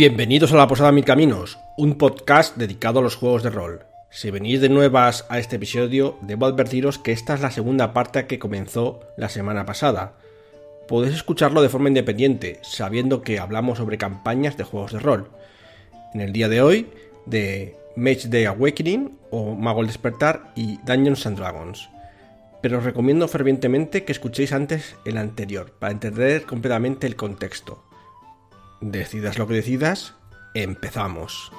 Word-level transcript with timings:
Bienvenidos 0.00 0.50
a 0.54 0.56
La 0.56 0.66
Posada 0.66 0.92
Mil 0.92 1.04
Caminos, 1.04 1.58
un 1.76 1.98
podcast 1.98 2.56
dedicado 2.56 3.00
a 3.00 3.02
los 3.02 3.16
juegos 3.16 3.42
de 3.42 3.50
rol. 3.50 3.84
Si 4.08 4.30
venís 4.30 4.62
de 4.62 4.70
nuevas 4.70 5.26
a 5.28 5.38
este 5.38 5.56
episodio, 5.56 6.16
debo 6.22 6.46
advertiros 6.46 6.98
que 6.98 7.12
esta 7.12 7.34
es 7.34 7.42
la 7.42 7.50
segunda 7.50 7.92
parte 7.92 8.26
que 8.26 8.38
comenzó 8.38 9.00
la 9.18 9.28
semana 9.28 9.66
pasada. 9.66 10.14
Podéis 10.88 11.16
escucharlo 11.16 11.60
de 11.60 11.68
forma 11.68 11.88
independiente, 11.88 12.60
sabiendo 12.62 13.20
que 13.20 13.38
hablamos 13.38 13.76
sobre 13.76 13.98
campañas 13.98 14.56
de 14.56 14.64
juegos 14.64 14.92
de 14.92 15.00
rol. 15.00 15.28
En 16.14 16.22
el 16.22 16.32
día 16.32 16.48
de 16.48 16.62
hoy, 16.62 16.86
de 17.26 17.76
Mage 17.94 18.28
Day 18.28 18.46
Awakening 18.46 19.18
o 19.30 19.54
Mago 19.54 19.82
el 19.82 19.88
Despertar 19.88 20.50
y 20.56 20.78
Dungeons 20.86 21.26
and 21.26 21.36
Dragons. 21.36 21.90
Pero 22.62 22.78
os 22.78 22.84
recomiendo 22.84 23.28
fervientemente 23.28 24.04
que 24.04 24.12
escuchéis 24.12 24.54
antes 24.54 24.96
el 25.04 25.18
anterior, 25.18 25.74
para 25.78 25.92
entender 25.92 26.46
completamente 26.46 27.06
el 27.06 27.16
contexto. 27.16 27.89
Decidas 28.80 29.38
lo 29.38 29.46
que 29.46 29.54
decidas, 29.54 30.14
empezamos. 30.54 31.52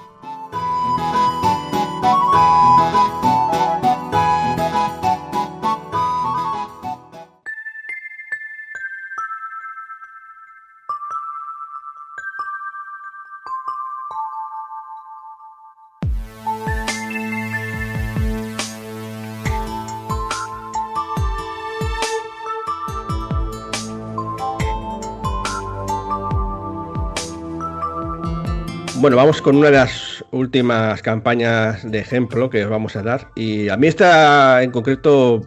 Bueno, 29.02 29.18
vamos 29.18 29.41
con 29.41 29.55
una 29.55 29.71
de 29.71 29.77
las 29.77 30.24
últimas 30.30 31.02
campañas 31.02 31.90
de 31.90 31.98
ejemplo 31.98 32.52
que 32.52 32.63
os 32.63 32.70
vamos 32.70 32.96
a 32.96 33.02
dar. 33.02 33.30
Y 33.34 33.68
a 33.68 33.76
mí 33.76 33.88
esta 33.88 34.62
en 34.62 34.70
concreto, 34.70 35.41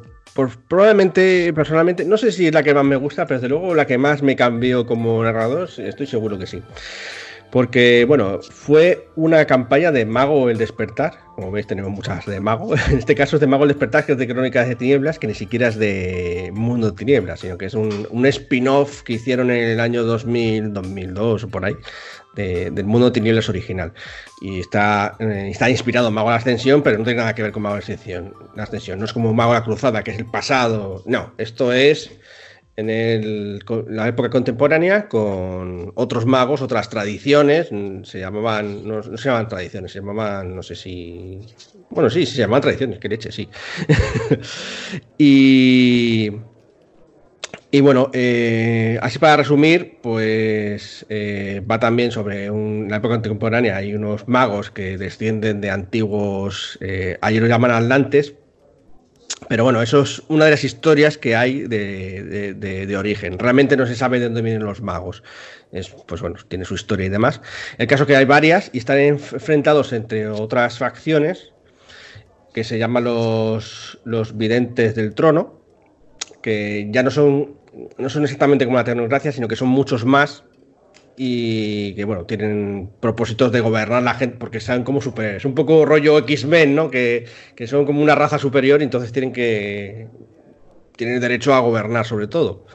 probablemente, 0.66 1.52
personalmente, 1.52 2.04
no 2.04 2.16
sé 2.16 2.32
si 2.32 2.48
es 2.48 2.52
la 2.52 2.64
que 2.64 2.74
más 2.74 2.84
me 2.84 2.96
gusta, 2.96 3.26
pero 3.26 3.38
desde 3.38 3.50
luego 3.50 3.76
la 3.76 3.86
que 3.86 3.96
más 3.96 4.22
me 4.22 4.34
cambió 4.34 4.84
como 4.86 5.22
narrador, 5.22 5.70
estoy 5.78 6.08
seguro 6.08 6.36
que 6.36 6.48
sí. 6.48 6.64
Porque, 7.52 8.04
bueno, 8.08 8.40
fue 8.42 9.06
una 9.14 9.44
campaña 9.44 9.92
de 9.92 10.04
Mago 10.04 10.50
el 10.50 10.58
Despertar. 10.58 11.12
Como 11.36 11.52
veis, 11.52 11.68
tenemos 11.68 11.92
muchas 11.92 12.26
de 12.26 12.40
Mago. 12.40 12.74
En 12.90 12.98
este 12.98 13.14
caso 13.14 13.36
es 13.36 13.40
de 13.40 13.46
Mago 13.46 13.62
el 13.62 13.68
Despertar, 13.68 14.04
que 14.04 14.10
es 14.10 14.18
de 14.18 14.26
Crónicas 14.26 14.66
de 14.66 14.74
Tinieblas, 14.74 15.20
que 15.20 15.28
ni 15.28 15.34
siquiera 15.34 15.68
es 15.68 15.76
de 15.78 16.50
Mundo 16.52 16.90
de 16.90 16.96
Tinieblas, 16.96 17.38
sino 17.38 17.56
que 17.56 17.66
es 17.66 17.74
un, 17.74 18.08
un 18.10 18.26
spin-off 18.26 19.02
que 19.02 19.12
hicieron 19.12 19.52
en 19.52 19.62
el 19.62 19.78
año 19.78 20.02
2000, 20.02 20.72
2002 20.72 21.44
o 21.44 21.48
por 21.48 21.64
ahí, 21.64 21.76
del 22.34 22.84
mundo 22.84 23.06
de 23.06 23.12
tinieblas 23.12 23.48
original. 23.48 23.92
Y 24.40 24.60
está, 24.60 25.16
eh, 25.18 25.48
está 25.50 25.70
inspirado 25.70 26.08
en 26.08 26.14
Mago 26.14 26.28
de 26.28 26.34
la 26.34 26.38
Ascensión, 26.38 26.82
pero 26.82 26.98
no 26.98 27.04
tiene 27.04 27.20
nada 27.20 27.34
que 27.34 27.42
ver 27.42 27.52
con 27.52 27.62
Mago 27.62 27.76
de 27.76 28.32
la 28.54 28.62
Ascensión. 28.62 28.98
No 28.98 29.04
es 29.04 29.12
como 29.12 29.32
Mago 29.32 29.52
de 29.52 29.60
la 29.60 29.64
Cruzada, 29.64 30.02
que 30.02 30.10
es 30.10 30.18
el 30.18 30.26
pasado. 30.26 31.02
No, 31.06 31.32
esto 31.38 31.72
es 31.72 32.10
en 32.76 32.90
el, 32.90 33.64
la 33.88 34.08
época 34.08 34.30
contemporánea 34.30 35.08
con 35.08 35.92
otros 35.94 36.26
magos, 36.26 36.60
otras 36.60 36.88
tradiciones. 36.88 37.68
Se 38.02 38.18
llamaban, 38.18 38.86
no, 38.86 39.00
no 39.00 39.16
se 39.16 39.24
llamaban 39.24 39.48
tradiciones, 39.48 39.92
se 39.92 40.00
llamaban, 40.00 40.54
no 40.54 40.62
sé 40.62 40.74
si. 40.74 41.40
Bueno, 41.90 42.10
sí 42.10 42.26
se 42.26 42.38
llamaban 42.38 42.62
tradiciones, 42.62 42.98
que 42.98 43.08
leche, 43.08 43.30
sí. 43.30 43.48
y 45.18 46.30
y 47.74 47.80
bueno, 47.80 48.08
eh, 48.12 49.00
así 49.02 49.18
para 49.18 49.36
resumir, 49.36 49.98
pues 50.00 51.04
eh, 51.08 51.60
va 51.68 51.80
también 51.80 52.12
sobre 52.12 52.46
la 52.46 52.98
época 52.98 53.14
contemporánea. 53.14 53.78
Hay 53.78 53.96
unos 53.96 54.28
magos 54.28 54.70
que 54.70 54.96
descienden 54.96 55.60
de 55.60 55.70
antiguos, 55.70 56.78
eh, 56.80 57.18
allí 57.20 57.40
lo 57.40 57.48
llaman 57.48 57.72
atlantes, 57.72 58.34
pero 59.48 59.64
bueno, 59.64 59.82
eso 59.82 60.02
es 60.02 60.22
una 60.28 60.44
de 60.44 60.52
las 60.52 60.62
historias 60.62 61.18
que 61.18 61.34
hay 61.34 61.62
de, 61.66 62.94
origen. 62.96 63.40
Realmente 63.40 63.76
no 63.76 63.86
se 63.86 63.96
sabe 63.96 64.20
de 64.20 64.26
dónde 64.26 64.42
vienen 64.42 64.62
los 64.62 64.80
magos. 64.80 65.24
Es, 65.72 65.88
pues 65.88 66.20
bueno, 66.20 66.36
tiene 66.46 66.64
su 66.64 66.74
historia 66.74 67.06
y 67.06 67.08
demás. 67.08 67.40
El 67.78 67.88
caso 67.88 68.06
que 68.06 68.14
hay 68.14 68.24
varias 68.24 68.70
y 68.72 68.78
están 68.78 69.00
enfrentados 69.00 69.92
entre 69.92 70.28
otras 70.28 70.78
facciones 70.78 71.52
que 72.52 72.62
se 72.62 72.78
llaman 72.78 73.02
los, 73.02 73.98
los 74.04 74.38
videntes 74.38 74.94
del 74.94 75.12
trono, 75.12 75.60
que 76.40 76.86
ya 76.92 77.02
no 77.02 77.10
son 77.10 77.63
no 77.98 78.08
son 78.08 78.24
exactamente 78.24 78.64
como 78.64 78.76
la 78.76 78.84
tecnocracia, 78.84 79.32
sino 79.32 79.48
que 79.48 79.56
son 79.56 79.68
muchos 79.68 80.04
más 80.04 80.44
y 81.16 81.94
que 81.94 82.04
bueno, 82.04 82.24
tienen 82.24 82.90
propósitos 83.00 83.52
de 83.52 83.60
gobernar 83.60 84.02
la 84.02 84.14
gente 84.14 84.36
porque 84.38 84.60
sean 84.60 84.82
como 84.82 85.00
super, 85.00 85.36
es 85.36 85.44
un 85.44 85.54
poco 85.54 85.84
rollo 85.84 86.18
X-Men, 86.18 86.74
¿no? 86.74 86.90
Que, 86.90 87.26
son 87.66 87.86
como 87.86 88.02
una 88.02 88.14
raza 88.14 88.38
superior 88.38 88.80
y 88.80 88.84
entonces 88.84 89.12
tienen 89.12 89.32
que 89.32 90.08
tienen 90.96 91.20
derecho 91.20 91.54
a 91.54 91.60
gobernar 91.60 92.06
sobre 92.06 92.26
todo. 92.28 92.66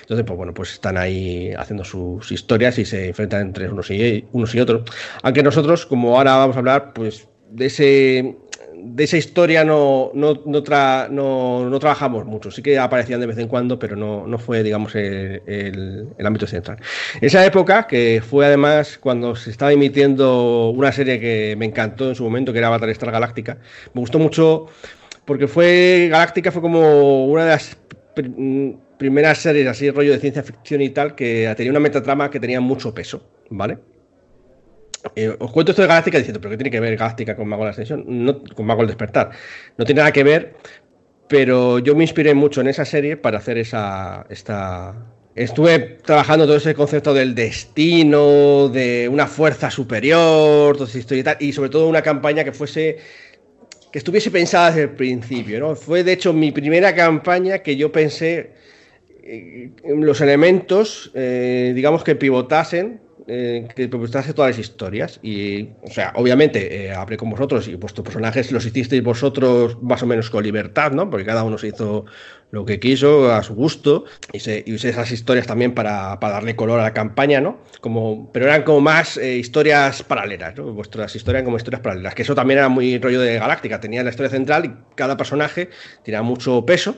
Entonces, 0.00 0.24
pues 0.26 0.36
bueno, 0.36 0.54
pues 0.54 0.72
están 0.72 0.96
ahí 0.96 1.52
haciendo 1.56 1.84
sus 1.84 2.32
historias 2.32 2.78
y 2.78 2.84
se 2.84 3.08
enfrentan 3.08 3.42
entre 3.42 3.68
unos 3.68 3.90
y, 3.90 4.26
unos 4.32 4.54
y 4.54 4.60
otros. 4.60 4.90
Aunque 5.22 5.42
nosotros, 5.42 5.86
como 5.86 6.16
ahora 6.16 6.36
vamos 6.36 6.56
a 6.56 6.58
hablar, 6.60 6.92
pues 6.92 7.28
de 7.50 7.66
ese 7.66 8.36
de 8.82 9.04
esa 9.04 9.16
historia 9.16 9.64
no, 9.64 10.10
no, 10.14 10.42
no, 10.46 10.62
trabajamos 10.62 12.26
mucho. 12.26 12.50
Sí 12.50 12.62
que 12.62 12.78
aparecían 12.78 13.20
de 13.20 13.26
vez 13.26 13.38
en 13.38 13.48
cuando, 13.48 13.78
pero 13.78 13.96
no, 13.96 14.38
fue, 14.38 14.62
digamos, 14.62 14.94
el, 14.94 16.08
ámbito 16.24 16.46
central. 16.46 16.78
Esa 17.20 17.44
época, 17.44 17.86
que 17.86 18.22
fue 18.26 18.46
además 18.46 18.98
cuando 18.98 19.36
se 19.36 19.50
estaba 19.50 19.72
emitiendo 19.72 20.70
una 20.70 20.92
serie 20.92 21.20
que 21.20 21.54
me 21.56 21.66
encantó 21.66 22.08
en 22.08 22.14
su 22.14 22.24
momento, 22.24 22.52
que 22.52 22.58
era 22.58 22.68
Battlestar 22.68 23.10
Galáctica, 23.10 23.58
me 23.94 24.00
gustó 24.00 24.18
mucho 24.18 24.66
porque 25.24 25.46
fue 25.46 26.08
Galáctica 26.10 26.50
fue 26.50 26.62
como 26.62 27.26
una 27.26 27.44
de 27.44 27.50
las 27.50 27.76
primeras 28.96 29.38
series 29.38 29.66
así 29.66 29.90
rollo 29.90 30.12
de 30.12 30.18
ciencia 30.18 30.42
ficción 30.42 30.80
y 30.80 30.90
tal 30.90 31.14
que 31.14 31.52
tenía 31.56 31.70
una 31.70 31.80
metatrama 31.80 32.30
que 32.30 32.40
tenía 32.40 32.60
mucho 32.60 32.94
peso, 32.94 33.22
¿vale? 33.50 33.78
Eh, 35.16 35.34
os 35.38 35.50
cuento 35.52 35.72
esto 35.72 35.82
de 35.82 35.88
Galáctica 35.88 36.18
diciendo, 36.18 36.40
¿pero 36.40 36.50
qué 36.50 36.56
tiene 36.56 36.70
que 36.70 36.80
ver 36.80 36.96
Galáctica 36.96 37.36
con 37.36 37.48
Mago 37.48 37.62
de 37.62 37.66
la 37.66 37.70
Ascensión? 37.70 38.04
No, 38.06 38.42
con 38.42 38.66
Mago 38.66 38.80
del 38.80 38.88
Despertar. 38.88 39.30
No 39.76 39.84
tiene 39.84 40.00
nada 40.00 40.12
que 40.12 40.24
ver, 40.24 40.54
pero 41.28 41.78
yo 41.78 41.94
me 41.94 42.04
inspiré 42.04 42.34
mucho 42.34 42.60
en 42.60 42.68
esa 42.68 42.84
serie 42.84 43.16
para 43.16 43.38
hacer 43.38 43.58
esa. 43.58 44.26
Esta... 44.28 44.94
Estuve 45.34 45.78
trabajando 46.04 46.46
todo 46.46 46.56
ese 46.56 46.74
concepto 46.74 47.14
del 47.14 47.34
destino, 47.34 48.68
de 48.68 49.08
una 49.08 49.28
fuerza 49.28 49.70
superior, 49.70 50.76
todo 50.76 50.88
y, 50.92 51.22
tal, 51.22 51.36
y 51.38 51.52
sobre 51.52 51.70
todo 51.70 51.86
una 51.86 52.02
campaña 52.02 52.42
que 52.42 52.50
fuese. 52.50 52.98
que 53.92 53.98
estuviese 53.98 54.32
pensada 54.32 54.68
desde 54.68 54.82
el 54.82 54.90
principio, 54.90 55.60
¿no? 55.60 55.76
Fue 55.76 56.02
de 56.02 56.12
hecho 56.12 56.32
mi 56.32 56.50
primera 56.50 56.92
campaña 56.94 57.58
que 57.60 57.76
yo 57.76 57.92
pensé 57.92 58.50
eh, 59.22 59.70
los 59.84 60.20
elementos, 60.22 61.12
eh, 61.14 61.72
digamos, 61.74 62.02
que 62.02 62.16
pivotasen 62.16 63.00
eh, 63.30 63.68
que 63.76 63.90
hace 64.14 64.32
todas 64.32 64.52
las 64.52 64.58
historias. 64.58 65.20
Y, 65.22 65.68
o 65.82 65.90
sea, 65.90 66.12
obviamente 66.16 66.86
eh, 66.86 66.92
hablé 66.92 67.18
con 67.18 67.28
vosotros 67.28 67.68
y 67.68 67.74
vuestros 67.74 68.02
personajes 68.02 68.50
los 68.52 68.64
hicisteis 68.64 69.02
vosotros 69.02 69.76
más 69.82 70.02
o 70.02 70.06
menos 70.06 70.30
con 70.30 70.42
libertad, 70.42 70.92
¿no? 70.92 71.10
Porque 71.10 71.26
cada 71.26 71.44
uno 71.44 71.58
se 71.58 71.68
hizo 71.68 72.06
lo 72.50 72.64
que 72.64 72.80
quiso 72.80 73.30
a 73.30 73.42
su 73.42 73.54
gusto 73.54 74.06
y, 74.32 74.40
se, 74.40 74.64
usé 74.68 74.88
esas 74.88 75.10
historias 75.12 75.46
también 75.46 75.74
para, 75.74 76.16
darle 76.16 76.56
color 76.56 76.80
a 76.80 76.84
la 76.84 76.94
campaña, 76.94 77.42
¿no? 77.42 77.58
Como, 77.82 78.32
pero 78.32 78.46
eran 78.46 78.62
como 78.62 78.80
más 78.80 79.18
eh, 79.18 79.36
historias 79.36 80.02
paralelas, 80.02 80.56
¿no? 80.56 80.72
Vuestras 80.72 81.14
historias 81.14 81.44
como 81.44 81.58
historias 81.58 81.82
paralelas, 81.82 82.14
que 82.14 82.22
eso 82.22 82.34
también 82.34 82.60
era 82.60 82.70
muy 82.70 82.98
rollo 82.98 83.20
de 83.20 83.38
Galáctica, 83.38 83.78
tenía 83.78 84.02
la 84.02 84.10
historia 84.10 84.30
central 84.30 84.64
y 84.64 84.74
cada 84.94 85.18
personaje 85.18 85.68
tenía 86.02 86.22
mucho 86.22 86.64
peso 86.64 86.96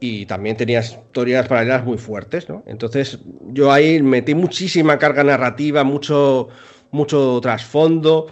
y 0.00 0.24
también 0.24 0.56
tenía 0.56 0.80
historias 0.80 1.46
paralelas 1.46 1.84
muy 1.84 1.98
fuertes, 1.98 2.48
¿no? 2.48 2.64
Entonces 2.66 3.18
yo 3.52 3.70
ahí 3.70 4.02
metí 4.02 4.34
muchísima 4.34 4.98
carga 4.98 5.22
narrativa, 5.22 5.84
mucho, 5.84 6.48
mucho 6.90 7.38
trasfondo, 7.42 8.28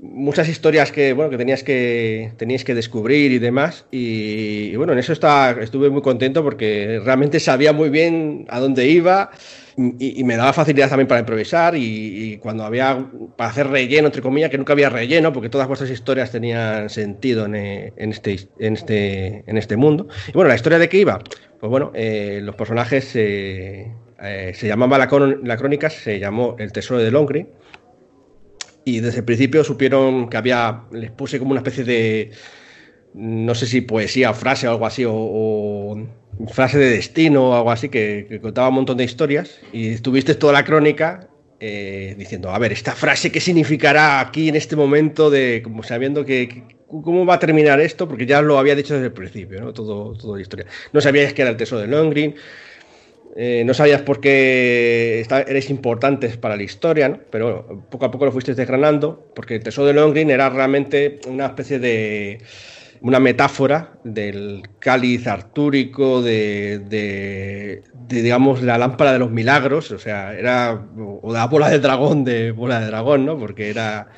muchas 0.00 0.48
historias 0.48 0.92
que, 0.92 1.14
bueno, 1.14 1.30
que 1.30 1.38
tenías 1.38 1.64
que, 1.64 2.32
tenías 2.36 2.62
que 2.62 2.74
descubrir 2.74 3.32
y 3.32 3.38
demás. 3.38 3.86
Y, 3.90 4.76
bueno, 4.76 4.92
en 4.92 4.98
eso 4.98 5.14
está, 5.14 5.56
estuve 5.62 5.88
muy 5.88 6.02
contento 6.02 6.44
porque 6.44 7.00
realmente 7.02 7.40
sabía 7.40 7.72
muy 7.72 7.88
bien 7.88 8.46
a 8.50 8.60
dónde 8.60 8.86
iba 8.86 9.30
y, 9.78 10.24
me 10.24 10.36
daba 10.36 10.52
facilidad 10.52 10.88
también 10.88 11.06
para 11.06 11.20
improvisar 11.20 11.74
y, 11.76 12.36
cuando 12.38 12.64
había 12.64 13.06
para 13.36 13.50
hacer 13.50 13.68
relleno, 13.68 14.08
entre 14.08 14.22
comillas, 14.22 14.50
que 14.50 14.58
nunca 14.58 14.72
había 14.72 14.90
relleno, 14.90 15.32
porque 15.32 15.48
todas 15.48 15.68
vuestras 15.68 15.90
historias 15.90 16.32
tenían 16.32 16.90
sentido 16.90 17.46
en, 17.46 17.54
este, 17.54 18.48
en, 18.58 18.74
este, 18.74 19.44
en 19.46 19.56
este 19.56 19.76
mundo. 19.76 20.08
Y 20.26 20.32
bueno, 20.32 20.48
la 20.48 20.56
historia 20.56 20.80
de 20.80 20.88
qué 20.88 20.98
iba, 20.98 21.20
pues 21.60 21.70
bueno, 21.70 21.92
eh, 21.94 22.40
los 22.42 22.56
personajes 22.56 23.12
eh, 23.14 23.92
se 24.18 24.66
llamaba 24.66 24.98
la, 24.98 25.08
la, 25.44 25.56
crónica, 25.56 25.90
se 25.90 26.18
llamó 26.18 26.56
El 26.58 26.72
Tesoro 26.72 27.00
de 27.00 27.10
Longri. 27.12 27.46
Y 28.84 29.00
desde 29.00 29.18
el 29.18 29.24
principio 29.24 29.62
supieron 29.62 30.28
que 30.28 30.38
había, 30.38 30.82
les 30.90 31.10
puse 31.12 31.38
como 31.38 31.52
una 31.52 31.60
especie 31.60 31.84
de, 31.84 32.32
no 33.14 33.54
sé 33.54 33.66
si 33.66 33.80
poesía 33.80 34.32
frase 34.34 34.68
o 34.68 34.70
algo 34.70 34.86
así, 34.86 35.04
o 35.06 36.08
frase 36.46 36.78
de 36.78 36.90
destino 36.90 37.50
o 37.50 37.54
algo 37.54 37.70
así 37.70 37.88
que, 37.88 38.38
contaba 38.40 38.68
un 38.68 38.74
montón 38.74 38.96
de 38.96 39.04
historias 39.04 39.58
y 39.72 39.96
tuviste 39.96 40.34
toda 40.34 40.52
la 40.52 40.64
crónica 40.64 41.28
eh, 41.60 42.14
diciendo, 42.16 42.50
a 42.50 42.58
ver, 42.58 42.72
esta 42.72 42.92
frase, 42.92 43.32
¿qué 43.32 43.40
significará 43.40 44.20
aquí 44.20 44.48
en 44.48 44.54
este 44.54 44.76
momento 44.76 45.30
de, 45.30 45.60
como 45.62 45.82
sabiendo 45.82 46.24
que, 46.24 46.62
cómo 46.86 47.26
va 47.26 47.34
a 47.34 47.38
terminar 47.40 47.80
esto? 47.80 48.06
Porque 48.06 48.26
ya 48.26 48.40
lo 48.42 48.58
había 48.58 48.76
dicho 48.76 48.94
desde 48.94 49.06
el 49.06 49.12
principio, 49.12 49.60
¿no? 49.60 49.72
Todo, 49.72 50.16
toda 50.16 50.36
la 50.36 50.42
historia. 50.42 50.66
No 50.92 51.00
sabíais 51.00 51.32
que 51.34 51.42
era 51.42 51.50
el 51.50 51.56
tesoro 51.56 51.80
de 51.80 51.88
Longgreen, 51.88 52.36
eh, 53.36 53.62
no 53.64 53.74
sabías 53.74 54.02
por 54.02 54.20
qué 54.20 55.24
eres 55.46 55.70
importantes 55.70 56.36
para 56.36 56.56
la 56.56 56.62
historia, 56.62 57.08
¿no? 57.08 57.20
pero 57.30 57.84
poco 57.90 58.06
a 58.06 58.10
poco 58.10 58.24
lo 58.24 58.32
fuiste 58.32 58.54
desgranando, 58.54 59.30
porque 59.34 59.56
el 59.56 59.62
tesoro 59.62 59.86
de 59.86 59.94
Longgreen 59.94 60.30
era 60.30 60.48
realmente 60.50 61.20
una 61.28 61.46
especie 61.46 61.78
de 61.78 62.40
una 63.00 63.20
metáfora 63.20 63.92
del 64.04 64.62
cáliz 64.78 65.26
artúrico, 65.26 66.22
de, 66.22 67.82
digamos, 68.08 68.62
la 68.62 68.78
lámpara 68.78 69.12
de 69.12 69.18
los 69.18 69.30
milagros, 69.30 69.90
o 69.90 69.98
sea, 69.98 70.34
era, 70.34 70.86
o 70.96 71.32
la 71.32 71.46
bola 71.46 71.70
del 71.70 71.82
dragón 71.82 72.24
de 72.24 72.50
bola 72.50 72.80
de 72.80 72.86
dragón, 72.86 73.24
¿no? 73.26 73.38
Porque 73.38 73.70
era 73.70 74.08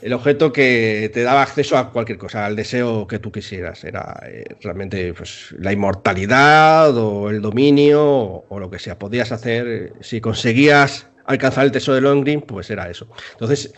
el 0.00 0.12
objeto 0.12 0.52
que 0.52 1.10
te 1.12 1.22
daba 1.22 1.42
acceso 1.42 1.76
a 1.76 1.90
cualquier 1.90 2.18
cosa, 2.18 2.46
al 2.46 2.56
deseo 2.56 3.06
que 3.06 3.18
tú 3.18 3.32
quisieras. 3.32 3.84
Era 3.84 4.20
eh, 4.26 4.44
realmente 4.60 5.12
pues, 5.14 5.54
la 5.58 5.72
inmortalidad 5.72 6.96
o 6.96 7.30
el 7.30 7.42
dominio 7.42 8.44
o, 8.48 8.58
lo 8.60 8.70
que 8.70 8.78
sea. 8.78 8.98
Podías 8.98 9.32
hacer, 9.32 9.92
si 10.00 10.20
conseguías 10.20 11.08
alcanzar 11.24 11.64
el 11.64 11.72
tesoro 11.72 11.96
de 11.96 12.02
Longgreen, 12.02 12.42
pues 12.42 12.70
era 12.70 12.88
eso. 12.88 13.08
Entonces, 13.32 13.72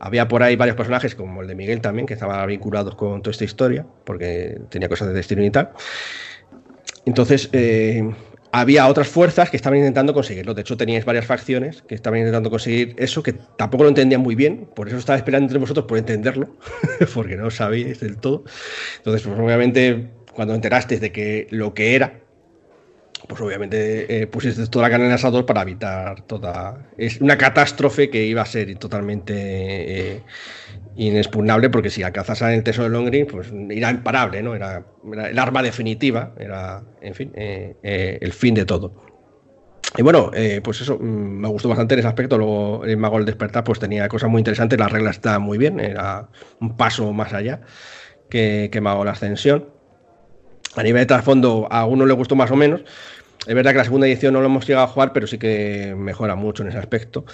había 0.00 0.26
por 0.26 0.42
ahí 0.42 0.56
varios 0.56 0.76
personajes, 0.76 1.14
como 1.14 1.42
el 1.42 1.46
de 1.46 1.54
Miguel 1.54 1.80
también, 1.80 2.06
que 2.06 2.14
estaban 2.14 2.46
vinculados 2.48 2.94
con 2.96 3.22
toda 3.22 3.32
esta 3.32 3.44
historia, 3.44 3.86
porque 4.04 4.58
tenía 4.70 4.88
cosas 4.88 5.08
de 5.08 5.14
destino 5.14 5.44
y 5.44 5.50
tal. 5.50 5.70
Entonces, 7.04 7.50
eh, 7.52 8.10
había 8.50 8.88
otras 8.88 9.08
fuerzas 9.08 9.50
que 9.50 9.56
estaban 9.56 9.78
intentando 9.78 10.14
conseguirlo. 10.14 10.54
De 10.54 10.62
hecho, 10.62 10.76
teníais 10.76 11.04
varias 11.04 11.26
facciones 11.26 11.82
que 11.82 11.94
estaban 11.94 12.18
intentando 12.18 12.50
conseguir 12.50 12.94
eso, 12.98 13.22
que 13.22 13.34
tampoco 13.58 13.84
lo 13.84 13.90
entendían 13.90 14.22
muy 14.22 14.34
bien. 14.34 14.68
Por 14.74 14.88
eso 14.88 14.96
estaba 14.96 15.18
esperando 15.18 15.44
entre 15.44 15.58
vosotros 15.58 15.84
por 15.86 15.98
entenderlo, 15.98 16.56
porque 17.14 17.36
no 17.36 17.50
sabíais 17.50 18.00
del 18.00 18.16
todo. 18.16 18.44
Entonces, 18.96 19.26
pues, 19.26 19.38
obviamente, 19.38 20.08
cuando 20.32 20.54
enterasteis 20.54 21.02
de 21.02 21.12
que 21.12 21.46
lo 21.50 21.74
que 21.74 21.94
era, 21.94 22.20
pues 23.30 23.40
obviamente 23.42 24.22
eh, 24.22 24.26
pusiste 24.26 24.66
toda 24.66 24.86
la 24.86 24.90
carne 24.90 25.04
en 25.04 25.12
el 25.12 25.14
asador 25.14 25.46
para 25.46 25.62
evitar 25.62 26.22
toda. 26.22 26.90
Es 26.98 27.20
una 27.20 27.38
catástrofe 27.38 28.10
que 28.10 28.26
iba 28.26 28.42
a 28.42 28.44
ser 28.44 28.74
totalmente 28.74 29.34
eh, 29.36 30.22
inexpugnable, 30.96 31.70
porque 31.70 31.90
si 31.90 32.02
alcanzas 32.02 32.42
el 32.42 32.64
tesoro 32.64 32.88
de 32.88 32.90
Longgreen, 32.90 33.28
pues 33.28 33.52
era 33.70 33.92
imparable, 33.92 34.42
¿no? 34.42 34.56
Era, 34.56 34.84
el 35.28 35.38
arma 35.38 35.62
definitiva, 35.62 36.34
era, 36.40 36.82
en 37.00 37.14
fin, 37.14 37.30
eh, 37.36 38.18
el 38.20 38.32
fin 38.32 38.54
de 38.54 38.64
todo. 38.64 38.94
Y 39.96 40.02
bueno, 40.02 40.32
pues 40.64 40.80
eso, 40.80 40.98
mm, 40.98 41.40
me 41.40 41.48
gustó 41.48 41.68
bastante 41.68 41.94
en 41.94 42.00
ese 42.00 42.08
aspecto. 42.08 42.36
Luego 42.36 42.84
el 42.84 42.96
Mago 42.96 43.18
del 43.18 43.26
Despertar 43.26 43.62
pues 43.62 43.78
tenía 43.78 44.08
cosas 44.08 44.28
muy 44.28 44.40
interesantes, 44.40 44.76
la 44.76 44.88
regla 44.88 45.10
está 45.10 45.38
muy 45.38 45.56
bien, 45.56 45.78
era 45.78 46.28
un 46.60 46.76
paso 46.76 47.12
más 47.12 47.32
allá 47.32 47.60
que 48.28 48.76
Mago 48.82 49.04
la 49.04 49.12
Ascensión. 49.12 49.80
A 50.76 50.82
nivel 50.84 51.02
de 51.02 51.06
trasfondo, 51.06 51.66
a 51.70 51.84
uno 51.84 52.06
le 52.06 52.14
gustó 52.14 52.36
más 52.36 52.50
o 52.50 52.56
menos. 52.56 52.82
Es 53.46 53.54
verdad 53.54 53.72
que 53.72 53.78
la 53.78 53.84
segunda 53.84 54.06
edición 54.06 54.34
no 54.34 54.40
lo 54.40 54.46
hemos 54.46 54.66
llegado 54.66 54.84
a 54.84 54.88
jugar, 54.88 55.12
pero 55.12 55.26
sí 55.26 55.38
que 55.38 55.94
mejora 55.96 56.34
mucho 56.34 56.62
en 56.62 56.68
ese 56.68 56.78
aspecto. 56.78 57.24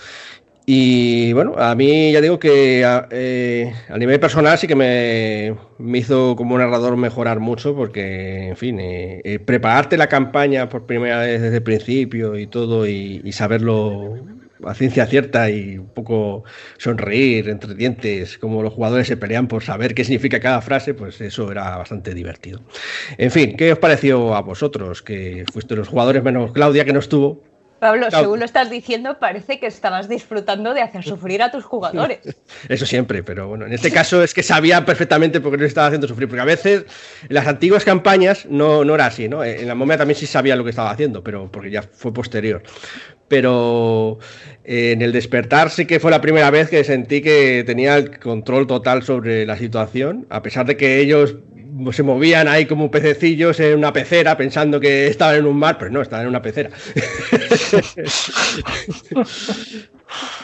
Y 0.68 1.32
bueno, 1.32 1.54
a 1.56 1.76
mí 1.76 2.10
ya 2.10 2.20
digo 2.20 2.40
que 2.40 2.84
a, 2.84 3.06
eh, 3.12 3.72
nivel 3.96 4.18
personal 4.18 4.58
sí 4.58 4.66
que 4.66 4.74
me, 4.74 5.54
hizo 5.98 6.34
como 6.34 6.58
narrador 6.58 6.96
mejorar 6.96 7.38
mucho 7.38 7.76
porque, 7.76 8.48
en 8.48 8.56
fin, 8.56 8.80
eh, 8.80 9.20
eh, 9.24 9.38
prepararte 9.38 9.96
la 9.96 10.08
campaña 10.08 10.68
por 10.68 10.86
primera 10.86 11.20
vez 11.20 11.40
desde 11.40 11.58
el 11.58 11.62
principio 11.62 12.36
y 12.36 12.48
todo 12.48 12.86
y 12.86 13.30
saberlo 13.32 14.35
a 14.64 14.74
ciencia 14.74 15.06
cierta 15.06 15.50
y 15.50 15.78
un 15.78 15.88
poco 15.88 16.44
sonreír 16.78 17.48
entre 17.48 17.74
dientes, 17.74 18.38
como 18.38 18.62
los 18.62 18.72
jugadores 18.72 19.06
se 19.06 19.16
pelean 19.16 19.48
por 19.48 19.62
saber 19.62 19.94
qué 19.94 20.04
significa 20.04 20.40
cada 20.40 20.60
frase, 20.60 20.94
pues 20.94 21.20
eso 21.20 21.50
era 21.50 21.76
bastante 21.76 22.14
divertido. 22.14 22.60
En 23.18 23.30
fin, 23.30 23.56
¿qué 23.56 23.72
os 23.72 23.78
pareció 23.78 24.34
a 24.34 24.40
vosotros? 24.40 25.02
Que 25.02 25.44
fuiste 25.52 25.76
los 25.76 25.88
jugadores 25.88 26.22
menos 26.22 26.52
Claudia, 26.52 26.84
que 26.84 26.92
no 26.92 27.00
estuvo, 27.00 27.42
Pablo, 27.78 28.10
según 28.10 28.38
lo 28.38 28.44
estás 28.46 28.70
diciendo, 28.70 29.18
parece 29.18 29.60
que 29.60 29.66
estabas 29.66 30.08
disfrutando 30.08 30.72
de 30.72 30.80
hacer 30.80 31.04
sufrir 31.04 31.42
a 31.42 31.50
tus 31.50 31.64
jugadores. 31.64 32.20
Eso 32.68 32.86
siempre, 32.86 33.22
pero 33.22 33.48
bueno, 33.48 33.66
en 33.66 33.72
este 33.72 33.90
caso 33.90 34.22
es 34.22 34.32
que 34.32 34.42
sabía 34.42 34.84
perfectamente 34.84 35.40
por 35.40 35.52
qué 35.52 35.58
no 35.58 35.64
estaba 35.64 35.88
haciendo 35.88 36.08
sufrir, 36.08 36.28
porque 36.28 36.40
a 36.40 36.46
veces 36.46 36.84
en 37.28 37.34
las 37.34 37.46
antiguas 37.46 37.84
campañas 37.84 38.46
no, 38.46 38.84
no 38.84 38.94
era 38.94 39.06
así, 39.06 39.28
¿no? 39.28 39.44
En 39.44 39.68
la 39.68 39.74
momia 39.74 39.98
también 39.98 40.18
sí 40.18 40.26
sabía 40.26 40.56
lo 40.56 40.64
que 40.64 40.70
estaba 40.70 40.90
haciendo, 40.90 41.22
pero 41.22 41.50
porque 41.50 41.70
ya 41.70 41.82
fue 41.82 42.14
posterior. 42.14 42.62
Pero 43.28 44.18
eh, 44.64 44.92
en 44.92 45.02
el 45.02 45.12
despertar 45.12 45.70
sí 45.70 45.86
que 45.86 46.00
fue 46.00 46.10
la 46.10 46.20
primera 46.20 46.50
vez 46.50 46.68
que 46.68 46.84
sentí 46.84 47.20
que 47.20 47.64
tenía 47.66 47.96
el 47.96 48.18
control 48.18 48.66
total 48.66 49.02
sobre 49.02 49.46
la 49.46 49.56
situación, 49.56 50.26
a 50.30 50.42
pesar 50.42 50.66
de 50.66 50.76
que 50.76 51.00
ellos 51.00 51.36
se 51.92 52.02
movían 52.02 52.48
ahí 52.48 52.66
como 52.66 52.90
pececillos 52.90 53.60
en 53.60 53.78
una 53.78 53.92
pecera 53.92 54.36
pensando 54.36 54.80
que 54.80 55.06
estaban 55.08 55.36
en 55.36 55.46
un 55.46 55.58
mar, 55.58 55.76
pero 55.78 55.90
no, 55.90 56.02
estaban 56.02 56.24
en 56.24 56.30
una 56.30 56.42
pecera. 56.42 56.70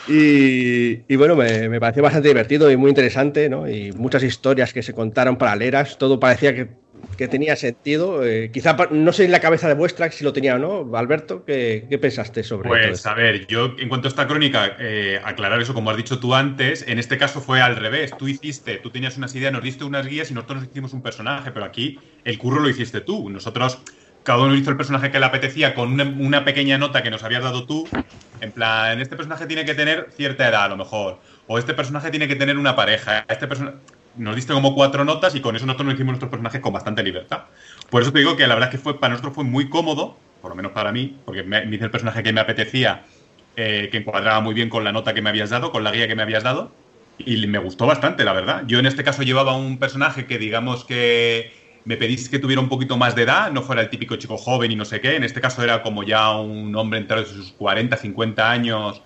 y, 0.09 1.17
bueno, 1.17 1.37
me, 1.37 1.81
pareció 1.81 2.03
bastante 2.03 2.29
divertido 2.29 2.71
y 2.71 2.77
muy 2.77 2.91
interesante, 2.91 3.49
¿no? 3.49 3.69
Y 3.69 3.93
muchas 3.93 4.23
historias 4.23 4.73
que 4.73 4.83
se 4.83 4.93
contaron 4.93 5.37
paralelas, 5.37 5.99
todo 5.99 6.21
parecía 6.21 6.55
que 6.55 6.69
que 7.17 7.29
tenía 7.29 7.57
sentido. 7.57 8.25
Eh, 8.25 8.51
quizá 8.53 8.77
no 8.91 9.13
sé 9.13 9.25
en 9.25 9.33
la 9.33 9.41
cabeza 9.41 9.69
de 9.69 9.75
vuestra 9.75 10.11
si 10.11 10.25
lo 10.25 10.33
tenía 10.33 10.57
o 10.57 10.59
no. 10.59 10.97
Alberto, 10.97 11.45
¿qué, 11.45 11.99
pensaste 12.01 12.43
sobre 12.43 12.69
eso? 12.69 12.89
Pues 12.89 13.07
a 13.07 13.15
ver, 13.15 13.47
yo 13.47 13.75
en 13.79 13.89
cuanto 13.89 14.09
a 14.09 14.11
esta 14.11 14.27
crónica, 14.27 14.77
eh, 14.79 15.21
aclarar 15.25 15.61
eso 15.61 15.75
como 15.75 15.91
has 15.91 15.97
dicho 15.97 16.19
tú 16.19 16.35
antes, 16.35 16.85
en 16.87 16.99
este 16.99 17.19
caso 17.19 17.41
fue 17.41 17.61
al 17.61 17.77
revés. 17.77 18.13
Tú 18.17 18.29
hiciste, 18.29 18.77
tú 18.79 18.91
tenías 18.91 19.17
unas 19.17 19.35
ideas, 19.35 19.53
nos 19.53 19.63
diste 19.63 19.85
unas 19.85 20.07
guías 20.07 20.31
y 20.31 20.35
nosotros 20.35 20.63
nos 20.63 20.71
hicimos 20.71 20.93
un 20.93 21.03
personaje, 21.03 21.51
pero 21.51 21.67
aquí 21.67 21.99
el 22.25 22.39
curro 22.39 22.61
lo 22.61 22.69
hiciste 22.69 23.01
tú. 23.01 23.31
Nosotros, 23.31 23.79
cada 24.23 24.43
uno 24.43 24.55
hizo 24.55 24.71
el 24.71 24.77
personaje 24.77 25.11
que 25.11 25.19
le 25.19 25.27
apetecía 25.27 25.75
con 25.75 26.01
una, 26.01 26.45
pequeña 26.45 26.79
nota 26.79 27.03
que 27.03 27.11
nos 27.11 27.23
habías 27.23 27.43
dado 27.43 27.67
tú. 27.67 27.89
En 28.41 28.53
plan, 28.53 29.01
este 29.01 29.17
personaje 29.17 29.47
tiene 29.47 29.65
que 29.65 29.75
tener 29.75 30.09
cierta 30.17 30.49
edad 30.49 30.65
a 30.65 30.69
lo 30.69 30.77
mejor. 30.77 31.19
O 31.47 31.59
este 31.59 31.75
personaje 31.75 32.11
tiene 32.11 32.29
que 32.29 32.37
tener 32.37 32.57
una 32.57 32.75
pareja. 32.77 33.25
Este 33.29 33.47
personaje 33.47 33.77
nos 34.17 34.37
diste 34.37 34.53
como 34.53 34.75
cuatro 34.75 35.05
notas 35.05 35.35
y 35.35 35.41
con 35.41 35.57
eso 35.57 35.67
nosotros 35.67 35.87
nos 35.87 35.95
hicimos 35.95 36.13
nuestros 36.13 36.31
personajes 36.31 36.61
con 36.61 36.73
bastante 36.73 37.03
libertad. 37.03 37.45
Por 37.91 38.03
eso 38.03 38.13
te 38.13 38.19
digo 38.19 38.37
que 38.37 38.47
la 38.47 38.55
verdad 38.55 38.71
que 38.71 38.79
fue, 38.79 38.99
para 38.99 39.13
nosotros 39.13 39.35
fue 39.35 39.45
muy 39.45 39.69
cómodo, 39.69 40.17
por 40.41 40.51
lo 40.51 40.55
menos 40.55 40.73
para 40.73 40.93
mí, 40.93 41.19
porque 41.25 41.43
me, 41.43 41.65
hice 41.65 41.85
el 41.85 41.91
personaje 41.91 42.23
que 42.23 42.33
me 42.33 42.41
apetecía, 42.41 43.05
eh, 43.57 43.89
que 43.91 43.99
encuadraba 43.99 44.41
muy 44.41 44.55
bien 44.55 44.69
con 44.69 44.85
la 44.85 44.93
nota 44.93 45.15
que 45.15 45.23
me 45.23 45.31
habías 45.31 45.51
dado, 45.51 45.73
con 45.73 45.85
la 45.85 45.91
guía 45.91 46.09
que 46.09 46.15
me 46.15 46.23
habías 46.23 46.43
dado, 46.43 46.73
y 47.19 47.47
me 47.47 47.59
gustó 47.59 47.87
bastante, 47.87 48.25
la 48.25 48.33
verdad. 48.33 48.65
Yo 48.67 48.79
en 48.79 48.87
este 48.87 49.05
caso 49.05 49.23
llevaba 49.23 49.57
un 49.57 49.79
personaje 49.79 50.27
que 50.27 50.39
digamos 50.39 50.85
que 50.85 51.53
me 51.85 51.97
pedís 51.97 52.29
que 52.29 52.39
tuviera 52.39 52.61
un 52.61 52.69
poquito 52.69 52.97
más 52.97 53.15
de 53.15 53.23
edad, 53.23 53.51
no 53.51 53.63
fuera 53.63 53.83
el 53.83 53.91
típico 53.91 54.17
chico 54.17 54.37
joven 54.37 54.71
y 54.71 54.77
no 54.77 54.85
sé 54.85 55.01
qué, 55.01 55.17
en 55.17 55.25
este 55.25 55.41
caso 55.41 55.63
era 55.63 55.83
como 55.83 56.03
ya 56.03 56.31
un 56.39 56.75
hombre 56.77 57.01
entre 57.01 57.25
sus 57.25 57.53
40, 57.53 57.97
50 57.97 58.51
años, 58.51 59.03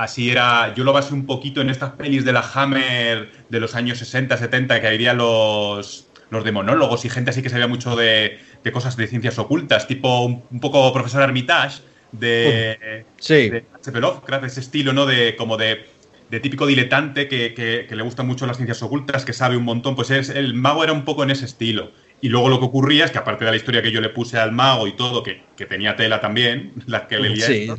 Así 0.00 0.30
era, 0.30 0.72
yo 0.74 0.82
lo 0.82 0.94
basé 0.94 1.12
un 1.12 1.26
poquito 1.26 1.60
en 1.60 1.68
estas 1.68 1.90
pelis 1.90 2.24
de 2.24 2.32
la 2.32 2.40
Hammer 2.40 3.30
de 3.50 3.60
los 3.60 3.74
años 3.74 3.98
60, 3.98 4.34
70, 4.34 4.80
que 4.80 4.86
había 4.86 5.12
los, 5.12 6.06
los 6.30 6.42
demonólogos 6.42 7.04
y 7.04 7.10
gente 7.10 7.28
así 7.28 7.42
que 7.42 7.50
sabía 7.50 7.66
mucho 7.66 7.94
de, 7.96 8.38
cosas 8.72 8.96
de 8.96 9.06
ciencias 9.06 9.38
ocultas, 9.38 9.86
tipo 9.86 10.24
un, 10.24 10.58
poco 10.58 10.90
profesor 10.94 11.20
Armitage 11.20 11.82
de, 12.12 13.04
sí. 13.18 13.50
de 13.50 13.66
H.P. 13.74 14.00
Lovecraft, 14.00 14.44
ese 14.46 14.60
estilo, 14.60 14.94
¿no? 14.94 15.04
De, 15.04 15.36
como 15.36 15.58
de, 15.58 15.84
típico 16.30 16.64
diletante 16.64 17.28
que, 17.28 17.86
le 17.90 18.02
gustan 18.02 18.26
mucho 18.26 18.46
las 18.46 18.56
ciencias 18.56 18.82
ocultas, 18.82 19.26
que 19.26 19.34
sabe 19.34 19.58
un 19.58 19.64
montón, 19.64 19.96
pues 19.96 20.08
es, 20.08 20.30
el 20.30 20.54
mago 20.54 20.82
era 20.82 20.94
un 20.94 21.04
poco 21.04 21.24
en 21.24 21.30
ese 21.30 21.44
estilo. 21.44 21.92
Y 22.22 22.30
luego 22.30 22.48
lo 22.48 22.58
que 22.58 22.64
ocurría 22.64 23.04
es 23.04 23.10
que 23.10 23.18
aparte 23.18 23.44
de 23.44 23.50
la 23.50 23.56
historia 23.58 23.82
que 23.82 23.92
yo 23.92 24.00
le 24.00 24.08
puse 24.08 24.38
al 24.38 24.50
mago 24.50 24.86
y 24.86 24.92
todo, 24.92 25.22
que, 25.22 25.42
tenía 25.66 25.94
tela 25.94 26.22
también, 26.22 26.72
las 26.86 27.02
que 27.02 27.18
leía 27.18 27.46
sí. 27.46 27.70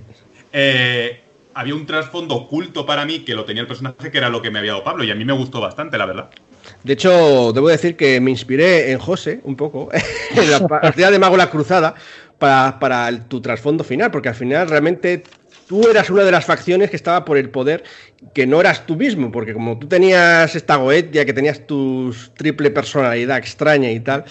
eh, 0.54 1.22
había 1.54 1.76
un 1.76 1.86
trasfondo 1.86 2.36
oculto 2.36 2.86
para 2.86 3.06
mí 3.06 3.20
que 3.20 3.36
lo 3.36 3.46
tenía 3.46 3.62
el 3.62 3.68
personaje, 3.68 4.12
que 4.12 4.18
era 4.18 4.30
lo 4.30 4.42
que 4.42 4.52
me 4.52 4.60
había 4.60 4.72
dado 4.72 4.84
Pablo, 4.84 5.04
y 5.04 5.12
a 5.12 5.16
mí 5.16 5.26
me 5.26 5.34
gustó 5.34 5.60
bastante, 5.60 5.98
la 5.98 6.06
verdad. 6.06 6.30
De 6.84 6.94
hecho, 6.94 7.52
debo 7.54 7.70
decir 7.70 7.96
que 7.96 8.20
me 8.22 8.32
inspiré 8.32 8.92
en 8.92 9.00
José 9.00 9.42
un 9.44 9.56
poco, 9.56 9.90
en 10.36 10.52
la 10.52 10.68
partida 10.68 11.12
de 11.12 11.20
Mago 11.20 11.38
la 11.38 11.50
Cruzada, 11.50 11.96
para, 12.42 13.28
tu 13.28 13.40
trasfondo 13.40 13.84
final, 13.84 14.10
porque 14.10 14.30
al 14.30 14.36
final 14.36 14.68
realmente 14.68 15.24
tú 15.68 15.88
eras 15.88 16.10
una 16.10 16.24
de 16.24 16.32
las 16.32 16.44
facciones 16.44 16.90
que 16.90 16.96
estaba 16.96 17.24
por 17.24 17.38
el 17.38 17.50
poder, 17.50 17.84
que 18.34 18.48
no 18.48 18.60
eras 18.60 18.86
tú 18.88 18.96
mismo, 18.96 19.32
porque 19.32 19.54
como 19.54 19.78
tú 19.78 19.88
tenías 19.88 20.56
esta 20.56 20.78
goetia, 20.78 21.24
que 21.24 21.34
tenías 21.34 21.66
tu 21.68 22.14
triple 22.36 22.72
personalidad 22.72 23.38
extraña 23.38 23.92
y 23.92 24.00
tal, 24.00 24.26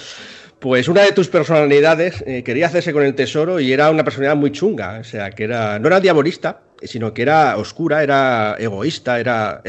pues 0.58 0.88
una 0.88 1.02
de 1.02 1.12
tus 1.12 1.28
personalidades 1.28 2.22
eh, 2.26 2.42
quería 2.42 2.66
hacerse 2.66 2.92
con 2.92 3.04
el 3.04 3.14
tesoro 3.14 3.60
y 3.60 3.72
era 3.72 3.90
una 3.90 4.04
personalidad 4.04 4.36
muy 4.36 4.50
chunga, 4.50 4.98
o 5.00 5.04
sea, 5.04 5.30
que 5.30 5.44
era 5.44 5.78
no 5.78 5.86
era 5.86 6.00
diabolista, 6.00 6.60
sino 6.82 7.12
que 7.12 7.22
era 7.22 7.56
oscura, 7.56 8.02
era 8.02 8.56
egoísta, 8.58 9.20
era 9.20 9.62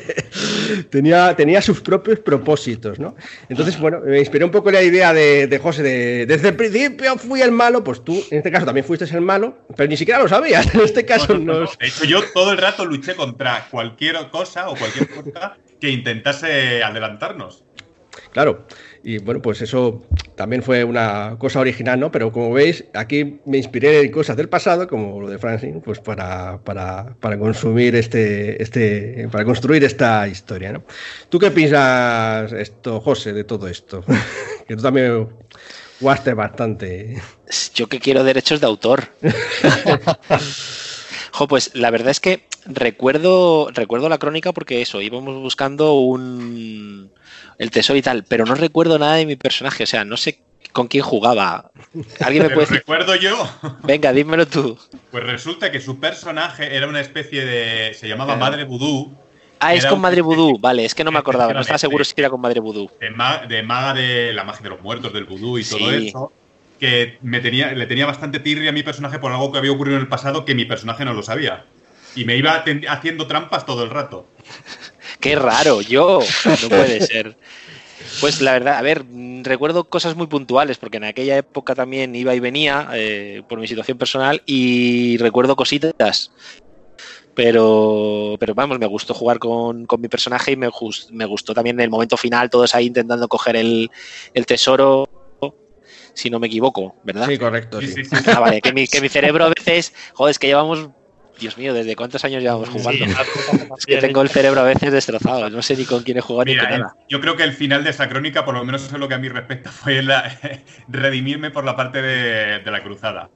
tenía, 0.90 1.34
tenía 1.36 1.62
sus 1.62 1.80
propios 1.80 2.20
propósitos, 2.20 2.98
¿no? 2.98 3.16
Entonces, 3.48 3.78
bueno, 3.78 4.00
me 4.04 4.18
inspiré 4.18 4.44
un 4.44 4.50
poco 4.50 4.70
la 4.70 4.82
idea 4.82 5.12
de, 5.12 5.60
José 5.62 5.82
de 5.82 6.26
desde 6.26 6.48
el 6.48 6.56
principio 6.56 7.16
fui 7.16 7.40
el 7.40 7.52
malo, 7.52 7.82
pues 7.82 8.04
tú 8.04 8.22
en 8.30 8.38
este 8.38 8.50
caso 8.50 8.66
también 8.66 8.86
fuiste 8.86 9.04
el 9.04 9.20
malo, 9.20 9.58
pero 9.76 9.88
ni 9.88 9.96
siquiera 9.96 10.20
lo 10.20 10.28
sabías. 10.28 10.74
En 10.74 10.80
este 10.80 11.04
caso 11.04 11.38
no, 11.38 11.60
De 11.60 11.86
hecho, 11.86 12.04
yo 12.04 12.22
todo 12.32 12.52
el 12.52 12.58
rato 12.58 12.84
luché 12.84 13.14
contra 13.14 13.66
cualquier 13.70 14.16
cosa 14.30 14.68
o 14.68 14.76
cualquier 14.76 15.08
cosa 15.08 15.56
que 15.80 15.90
intentase 15.90 16.82
adelantarnos. 16.82 17.64
Claro, 18.32 18.66
y 19.08 19.18
bueno, 19.18 19.40
pues 19.40 19.62
eso 19.62 20.04
también 20.34 20.64
fue 20.64 20.82
una 20.82 21.36
cosa 21.38 21.60
original, 21.60 22.00
¿no? 22.00 22.10
Pero 22.10 22.32
como 22.32 22.52
veis, 22.52 22.86
aquí 22.92 23.38
me 23.44 23.56
inspiré 23.56 24.00
en 24.00 24.10
cosas 24.10 24.36
del 24.36 24.48
pasado, 24.48 24.88
como 24.88 25.20
lo 25.20 25.30
de 25.30 25.38
Francine, 25.38 25.80
pues 25.80 26.00
para, 26.00 26.58
para, 26.64 27.14
para 27.20 27.38
consumir 27.38 27.94
este, 27.94 28.60
este, 28.60 29.28
para 29.30 29.44
construir 29.44 29.84
esta 29.84 30.26
historia, 30.26 30.72
¿no? 30.72 30.82
¿Tú 31.28 31.38
qué 31.38 31.52
piensas 31.52 32.52
esto, 32.52 33.00
José, 33.00 33.32
de 33.32 33.44
todo 33.44 33.68
esto? 33.68 34.02
que 34.66 34.74
tú 34.74 34.82
también 34.82 35.28
jugaste 36.00 36.34
bastante. 36.34 37.22
Yo 37.76 37.86
que 37.86 38.00
quiero 38.00 38.24
derechos 38.24 38.60
de 38.60 38.66
autor. 38.66 39.04
jo, 41.30 41.46
pues 41.46 41.70
la 41.74 41.92
verdad 41.92 42.10
es 42.10 42.18
que 42.18 42.44
recuerdo, 42.64 43.68
recuerdo 43.72 44.08
la 44.08 44.18
crónica 44.18 44.52
porque 44.52 44.82
eso, 44.82 45.00
íbamos 45.00 45.40
buscando 45.40 45.92
un 45.92 47.12
el 47.58 47.70
tesoro 47.70 47.98
y 47.98 48.02
tal, 48.02 48.24
pero 48.24 48.44
no 48.44 48.54
recuerdo 48.54 48.98
nada 48.98 49.14
de 49.14 49.26
mi 49.26 49.36
personaje, 49.36 49.84
o 49.84 49.86
sea, 49.86 50.04
no 50.04 50.16
sé 50.16 50.40
con 50.72 50.88
quién 50.88 51.04
jugaba. 51.04 51.70
¿Alguien 52.20 52.42
me 52.42 52.50
puede 52.50 52.66
decir? 52.66 52.76
recuerdo 52.78 53.14
yo. 53.14 53.48
Venga, 53.84 54.12
dímelo 54.12 54.46
tú. 54.46 54.78
Pues 55.10 55.24
resulta 55.24 55.72
que 55.72 55.80
su 55.80 55.98
personaje 56.00 56.76
era 56.76 56.86
una 56.86 57.00
especie 57.00 57.46
de. 57.46 57.94
se 57.94 58.08
llamaba 58.08 58.34
eh. 58.34 58.36
Madre 58.36 58.64
Vudú. 58.64 59.16
Ah, 59.58 59.74
es 59.74 59.86
con 59.86 60.00
Madre 60.00 60.20
Vudú, 60.20 60.58
vale, 60.58 60.84
es 60.84 60.94
que 60.94 61.02
no 61.02 61.10
me 61.10 61.18
acordaba, 61.18 61.54
no 61.54 61.60
estaba 61.60 61.78
seguro 61.78 62.04
si 62.04 62.12
era 62.16 62.28
con 62.28 62.42
Madre 62.42 62.60
Vudú. 62.60 62.90
De, 63.00 63.62
maga 63.62 63.94
de 63.94 64.34
la 64.34 64.44
magia 64.44 64.64
de 64.64 64.68
los 64.68 64.82
muertos, 64.82 65.14
del 65.14 65.24
vudú 65.24 65.58
y 65.58 65.64
todo 65.64 65.90
eso. 65.92 66.32
Que 66.78 67.16
me 67.22 67.40
tenía, 67.40 67.72
le 67.72 67.86
tenía 67.86 68.04
bastante 68.04 68.38
tirria 68.38 68.68
a 68.68 68.72
mi 68.74 68.82
personaje 68.82 69.18
por 69.18 69.32
algo 69.32 69.50
que 69.50 69.56
había 69.56 69.72
ocurrido 69.72 69.96
en 69.96 70.02
el 70.02 70.08
pasado 70.08 70.44
que 70.44 70.54
mi 70.54 70.66
personaje 70.66 71.06
no 71.06 71.14
lo 71.14 71.22
sabía. 71.22 71.64
Y 72.14 72.26
me 72.26 72.36
iba 72.36 72.62
haciendo 72.88 73.26
trampas 73.26 73.64
todo 73.64 73.82
el 73.82 73.88
rato. 73.88 74.26
Qué 75.20 75.36
raro, 75.36 75.80
yo. 75.80 76.20
No 76.62 76.68
puede 76.68 77.00
ser. 77.06 77.36
Pues 78.20 78.40
la 78.40 78.52
verdad, 78.52 78.78
a 78.78 78.82
ver, 78.82 79.04
recuerdo 79.42 79.84
cosas 79.84 80.16
muy 80.16 80.26
puntuales, 80.26 80.78
porque 80.78 80.96
en 80.98 81.04
aquella 81.04 81.36
época 81.36 81.74
también 81.74 82.14
iba 82.14 82.34
y 82.34 82.40
venía 82.40 82.88
eh, 82.94 83.42
por 83.48 83.58
mi 83.58 83.66
situación 83.66 83.98
personal 83.98 84.42
y 84.46 85.16
recuerdo 85.18 85.56
cositas. 85.56 86.30
Pero, 87.34 88.36
pero 88.40 88.54
vamos, 88.54 88.78
me 88.78 88.86
gustó 88.86 89.12
jugar 89.12 89.38
con, 89.38 89.86
mi 89.98 90.08
personaje 90.08 90.52
y 90.52 90.56
me, 90.56 90.70
me, 91.10 91.24
gustó 91.26 91.52
también 91.52 91.78
el 91.80 91.90
momento 91.90 92.16
final, 92.16 92.48
todos 92.48 92.74
ahí 92.74 92.86
intentando 92.86 93.28
coger 93.28 93.56
el, 93.56 93.90
tesoro, 94.46 95.06
si 96.14 96.30
no 96.30 96.38
me 96.38 96.46
equivoco, 96.46 96.94
¿verdad? 97.04 97.26
Sí, 97.26 97.36
correcto. 97.36 97.78
Ah, 98.26 98.40
vale, 98.40 98.62
que 98.62 98.72
mi, 98.72 98.86
que 98.86 99.02
mi 99.02 99.10
cerebro 99.10 99.44
a 99.44 99.50
veces, 99.50 99.92
joder, 100.14 100.30
es 100.30 100.38
que 100.38 100.46
llevamos 100.46 100.88
Dios 101.38 101.58
mío, 101.58 101.74
¿desde 101.74 101.94
cuántos 101.96 102.24
años 102.24 102.42
llevamos 102.42 102.68
jugando? 102.68 103.04
es 103.76 103.86
que 103.86 103.96
tengo 103.98 104.22
el 104.22 104.28
cerebro 104.28 104.60
a 104.60 104.64
veces 104.64 104.92
destrozado, 104.92 105.50
no 105.50 105.62
sé 105.62 105.76
ni 105.76 105.84
con 105.84 106.02
quién 106.02 106.18
he 106.18 106.20
jugado 106.20 106.46
ni 106.46 106.56
con 106.56 106.70
nada. 106.70 106.96
Yo 107.08 107.20
creo 107.20 107.36
que 107.36 107.42
el 107.42 107.52
final 107.52 107.84
de 107.84 107.90
esta 107.90 108.08
crónica, 108.08 108.44
por 108.44 108.54
lo 108.54 108.64
menos 108.64 108.82
eso 108.82 108.94
es 108.94 109.00
lo 109.00 109.08
que 109.08 109.14
a 109.14 109.18
mí 109.18 109.28
respecta, 109.28 109.70
fue 109.72 110.02
redimirme 110.88 111.50
por 111.50 111.64
la 111.64 111.76
parte 111.76 112.00
de, 112.00 112.62
la 112.70 112.82
cruzada. 112.82 113.30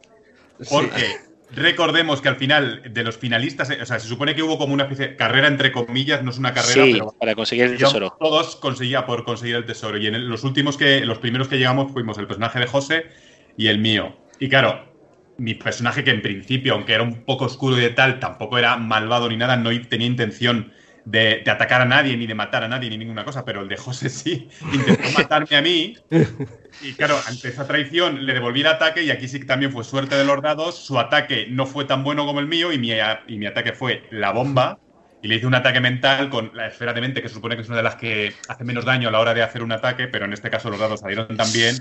Porque 0.69 1.17
recordemos 1.53 2.21
que 2.21 2.29
al 2.29 2.37
final 2.37 2.83
de 2.93 3.05
los 3.05 3.17
finalistas, 3.17 3.71
o 3.71 3.87
sea, 3.87 3.99
se 3.99 4.09
supone 4.09 4.35
que 4.35 4.43
hubo 4.43 4.59
como 4.59 4.75
una 4.75 4.85
especie 4.85 5.09
de 5.09 5.17
carrera 5.17 5.49
entre 5.49 5.73
comillas, 5.73 6.23
no 6.23 6.31
es 6.31 6.39
una 6.39 6.53
carrera, 6.53 6.85
pero 6.85 7.15
para 7.19 7.35
conseguir 7.35 7.67
el 7.67 7.79
tesoro. 7.79 8.17
Todos 8.19 8.57
conseguía 8.57 9.07
por 9.07 9.25
conseguir 9.25 9.57
el 9.57 9.65
tesoro. 9.65 9.99
Y 9.99 10.07
en 10.07 10.29
los 10.29 10.45
últimos 10.45 10.77
que, 10.77 11.01
los 11.01 11.19
primeros 11.19 11.49
que 11.49 11.57
llegamos 11.57 11.93
fuimos 11.93 12.19
el 12.19 12.27
personaje 12.27 12.59
de 12.59 12.67
José 12.67 13.07
y 13.57 13.69
el 13.69 13.79
mío. 13.79 14.17
Y 14.39 14.49
claro, 14.49 14.90
mi 15.41 15.55
personaje, 15.55 16.05
que 16.05 16.11
en 16.11 16.21
principio, 16.21 16.75
aunque 16.75 16.93
era 16.93 17.03
un 17.03 17.25
poco 17.25 17.47
oscuro 17.47 17.79
y 17.79 17.81
de 17.81 17.91
tal, 17.91 18.21
tampoco 18.21 18.59
era 18.59 18.77
malvado 18.77 19.29
ni 19.29 19.37
nada, 19.37 19.57
no 19.57 19.71
tenía 19.89 20.07
intención 20.07 20.73
de, 21.07 21.43
atacar 21.47 21.81
a 21.81 21.87
nadie, 21.87 22.17
ni 22.17 22.27
de 22.27 22.35
matar 22.35 22.63
a 22.63 22.69
nadie, 22.69 22.91
ni 22.91 22.99
ninguna 22.99 23.25
cosa, 23.25 23.45
pero 23.45 23.63
el 23.63 23.69
de 23.69 23.77
José 23.79 24.11
sí 24.11 24.49
intentó 24.73 25.09
matarme 25.17 25.57
a 25.57 25.63
mí. 25.63 25.97
Y 26.83 26.93
claro, 26.93 27.17
ante 27.27 27.49
esa 27.49 27.67
traición 27.67 28.27
le 28.27 28.35
devolví 28.35 28.61
el 28.61 28.67
ataque 28.67 29.03
y 29.03 29.11
aquí 29.11 29.29
sí 29.29 29.41
que 29.41 29.47
también 29.47 29.73
fue 29.73 29.83
suerte 29.83 30.15
de 30.15 30.25
los 30.25 30.43
dados. 30.43 30.77
Su 30.77 30.99
ataque 30.99 31.47
no 31.49 31.67
fue 31.67 31.87
tan 31.87 32.05
bueno 32.05 32.27
como 32.27 32.41
el 32.41 32.47
mío 32.47 32.71
y 32.73 32.79
mi, 32.79 32.93
y 33.27 33.39
mi 33.39 33.47
ataque 33.47 33.73
fue 33.73 34.05
la 34.11 34.33
bomba 34.33 34.79
y 35.23 35.29
le 35.29 35.37
hice 35.37 35.47
un 35.47 35.55
ataque 35.55 35.81
mental 35.81 36.31
con 36.31 36.51
la 36.55 36.67
esfera 36.67 36.93
de 36.93 37.01
mente, 37.01 37.23
que 37.23 37.29
se 37.29 37.35
supone 37.35 37.57
que 37.57 37.63
es 37.63 37.69
una 37.69 37.79
de 37.79 37.83
las 37.83 37.97
que 37.97 38.33
hace 38.49 38.65
menos 38.65 38.85
daño 38.85 39.09
a 39.09 39.13
la 39.13 39.21
hora 39.21 39.35
de 39.35 39.43
hacer 39.43 39.63
un 39.63 39.73
ataque, 39.73 40.09
pero 40.09 40.25
en 40.25 40.33
este 40.33 40.51
caso 40.51 40.71
los 40.71 40.79
dados 40.79 41.01
salieron 41.01 41.37
tan 41.37 41.53
bien. 41.53 41.77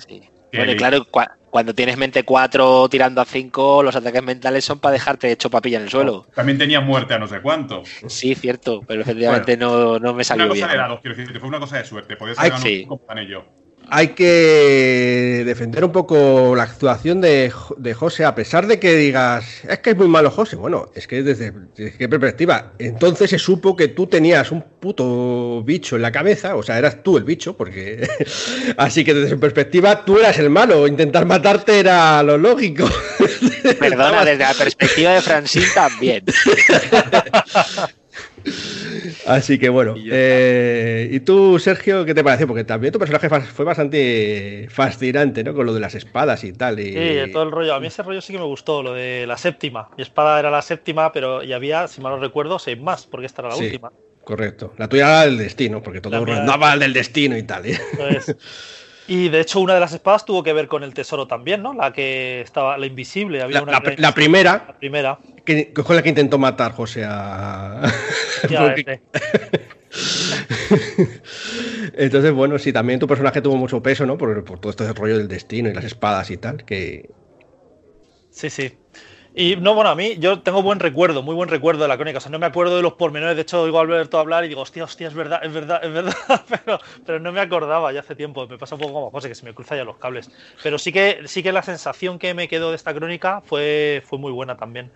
Bueno, 0.51 0.73
claro, 0.75 1.05
cuando 1.49 1.73
tienes 1.73 1.97
mente 1.97 2.23
4 2.23 2.89
tirando 2.89 3.21
a 3.21 3.25
5, 3.25 3.83
los 3.83 3.95
ataques 3.95 4.23
mentales 4.23 4.65
son 4.65 4.79
para 4.79 4.93
dejarte 4.93 5.31
hecho 5.31 5.49
papilla 5.49 5.77
en 5.77 5.83
el 5.83 5.89
suelo. 5.89 6.25
También 6.35 6.57
tenía 6.57 6.81
muerte 6.81 7.13
a 7.13 7.19
no 7.19 7.27
sé 7.27 7.41
cuánto. 7.41 7.83
Sí, 8.07 8.35
cierto, 8.35 8.81
pero 8.87 9.01
efectivamente 9.01 9.55
no, 9.55 9.99
no, 9.99 10.13
me 10.13 10.23
salió 10.23 10.45
una 10.45 10.53
cosa 10.55 10.67
De 10.67 10.77
dados, 10.77 10.99
quiero 11.01 11.15
decir, 11.15 11.39
fue 11.39 11.49
una 11.49 11.59
cosa 11.59 11.77
de 11.77 11.85
suerte. 11.85 12.15
Podías 12.17 12.39
haber 12.39 12.51
ganado 12.51 12.97
con 12.97 13.17
ello 13.19 13.45
hay 13.91 14.09
que 14.09 15.43
defender 15.45 15.83
un 15.83 15.91
poco 15.91 16.55
la 16.55 16.63
actuación 16.63 17.21
de, 17.21 17.51
José, 17.95 18.25
a 18.25 18.35
pesar 18.35 18.67
de 18.67 18.79
que 18.79 18.95
digas, 18.95 19.63
es 19.67 19.79
que 19.79 19.91
es 19.91 19.97
muy 19.97 20.07
malo 20.07 20.31
José. 20.31 20.55
Bueno, 20.55 20.89
es 20.95 21.07
que 21.07 21.23
desde, 21.23 21.53
qué 21.75 22.09
perspectiva, 22.09 22.73
entonces 22.79 23.29
se 23.29 23.39
supo 23.39 23.75
que 23.75 23.89
tú 23.89 24.07
tenías 24.07 24.51
un 24.51 24.63
puto 24.79 25.63
bicho 25.63 25.95
en 25.95 26.01
la 26.01 26.11
cabeza, 26.11 26.55
o 26.55 26.63
sea, 26.63 26.77
eras 26.77 27.03
tú 27.03 27.17
el 27.17 27.23
bicho, 27.23 27.57
porque 27.57 28.07
así 28.77 29.03
que 29.03 29.13
desde 29.13 29.29
su 29.29 29.39
perspectiva 29.39 30.05
tú 30.05 30.19
eras 30.19 30.37
el 30.39 30.49
malo, 30.49 30.87
intentar 30.87 31.25
matarte 31.25 31.79
era 31.79 32.21
lo 32.23 32.37
lógico. 32.37 32.89
Perdona, 33.79 34.25
desde 34.25 34.43
la 34.43 34.53
perspectiva 34.53 35.13
de 35.13 35.21
Francine 35.21 35.67
también. 35.73 36.23
Así 39.27 39.59
que 39.59 39.69
bueno. 39.69 39.95
Eh, 39.97 41.09
¿Y 41.11 41.19
tú, 41.21 41.59
Sergio, 41.59 42.05
qué 42.05 42.13
te 42.13 42.23
pareció? 42.23 42.47
Porque 42.47 42.63
también 42.63 42.93
tu 42.93 42.99
personaje 42.99 43.29
fue 43.29 43.65
bastante 43.65 44.67
fascinante, 44.69 45.43
¿no? 45.43 45.53
Con 45.53 45.65
lo 45.65 45.73
de 45.73 45.79
las 45.79 45.95
espadas 45.95 46.43
y 46.43 46.53
tal. 46.53 46.79
Y... 46.79 46.93
Sí, 46.93 47.31
todo 47.31 47.43
el 47.43 47.51
rollo. 47.51 47.73
A 47.73 47.79
mí 47.79 47.87
ese 47.87 48.03
rollo 48.03 48.21
sí 48.21 48.33
que 48.33 48.39
me 48.39 48.45
gustó, 48.45 48.83
lo 48.83 48.93
de 48.93 49.25
la 49.27 49.37
séptima. 49.37 49.89
Mi 49.97 50.03
espada 50.03 50.39
era 50.39 50.51
la 50.51 50.61
séptima, 50.61 51.11
pero 51.11 51.43
y 51.43 51.53
había, 51.53 51.87
si 51.87 52.01
mal 52.01 52.13
no 52.13 52.19
recuerdo, 52.19 52.59
seis 52.59 52.79
más, 52.79 53.05
porque 53.05 53.25
esta 53.25 53.41
era 53.41 53.49
la 53.49 53.57
última. 53.57 53.91
Correcto. 54.23 54.73
La 54.77 54.87
tuya 54.87 55.05
era 55.05 55.23
el 55.23 55.37
destino, 55.37 55.81
porque 55.81 56.01
todo 56.01 56.23
rondaba 56.23 56.73
el 56.73 56.79
del 56.79 56.93
destino 56.93 57.37
y 57.37 57.43
tal. 57.43 57.65
¿eh? 57.65 57.79
Y 59.09 59.29
de 59.29 59.41
hecho, 59.41 59.59
una 59.59 59.73
de 59.73 59.79
las 59.79 59.91
espadas 59.91 60.23
tuvo 60.23 60.43
que 60.43 60.53
ver 60.53 60.67
con 60.67 60.83
el 60.83 60.93
tesoro 60.93 61.25
también, 61.25 61.63
¿no? 61.63 61.73
La 61.73 61.91
que 61.91 62.41
estaba, 62.41 62.77
la 62.77 62.85
invisible. 62.85 63.41
Había 63.41 63.57
la, 63.57 63.63
una 63.63 63.71
la, 63.71 63.81
primera. 64.13 64.65
La 64.67 64.77
primera. 64.77 65.17
Que, 65.43 65.73
fue 65.83 65.95
la 65.95 66.03
que 66.03 66.09
intentó 66.09 66.37
matar 66.37 66.73
José 66.73 67.05
a. 67.05 67.91
Entonces, 71.97 72.31
bueno, 72.31 72.59
sí, 72.59 72.71
también 72.71 72.99
tu 72.99 73.07
personaje 73.07 73.41
tuvo 73.41 73.55
mucho 73.55 73.81
peso, 73.81 74.05
¿no? 74.05 74.15
Por, 74.15 74.43
por 74.43 74.59
todo 74.59 74.69
este 74.69 74.93
rollo 74.93 75.17
del 75.17 75.27
destino 75.27 75.69
y 75.69 75.73
las 75.73 75.85
espadas 75.85 76.29
y 76.29 76.37
tal, 76.37 76.63
que. 76.63 77.09
Sí, 78.29 78.51
sí. 78.51 78.77
Y 79.35 79.55
no, 79.55 79.75
bueno, 79.75 79.91
a 79.91 79.95
mí 79.95 80.17
yo 80.17 80.41
tengo 80.41 80.63
buen 80.63 80.79
recuerdo, 80.79 81.21
muy 81.21 81.35
buen 81.35 81.49
recuerdo 81.49 81.83
de 81.83 81.87
la 81.87 81.97
crónica. 81.97 82.17
O 82.17 82.21
sea, 82.21 82.31
no 82.31 82.39
me 82.39 82.47
acuerdo 82.47 82.75
de 82.75 82.81
los 82.81 82.93
pormenores. 82.93 83.35
De 83.35 83.43
hecho, 83.43 83.61
oigo 83.61 83.77
a 83.77 83.81
Alberto 83.81 84.17
hablar 84.17 84.43
y 84.43 84.49
digo, 84.49 84.61
hostia, 84.61 84.83
hostia, 84.83 85.07
es 85.07 85.13
verdad, 85.13 85.39
es 85.43 85.53
verdad, 85.53 85.83
es 85.83 85.93
verdad. 85.93 86.15
pero, 86.49 86.79
pero 87.05 87.19
no 87.19 87.31
me 87.31 87.39
acordaba 87.39 87.91
ya 87.93 87.99
hace 87.99 88.15
tiempo. 88.15 88.47
Me 88.47 88.57
pasa 88.57 88.75
un 88.75 88.81
poco 88.81 88.93
como 88.93 89.11
José, 89.11 89.29
que 89.29 89.35
se 89.35 89.45
me 89.45 89.53
cruza 89.53 89.75
ya 89.75 89.83
los 89.83 89.97
cables. 89.97 90.31
Pero 90.63 90.77
sí 90.77 90.91
que, 90.91 91.21
sí 91.25 91.43
que 91.43 91.51
la 91.51 91.61
sensación 91.61 92.17
que 92.17 92.33
me 92.33 92.47
quedó 92.47 92.71
de 92.71 92.75
esta 92.75 92.93
crónica 92.93 93.41
fue, 93.41 94.01
fue 94.05 94.17
muy 94.17 94.31
buena 94.31 94.57
también. 94.57 94.91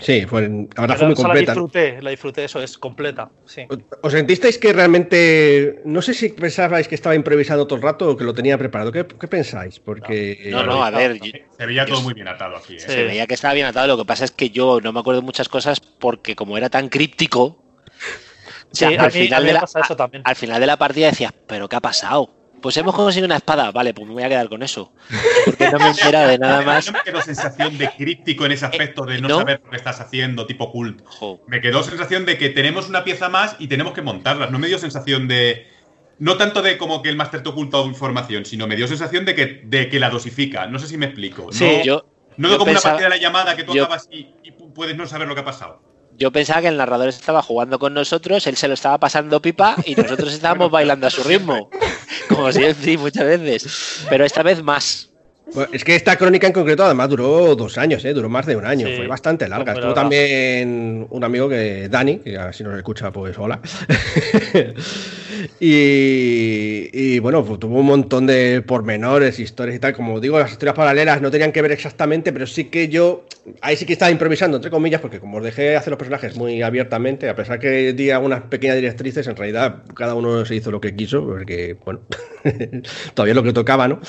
Sí, 0.00 0.26
fue, 0.26 0.68
ahora 0.76 0.96
fue 0.96 1.06
muy 1.06 1.14
completa. 1.16 1.54
La 1.54 1.60
disfruté, 1.60 2.02
la 2.02 2.10
disfruté, 2.10 2.44
eso 2.44 2.62
es 2.62 2.78
completa. 2.78 3.30
Sí. 3.46 3.66
¿Os 4.02 4.12
sentisteis 4.12 4.58
que 4.58 4.72
realmente, 4.72 5.82
no 5.84 6.02
sé 6.02 6.14
si 6.14 6.28
pensabais 6.28 6.86
que 6.86 6.94
estaba 6.94 7.14
improvisado 7.14 7.66
todo 7.66 7.76
el 7.76 7.82
rato 7.82 8.10
o 8.10 8.16
que 8.16 8.24
lo 8.24 8.32
tenía 8.32 8.56
preparado? 8.58 8.92
¿Qué, 8.92 9.04
pensáis? 9.04 9.80
Porque 9.80 10.48
no, 10.50 10.62
no, 10.62 10.84
a 10.84 10.90
ver, 10.90 11.18
se 11.18 11.66
veía 11.66 11.84
todo 11.84 12.00
muy 12.02 12.14
bien 12.14 12.28
atado 12.28 12.56
aquí. 12.56 12.76
¿eh? 12.76 12.80
Se 12.80 13.04
veía 13.04 13.26
que 13.26 13.34
estaba 13.34 13.54
bien 13.54 13.66
atado. 13.66 13.88
Lo 13.88 13.98
que 13.98 14.04
pasa 14.04 14.24
es 14.24 14.30
que 14.30 14.50
yo 14.50 14.80
no 14.80 14.92
me 14.92 15.00
acuerdo 15.00 15.20
de 15.20 15.26
muchas 15.26 15.48
cosas 15.48 15.80
porque 15.80 16.36
como 16.36 16.56
era 16.56 16.70
tan 16.70 16.88
críptico, 16.88 17.62
al, 18.80 19.10
final 19.10 19.44
de 19.44 19.52
la, 19.52 19.68
al 20.24 20.36
final 20.36 20.60
de 20.60 20.66
la 20.66 20.76
partida 20.76 21.08
decías, 21.08 21.32
pero 21.46 21.68
¿qué 21.68 21.76
ha 21.76 21.80
pasado? 21.80 22.37
Pues 22.60 22.76
hemos 22.76 22.94
conseguido 22.94 23.26
una 23.26 23.36
espada, 23.36 23.70
vale, 23.70 23.94
pues 23.94 24.06
me 24.06 24.14
voy 24.14 24.22
a 24.22 24.28
quedar 24.28 24.48
con 24.48 24.62
eso. 24.62 24.92
Porque 25.44 25.70
no 25.70 25.78
me 25.78 25.88
entera 25.88 26.26
de 26.26 26.38
nada 26.38 26.62
más. 26.62 26.86
No 26.86 26.92
me 26.92 27.02
quedó 27.02 27.20
sensación 27.22 27.78
de 27.78 27.90
críptico 27.90 28.46
en 28.46 28.52
ese 28.52 28.64
eh, 28.64 28.68
aspecto 28.68 29.04
de 29.04 29.20
no, 29.20 29.38
saber 29.38 29.60
lo 29.64 29.70
que 29.70 29.76
estás 29.76 30.00
haciendo, 30.00 30.46
tipo 30.46 30.72
cult. 30.72 31.02
Me 31.46 31.60
quedó 31.60 31.82
sensación 31.82 32.26
de 32.26 32.36
que 32.38 32.48
tenemos 32.48 32.88
una 32.88 33.04
pieza 33.04 33.28
más 33.28 33.56
y 33.58 33.68
tenemos 33.68 33.92
que 33.92 34.02
montarlas. 34.02 34.50
No 34.50 34.58
me 34.58 34.66
dio 34.66 34.78
sensación 34.78 35.28
de. 35.28 35.66
No 36.18 36.36
tanto 36.36 36.62
de 36.62 36.78
como 36.78 37.00
que 37.00 37.10
el 37.10 37.16
máster 37.16 37.44
te 37.44 37.48
oculta 37.48 37.80
información, 37.82 38.44
sino 38.44 38.66
me 38.66 38.74
dio 38.74 38.88
sensación 38.88 39.24
de 39.24 39.36
que, 39.36 39.62
de 39.64 39.88
que 39.88 40.00
la 40.00 40.10
dosifica. 40.10 40.66
No 40.66 40.80
sé 40.80 40.88
si 40.88 40.96
me 40.96 41.06
explico. 41.06 41.52
Sí, 41.52 41.80
yo, 41.84 42.06
No 42.36 42.56
como 42.58 42.72
una 42.72 42.80
partida 42.80 43.08
de 43.08 43.16
la 43.16 43.22
llamada 43.22 43.54
que 43.54 43.62
tú 43.62 43.72
acabas 43.72 44.08
y, 44.10 44.34
puedes 44.74 44.96
no 44.96 45.06
saber 45.06 45.28
lo 45.28 45.34
que 45.34 45.42
ha 45.42 45.44
pasado. 45.44 45.80
Yo 46.16 46.32
pensaba 46.32 46.60
que 46.60 46.68
el 46.68 46.76
narrador 46.76 47.08
estaba 47.08 47.42
jugando 47.42 47.78
con 47.78 47.94
nosotros, 47.94 48.44
él 48.48 48.56
se 48.56 48.66
lo 48.66 48.74
estaba 48.74 48.98
pasando 48.98 49.40
pipa 49.40 49.76
y 49.84 49.94
nosotros 49.94 50.32
estábamos 50.32 50.68
bailando 50.70 51.06
a 51.06 51.10
su 51.10 51.22
ritmo. 51.22 51.70
Como 52.34 52.52
siempre, 52.52 52.98
muchas 52.98 53.24
veces. 53.24 54.06
Pero 54.08 54.24
esta 54.24 54.42
vez 54.42 54.62
más. 54.62 55.08
Pues 55.52 55.68
es 55.72 55.82
que 55.82 55.96
esta 55.96 56.16
crónica 56.16 56.46
en 56.46 56.52
concreto 56.52 56.84
además 56.84 57.08
duró 57.08 57.56
dos 57.56 57.78
años, 57.78 58.04
¿eh? 58.04 58.12
duró 58.12 58.28
más 58.28 58.44
de 58.44 58.54
un 58.54 58.66
año, 58.66 58.86
fue 58.96 59.06
bastante 59.06 59.48
larga. 59.48 59.72
Estuvo 59.72 59.94
también 59.94 61.06
un 61.08 61.24
amigo 61.24 61.48
que, 61.48 61.88
Dani, 61.88 62.18
que 62.18 62.38
si 62.52 62.62
nos 62.64 62.76
escucha, 62.76 63.10
pues 63.10 63.38
hola. 63.38 63.58
y, 65.60 67.18
bueno, 67.18 67.44
pues, 67.44 67.58
tuvo 67.58 67.80
un 67.80 67.86
montón 67.86 68.26
de 68.26 68.62
pormenores, 68.62 69.38
historias 69.38 69.76
y 69.76 69.78
tal. 69.80 69.94
Como 69.94 70.20
digo, 70.20 70.38
las 70.38 70.52
historias 70.52 70.76
paralelas 70.76 71.20
no 71.20 71.30
tenían 71.30 71.52
que 71.52 71.62
ver 71.62 71.72
exactamente, 71.72 72.32
pero 72.32 72.46
sí 72.46 72.64
que 72.64 72.88
yo, 72.88 73.26
ahí 73.60 73.76
sí 73.76 73.84
que 73.84 73.94
estaba 73.94 74.10
improvisando, 74.10 74.58
entre 74.58 74.70
comillas, 74.70 75.00
porque 75.00 75.20
como 75.20 75.38
os 75.38 75.44
dejé 75.44 75.76
hacer 75.76 75.90
los 75.90 75.98
personajes 75.98 76.36
muy 76.36 76.62
abiertamente, 76.62 77.28
a 77.28 77.34
pesar 77.34 77.58
que 77.58 77.92
di 77.92 78.10
algunas 78.10 78.42
pequeñas 78.42 78.76
directrices, 78.76 79.26
en 79.26 79.36
realidad 79.36 79.82
cada 79.94 80.14
uno 80.14 80.44
se 80.44 80.54
hizo 80.54 80.70
lo 80.70 80.80
que 80.80 80.94
quiso, 80.94 81.26
porque, 81.26 81.76
bueno, 81.84 82.00
todavía 83.14 83.32
es 83.32 83.36
lo 83.36 83.42
que 83.42 83.52
tocaba, 83.52 83.88
¿no? 83.88 84.00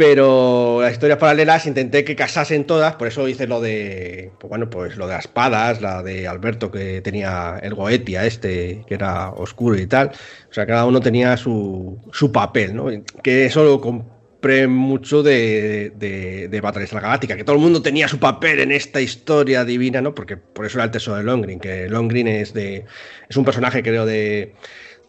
Pero 0.00 0.80
las 0.80 0.92
historias 0.92 1.18
paralelas 1.18 1.66
intenté 1.66 2.04
que 2.04 2.16
casasen 2.16 2.64
todas, 2.64 2.94
por 2.94 3.06
eso 3.06 3.28
hice 3.28 3.46
lo 3.46 3.60
de, 3.60 4.30
pues 4.38 4.48
bueno, 4.48 4.70
pues 4.70 4.96
lo 4.96 5.06
de 5.06 5.12
las 5.12 5.26
espadas, 5.26 5.82
la 5.82 6.02
de 6.02 6.26
Alberto 6.26 6.70
que 6.70 7.02
tenía 7.02 7.60
el 7.62 7.74
Goetia 7.74 8.24
este, 8.24 8.82
que 8.88 8.94
era 8.94 9.28
oscuro 9.28 9.76
y 9.76 9.86
tal. 9.86 10.12
O 10.50 10.54
sea, 10.54 10.64
cada 10.64 10.86
uno 10.86 11.02
tenía 11.02 11.36
su, 11.36 11.98
su 12.14 12.32
papel, 12.32 12.74
¿no? 12.74 12.86
Que 13.22 13.44
eso 13.44 13.62
lo 13.62 13.78
compré 13.78 14.66
mucho 14.66 15.22
de, 15.22 15.92
de, 15.96 16.48
de 16.48 16.60
la 16.62 17.00
Galáctica, 17.00 17.36
que 17.36 17.44
todo 17.44 17.56
el 17.56 17.62
mundo 17.62 17.82
tenía 17.82 18.08
su 18.08 18.18
papel 18.18 18.60
en 18.60 18.72
esta 18.72 19.02
historia 19.02 19.66
divina, 19.66 20.00
¿no? 20.00 20.14
Porque 20.14 20.38
por 20.38 20.64
eso 20.64 20.78
era 20.78 20.84
el 20.84 20.92
tesoro 20.92 21.18
de 21.18 21.24
Longgreen, 21.24 21.60
que 21.60 21.90
Longgreen 21.90 22.28
es 22.28 22.54
de, 22.54 22.86
es 23.28 23.36
un 23.36 23.44
personaje 23.44 23.82
creo 23.82 24.06
de 24.06 24.54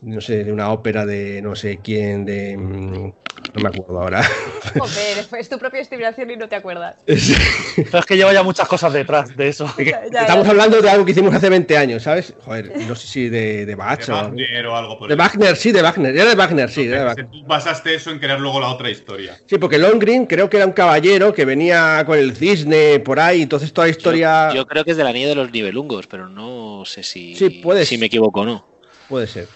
no 0.01 0.19
sé, 0.19 0.43
de 0.43 0.51
una 0.51 0.71
ópera 0.71 1.05
de 1.05 1.41
no 1.41 1.55
sé 1.55 1.79
quién, 1.81 2.25
de... 2.25 3.13
No 3.53 3.61
me 3.61 3.69
acuerdo 3.69 4.01
ahora. 4.01 4.23
Joder, 4.79 5.25
es 5.39 5.49
tu 5.49 5.59
propia 5.59 5.79
inspiración 5.79 6.31
y 6.31 6.37
no 6.37 6.47
te 6.47 6.55
acuerdas. 6.55 6.95
Pero 7.05 7.99
es 7.99 8.05
que 8.05 8.15
lleva 8.15 8.33
ya 8.33 8.43
muchas 8.43 8.67
cosas 8.67 8.93
detrás 8.93 9.35
de 9.35 9.49
eso. 9.49 9.71
estamos 9.77 10.47
hablando 10.47 10.81
de 10.81 10.89
algo 10.89 11.05
que 11.05 11.11
hicimos 11.11 11.33
hace 11.33 11.49
20 11.49 11.77
años, 11.77 12.03
¿sabes? 12.03 12.33
Joder, 12.45 12.71
no 12.87 12.95
sé 12.95 13.07
si 13.07 13.29
de, 13.29 13.65
de 13.65 13.75
Bach 13.75 14.05
de 14.05 14.13
Wagner 14.13 14.65
o, 14.67 14.75
algo 14.75 14.99
por 14.99 15.09
De 15.09 15.15
Wagner, 15.15 15.55
sí, 15.55 15.71
de 15.71 15.81
Wagner. 15.81 16.15
Era 16.15 16.29
de 16.29 16.35
Wagner, 16.35 16.69
sí. 16.69 16.89
Tú 17.15 17.45
basaste 17.45 17.95
eso 17.95 18.11
en 18.11 18.19
crear 18.19 18.39
luego 18.39 18.59
la 18.59 18.69
otra 18.69 18.89
historia. 18.89 19.37
Sí, 19.45 19.57
porque 19.57 19.77
Longgreen 19.77 20.25
creo 20.25 20.49
que 20.49 20.57
era 20.57 20.65
un 20.65 20.73
caballero 20.73 21.33
que 21.33 21.45
venía 21.45 22.03
con 22.05 22.17
el 22.17 22.35
cisne 22.35 22.99
por 22.99 23.19
ahí, 23.19 23.41
entonces 23.41 23.73
toda 23.73 23.87
la 23.87 23.91
historia... 23.91 24.53
Yo, 24.53 24.65
creo 24.65 24.85
que 24.85 24.91
es 24.91 24.97
del 24.97 25.07
anillo 25.07 25.29
de 25.29 25.35
los 25.35 25.51
nivelungos, 25.51 26.07
pero 26.07 26.29
no 26.29 26.83
sé 26.85 27.03
si, 27.03 27.35
si 27.35 27.97
me 27.97 28.05
equivoco 28.05 28.41
o 28.41 28.45
no. 28.45 28.65
Puede 29.09 29.27
ser. 29.27 29.47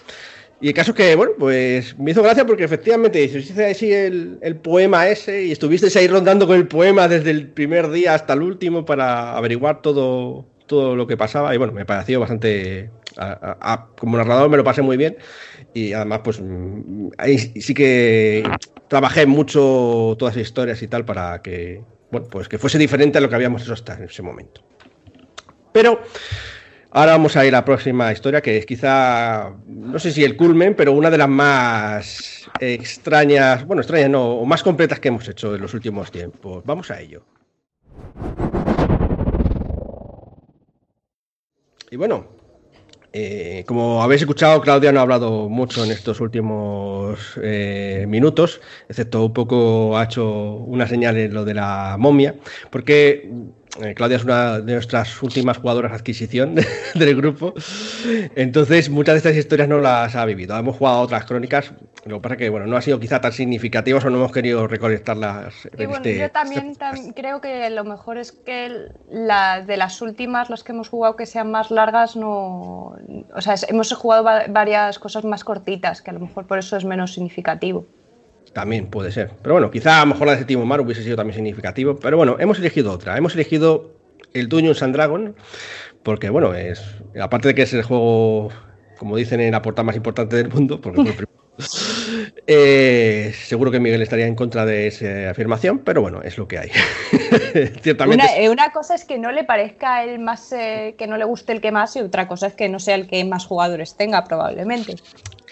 Y 0.60 0.68
el 0.68 0.74
caso 0.74 0.92
es 0.92 0.96
que, 0.96 1.14
bueno, 1.14 1.32
pues 1.38 1.98
me 1.98 2.12
hizo 2.12 2.22
gracia 2.22 2.46
porque 2.46 2.64
efectivamente 2.64 3.22
hice 3.22 3.66
así 3.66 3.92
el, 3.92 4.38
el, 4.40 4.56
poema 4.56 5.06
ese 5.06 5.44
y 5.44 5.52
estuvisteis 5.52 5.94
ahí 5.96 6.08
rondando 6.08 6.46
con 6.46 6.56
el 6.56 6.66
poema 6.66 7.08
desde 7.08 7.30
el 7.30 7.48
primer 7.48 7.90
día 7.90 8.14
hasta 8.14 8.32
el 8.32 8.40
último 8.40 8.86
para 8.86 9.36
averiguar 9.36 9.82
todo, 9.82 10.46
todo 10.66 10.96
lo 10.96 11.06
que 11.06 11.16
pasaba. 11.16 11.54
Y 11.54 11.58
bueno, 11.58 11.72
me 11.72 11.84
pareció 11.84 12.20
bastante. 12.20 12.90
como 13.98 14.16
narrador 14.16 14.48
me 14.48 14.56
lo 14.56 14.64
pasé 14.64 14.80
muy 14.82 14.96
bien. 14.96 15.18
Y 15.74 15.92
además, 15.92 16.20
pues 16.24 16.40
ahí 17.18 17.38
sí 17.38 17.74
que 17.74 18.42
trabajé 18.88 19.26
mucho 19.26 20.16
todas 20.18 20.36
las 20.36 20.46
historias 20.46 20.80
y 20.82 20.88
tal 20.88 21.04
para 21.04 21.42
que, 21.42 21.82
bueno, 22.10 22.28
pues 22.30 22.48
que 22.48 22.58
fuese 22.58 22.78
diferente 22.78 23.18
a 23.18 23.20
lo 23.20 23.28
que 23.28 23.34
habíamos 23.34 23.62
hecho 23.62 23.74
hasta 23.74 23.94
en 23.94 24.04
ese 24.04 24.22
momento. 24.22 24.62
Pero. 25.72 26.00
Ahora 26.96 27.12
vamos 27.12 27.36
a 27.36 27.44
ir 27.44 27.54
a 27.54 27.58
la 27.58 27.64
próxima 27.66 28.10
historia, 28.10 28.40
que 28.40 28.56
es 28.56 28.64
quizá, 28.64 29.52
no 29.66 29.98
sé 29.98 30.10
si 30.10 30.24
el 30.24 30.34
culmen, 30.34 30.74
pero 30.74 30.92
una 30.92 31.10
de 31.10 31.18
las 31.18 31.28
más 31.28 32.48
extrañas, 32.58 33.66
bueno, 33.66 33.82
extrañas 33.82 34.08
no, 34.08 34.26
o 34.26 34.46
más 34.46 34.62
completas 34.62 34.98
que 34.98 35.08
hemos 35.08 35.28
hecho 35.28 35.54
en 35.54 35.60
los 35.60 35.74
últimos 35.74 36.10
tiempos. 36.10 36.64
Vamos 36.64 36.90
a 36.90 36.98
ello. 36.98 37.22
Y 41.90 41.96
bueno, 41.96 42.28
eh, 43.12 43.64
como 43.66 44.02
habéis 44.02 44.22
escuchado, 44.22 44.62
Claudia 44.62 44.90
no 44.90 45.00
ha 45.00 45.02
hablado 45.02 45.50
mucho 45.50 45.84
en 45.84 45.90
estos 45.90 46.18
últimos 46.22 47.38
eh, 47.42 48.06
minutos, 48.08 48.62
excepto 48.88 49.26
un 49.26 49.34
poco 49.34 49.98
ha 49.98 50.04
hecho 50.04 50.54
una 50.54 50.88
señal 50.88 51.18
en 51.18 51.34
lo 51.34 51.44
de 51.44 51.52
la 51.52 51.96
momia, 51.98 52.34
porque 52.70 53.30
eh, 53.82 53.94
Claudia 53.94 54.16
es 54.16 54.24
una 54.24 54.60
de 54.60 54.72
nuestras 54.74 55.22
últimas 55.22 55.58
jugadoras 55.58 55.92
de 55.92 55.96
adquisición 55.96 56.54
del 56.94 57.16
grupo. 57.16 57.54
Entonces, 58.34 58.90
muchas 58.90 59.14
de 59.14 59.18
estas 59.18 59.36
historias 59.36 59.68
no 59.68 59.78
las 59.78 60.14
ha 60.14 60.24
vivido. 60.24 60.56
Hemos 60.56 60.76
jugado 60.76 61.00
otras 61.00 61.24
crónicas, 61.24 61.72
lo 62.04 62.16
que 62.16 62.22
pasa 62.22 62.34
es 62.34 62.38
que 62.38 62.50
bueno, 62.50 62.66
no 62.66 62.76
ha 62.76 62.82
sido 62.82 63.00
quizá 63.00 63.20
tan 63.20 63.32
significativas 63.32 64.04
o 64.04 64.10
no 64.10 64.18
hemos 64.18 64.32
querido 64.32 64.66
recolectarlas. 64.66 65.68
Y 65.72 65.86
bueno, 65.86 65.96
este, 65.96 66.18
yo 66.18 66.30
también, 66.30 66.70
este 66.70 67.14
creo 67.14 67.40
que 67.40 67.68
lo 67.70 67.84
mejor 67.84 68.18
es 68.18 68.32
que 68.32 68.88
las 69.10 69.66
de 69.66 69.76
las 69.76 70.00
últimas, 70.00 70.50
las 70.50 70.62
que 70.62 70.72
hemos 70.72 70.88
jugado 70.88 71.16
que 71.16 71.26
sean 71.26 71.50
más 71.50 71.70
largas, 71.70 72.16
no. 72.16 72.96
O 73.34 73.40
sea, 73.40 73.54
hemos 73.68 73.92
jugado 73.92 74.24
varias 74.48 74.98
cosas 74.98 75.24
más 75.24 75.44
cortitas, 75.44 76.02
que 76.02 76.10
a 76.10 76.14
lo 76.14 76.20
mejor 76.20 76.46
por 76.46 76.58
eso 76.58 76.76
es 76.76 76.84
menos 76.84 77.14
significativo. 77.14 77.86
También 78.56 78.86
puede 78.86 79.12
ser. 79.12 79.32
Pero 79.42 79.56
bueno, 79.56 79.70
quizá 79.70 79.98
a 79.98 80.06
lo 80.06 80.14
mejor 80.14 80.28
la 80.28 80.36
de 80.36 80.46
Timo 80.46 80.64
Mar 80.64 80.80
hubiese 80.80 81.02
sido 81.02 81.14
también 81.14 81.34
significativo. 81.34 81.96
Pero 81.96 82.16
bueno, 82.16 82.36
hemos 82.38 82.58
elegido 82.58 82.90
otra. 82.90 83.14
Hemos 83.18 83.34
elegido 83.34 83.90
el 84.32 84.48
Dungeons 84.48 84.82
and 84.82 84.94
Dragon. 84.94 85.36
Porque 86.02 86.30
bueno, 86.30 86.54
es. 86.54 86.82
Aparte 87.20 87.48
de 87.48 87.54
que 87.54 87.60
es 87.60 87.74
el 87.74 87.82
juego, 87.82 88.48
como 88.98 89.14
dicen, 89.14 89.42
en 89.42 89.52
la 89.52 89.60
portada 89.60 89.84
más 89.84 89.94
importante 89.94 90.36
del 90.36 90.48
mundo, 90.48 90.80
porque 90.80 91.02
fue 91.02 91.10
el 91.10 91.16
primero. 91.16 91.36
Eh, 92.48 93.34
seguro 93.34 93.72
que 93.72 93.80
Miguel 93.80 94.00
estaría 94.00 94.26
en 94.26 94.36
contra 94.36 94.64
de 94.64 94.86
esa 94.86 95.30
afirmación, 95.30 95.80
pero 95.80 96.00
bueno, 96.00 96.22
es 96.22 96.38
lo 96.38 96.46
que 96.46 96.58
hay. 96.58 96.70
Ciertamente. 97.82 98.24
Una, 98.38 98.52
una, 98.52 98.72
cosa 98.72 98.94
es 98.94 99.04
que 99.04 99.18
no 99.18 99.32
le 99.32 99.42
parezca 99.42 100.04
el 100.04 100.20
más, 100.20 100.52
eh, 100.52 100.94
que 100.96 101.08
no 101.08 101.16
le 101.16 101.24
guste 101.24 101.52
el 101.52 101.60
que 101.60 101.72
más, 101.72 101.96
y 101.96 102.00
otra 102.00 102.28
cosa 102.28 102.46
es 102.46 102.54
que 102.54 102.68
no 102.68 102.78
sea 102.78 102.94
el 102.94 103.08
que 103.08 103.24
más 103.24 103.46
jugadores 103.46 103.96
tenga, 103.96 104.22
probablemente. 104.22 104.94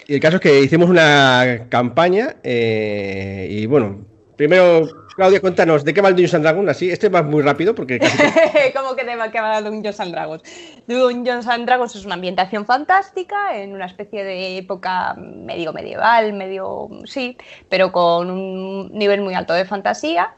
Y 0.07 0.15
el 0.15 0.19
caso 0.19 0.35
es 0.35 0.41
que 0.41 0.61
hicimos 0.61 0.89
una 0.89 1.67
campaña 1.69 2.35
eh, 2.43 3.47
y 3.49 3.65
bueno, 3.65 4.05
primero, 4.35 4.87
Claudia, 5.15 5.41
cuéntanos, 5.41 5.83
¿de 5.83 5.93
qué 5.93 6.01
va 6.01 6.09
el 6.09 6.15
Dungeons 6.15 6.35
and 6.35 6.43
Dragons? 6.43 6.69
Así, 6.69 6.91
este 6.91 7.09
va 7.09 7.23
muy 7.23 7.41
rápido 7.41 7.73
porque... 7.73 7.99
¿Cómo 8.75 8.95
que 8.95 9.03
qué 9.03 9.41
va 9.41 9.57
el 9.57 9.63
Dungeons 9.63 9.99
and 9.99 10.11
Dragons? 10.11 10.43
Dungeons 10.85 11.47
and 11.47 11.65
Dragons 11.65 11.95
es 11.95 12.05
una 12.05 12.15
ambientación 12.15 12.65
fantástica 12.65 13.57
en 13.57 13.73
una 13.73 13.87
especie 13.87 14.23
de 14.23 14.57
época 14.57 15.15
medio 15.15 15.73
medieval, 15.73 16.33
medio... 16.33 16.89
sí, 17.05 17.35
pero 17.69 17.91
con 17.91 18.29
un 18.29 18.91
nivel 18.93 19.21
muy 19.21 19.33
alto 19.33 19.53
de 19.53 19.65
fantasía 19.65 20.35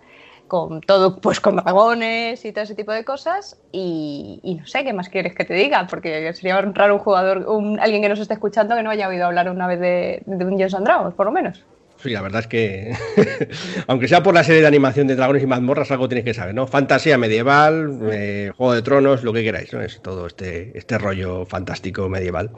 con 0.47 0.81
todo, 0.81 1.19
pues 1.19 1.39
con 1.39 1.57
dragones 1.57 2.43
y 2.45 2.51
todo 2.51 2.63
ese 2.63 2.75
tipo 2.75 2.91
de 2.91 3.03
cosas. 3.03 3.57
Y, 3.71 4.57
no 4.59 4.65
sé 4.65 4.83
qué 4.83 4.93
más 4.93 5.09
quieres 5.09 5.35
que 5.35 5.45
te 5.45 5.53
diga, 5.53 5.87
porque 5.89 6.31
sería 6.33 6.61
raro 6.61 6.95
un 6.95 6.99
jugador, 6.99 7.45
un, 7.47 7.79
alguien 7.79 8.01
que 8.01 8.09
nos 8.09 8.19
esté 8.19 8.33
escuchando 8.33 8.75
que 8.75 8.83
no 8.83 8.89
haya 8.89 9.07
oído 9.07 9.25
hablar 9.25 9.49
una 9.49 9.67
vez 9.67 9.79
de, 9.79 10.23
de 10.25 10.45
Dungeons 10.45 10.83
Dragons, 10.83 11.13
por 11.13 11.25
lo 11.25 11.31
menos. 11.31 11.63
Sí, 11.97 12.11
la 12.11 12.21
verdad 12.21 12.41
es 12.41 12.47
que, 12.47 12.95
aunque 13.87 14.07
sea 14.07 14.21
por 14.21 14.33
la 14.33 14.43
serie 14.43 14.61
de 14.61 14.67
animación 14.67 15.07
de 15.07 15.15
dragones 15.15 15.41
y 15.41 15.47
mazmorras, 15.47 15.89
algo 15.91 16.07
tienes 16.07 16.25
que 16.25 16.33
saber, 16.33 16.53
¿no? 16.53 16.67
Fantasía 16.67 17.17
medieval, 17.17 17.99
eh, 18.11 18.51
Juego 18.55 18.73
de 18.73 18.81
Tronos, 18.83 19.23
lo 19.23 19.33
que 19.33 19.43
queráis, 19.43 19.73
¿no? 19.73 19.81
Es 19.81 19.99
todo 20.01 20.27
este, 20.27 20.77
este 20.77 20.97
rollo 20.99 21.45
fantástico 21.45 22.07
medieval. 22.07 22.51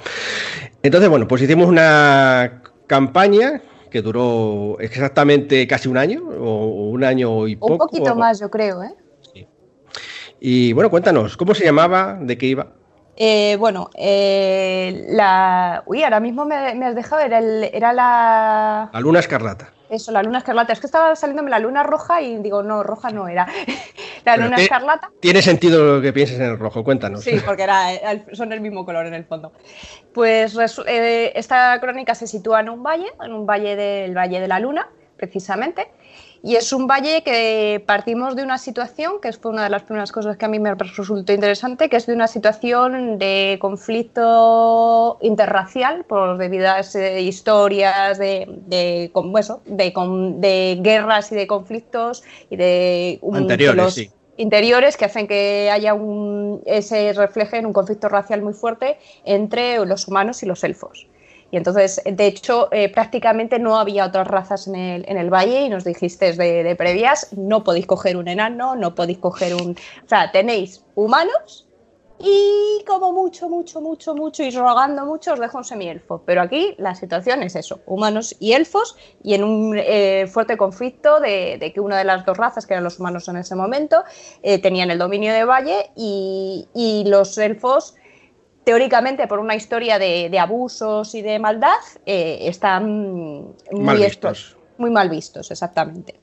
Entonces, 0.84 1.10
bueno, 1.10 1.28
pues 1.28 1.42
hicimos 1.42 1.68
una 1.68 2.62
campaña 2.88 3.62
que 3.90 4.02
duró 4.02 4.78
exactamente 4.80 5.68
casi 5.68 5.88
un 5.90 5.98
año, 5.98 6.22
o 6.40 6.90
un 6.90 7.04
año 7.04 7.48
y 7.48 7.56
poco. 7.56 7.74
Un 7.74 7.80
poquito 7.80 8.16
más, 8.16 8.40
yo 8.40 8.50
creo, 8.50 8.84
¿eh? 8.84 8.96
Sí. 9.34 9.48
Y 10.40 10.74
bueno, 10.74 10.90
cuéntanos, 10.90 11.36
¿cómo 11.38 11.54
se 11.54 11.66
llamaba? 11.66 12.18
¿De 12.22 12.38
qué 12.38 12.48
iba? 12.48 12.68
Eh, 13.16 13.58
bueno, 13.60 13.90
eh, 13.96 15.06
la. 15.10 15.84
Uy, 15.86 16.04
ahora 16.04 16.22
mismo 16.22 16.46
me, 16.46 16.56
has 16.56 16.96
dejado, 16.96 17.22
era, 17.22 17.40
era 17.40 17.92
la. 17.92 18.90
La 18.94 19.00
luna 19.02 19.20
escarlata. 19.20 19.74
Eso, 19.90 20.12
la 20.12 20.22
luna 20.22 20.40
escarlata. 20.40 20.74
Es 20.74 20.80
que 20.80 20.86
estaba 20.86 21.16
saliéndome 21.16 21.50
la 21.50 21.60
luna 21.60 21.84
roja 21.84 22.22
y 22.22 22.38
digo, 22.38 22.62
no, 22.64 22.84
roja 22.84 23.10
no 23.10 23.28
era. 23.28 23.48
la 24.26 24.38
luna 24.38 24.58
escarlata. 24.58 25.12
Tiene 25.20 25.42
sentido 25.42 25.96
lo 25.96 26.02
que 26.02 26.14
pienses 26.14 26.40
en 26.40 26.46
el 26.46 26.60
rojo, 26.60 26.84
cuéntanos. 26.84 27.24
Sí, 27.24 27.40
porque 27.46 27.64
era, 27.64 27.88
son 28.34 28.54
el 28.54 28.62
mismo 28.62 28.86
color 28.86 29.08
en 29.08 29.14
el 29.14 29.26
fondo. 29.26 29.52
Pues 30.14 30.58
eh, 30.88 31.32
esta 31.36 31.80
crónica 31.80 32.14
se 32.16 32.28
sitúa 32.28 32.60
en 32.60 32.70
un 32.70 32.84
valle, 32.84 33.12
en 33.24 33.34
un 33.34 33.46
valle 33.46 33.76
del 33.76 34.16
Valle 34.16 34.40
de 34.40 34.48
la 34.48 34.60
Luna, 34.60 34.90
precisamente. 35.18 35.88
Y 36.42 36.56
es 36.56 36.72
un 36.72 36.88
valle 36.88 37.22
que 37.24 37.84
partimos 37.86 38.36
de 38.36 38.44
una 38.44 38.58
situación, 38.58 39.20
que 39.22 39.34
fue 39.34 39.52
una 39.52 39.64
de 39.64 39.70
las 39.70 39.84
primeras 39.84 40.12
cosas 40.12 40.38
que 40.38 40.46
a 40.46 40.48
mí 40.48 40.58
me 40.58 40.74
resultó 40.74 41.34
interesante, 41.34 41.90
que 41.90 41.98
es 41.98 42.06
de 42.06 42.14
una 42.14 42.28
situación 42.28 43.20
de 43.20 43.58
conflicto 43.60 45.18
interracial 45.22 46.06
por 46.06 46.38
debidas 46.38 46.96
eh, 46.96 47.22
historias 47.22 48.18
de, 48.18 48.48
de, 48.68 49.12
de, 49.66 50.80
guerras 50.82 51.32
y 51.32 51.36
de 51.36 51.48
conflictos 51.48 52.24
y 52.50 52.56
de... 52.56 53.20
Anteriores, 53.34 53.94
sí. 53.94 54.10
interiores 54.38 54.96
que 54.96 55.06
hacen 55.06 55.28
que 55.28 55.70
haya 55.70 55.94
un, 55.94 56.64
se 56.82 57.12
refleje 57.12 57.58
en 57.58 57.66
un 57.66 57.74
conflicto 57.74 58.08
racial 58.08 58.42
muy 58.42 58.54
fuerte 58.54 58.98
entre 59.26 59.86
los 59.86 60.08
humanos 60.08 60.42
y 60.44 60.46
los 60.46 60.64
elfos. 60.64 61.08
Y 61.52 61.58
entonces, 61.58 62.02
de 62.06 62.28
hecho, 62.28 62.70
eh, 62.72 62.90
prácticamente 62.90 63.60
no 63.60 63.78
había 63.80 64.06
otras 64.06 64.28
razas 64.28 64.68
en 64.68 64.76
el, 64.76 65.06
en 65.08 65.18
el 65.18 65.34
valle 65.34 65.62
y 65.62 65.70
nos 65.70 65.84
dijiste 65.84 66.34
de, 66.34 66.64
de, 66.64 66.76
previas, 66.76 67.30
no 67.36 67.64
podéis 67.64 67.88
coger 67.88 68.18
un 68.18 68.28
enano, 68.28 68.76
no 68.76 68.96
podéis 68.96 69.18
coger 69.18 69.56
un... 69.56 69.72
O 69.72 70.08
sea, 70.08 70.32
tenéis 70.32 70.84
humanos 70.96 71.70
y 72.22 72.84
como 72.86 73.14
mucho, 73.14 73.48
mucho, 73.48 73.80
mucho, 73.80 74.14
mucho 74.14 74.44
y 74.44 74.52
rogando 74.52 75.06
mucho 75.06 75.34
os 75.34 75.40
dejo 75.40 75.58
un 75.58 75.64
semielfo. 75.64 76.22
Pero 76.26 76.42
aquí 76.42 76.76
la 76.78 76.94
situación 76.94 77.44
es 77.44 77.56
eso, 77.56 77.80
humanos 77.86 78.36
y 78.40 78.54
elfos 78.54 78.98
y 79.24 79.36
en 79.36 79.44
un 79.46 79.78
eh, 79.78 80.28
fuerte 80.28 80.58
conflicto 80.58 81.22
de, 81.22 81.72
que 81.74 81.80
una 81.80 81.98
de 81.98 82.04
las 82.04 82.26
dos 82.26 82.38
razas, 82.38 82.66
que 82.66 82.74
eran 82.74 82.84
los 82.84 83.00
humanos 83.00 83.28
en 83.30 83.38
ese 83.38 83.56
momento, 83.56 84.04
eh, 84.44 84.60
tenían 84.60 84.92
el 84.92 85.00
dominio 85.00 85.32
de 85.32 85.46
Valle 85.46 85.92
y, 85.96 86.66
los 87.08 87.38
elfos 87.38 87.96
teóricamente 88.64 89.28
por 89.28 89.40
una 89.40 89.56
historia 89.56 90.00
de, 90.00 90.38
abusos 90.40 91.16
y 91.16 91.22
de 91.22 91.40
maldad, 91.40 91.80
eh, 92.06 92.40
están 92.42 92.86
muy, 93.72 93.84
mal 93.84 93.98
vistos. 93.98 94.58
muy 94.78 94.92
mal 94.92 95.10
vistos, 95.10 95.52
exactamente. 95.52 96.20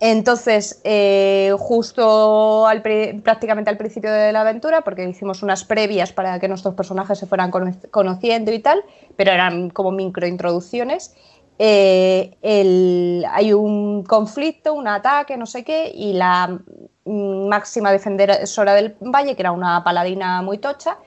Entonces, 0.00 0.80
eh, 0.84 1.54
justo 1.58 2.66
al, 2.66 2.80
prácticamente 2.80 3.68
al 3.68 3.76
principio 3.76 4.10
de 4.10 4.32
la 4.32 4.40
aventura, 4.40 4.80
porque 4.80 5.06
hicimos 5.06 5.42
unas 5.42 5.64
previas 5.64 6.12
para 6.12 6.40
que 6.40 6.48
nuestros 6.48 6.74
personajes 6.74 7.18
se 7.18 7.26
fueran 7.26 7.50
conociendo 7.90 8.50
y 8.50 8.60
tal, 8.60 8.82
pero 9.16 9.32
eran 9.32 9.68
como 9.68 9.92
microintroducciones, 9.92 11.14
eh, 11.62 13.24
hay 13.30 13.52
un 13.52 14.02
conflicto, 14.04 14.72
un 14.74 14.88
ataque, 14.88 15.36
no 15.36 15.46
sé 15.46 15.62
qué, 15.64 15.92
y 15.94 16.14
la 16.14 16.58
máxima 17.04 17.92
defensora 17.92 18.74
del 18.74 18.96
valle, 19.00 19.36
que 19.36 19.42
era 19.42 19.52
una 19.52 19.84
paladina 19.84 20.42
muy 20.42 20.58
tocha, 20.58 20.98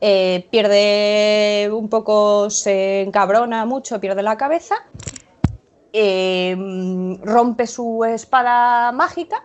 eh, 0.00 0.48
pierde 0.50 1.70
un 1.72 1.88
poco, 1.88 2.50
se 2.50 3.02
encabrona 3.02 3.64
mucho, 3.66 4.00
pierde 4.00 4.22
la 4.22 4.36
cabeza 4.36 4.84
Em, 5.92 7.20
rompe 7.22 7.66
su 7.66 8.04
espada 8.04 8.92
mágica, 8.92 9.44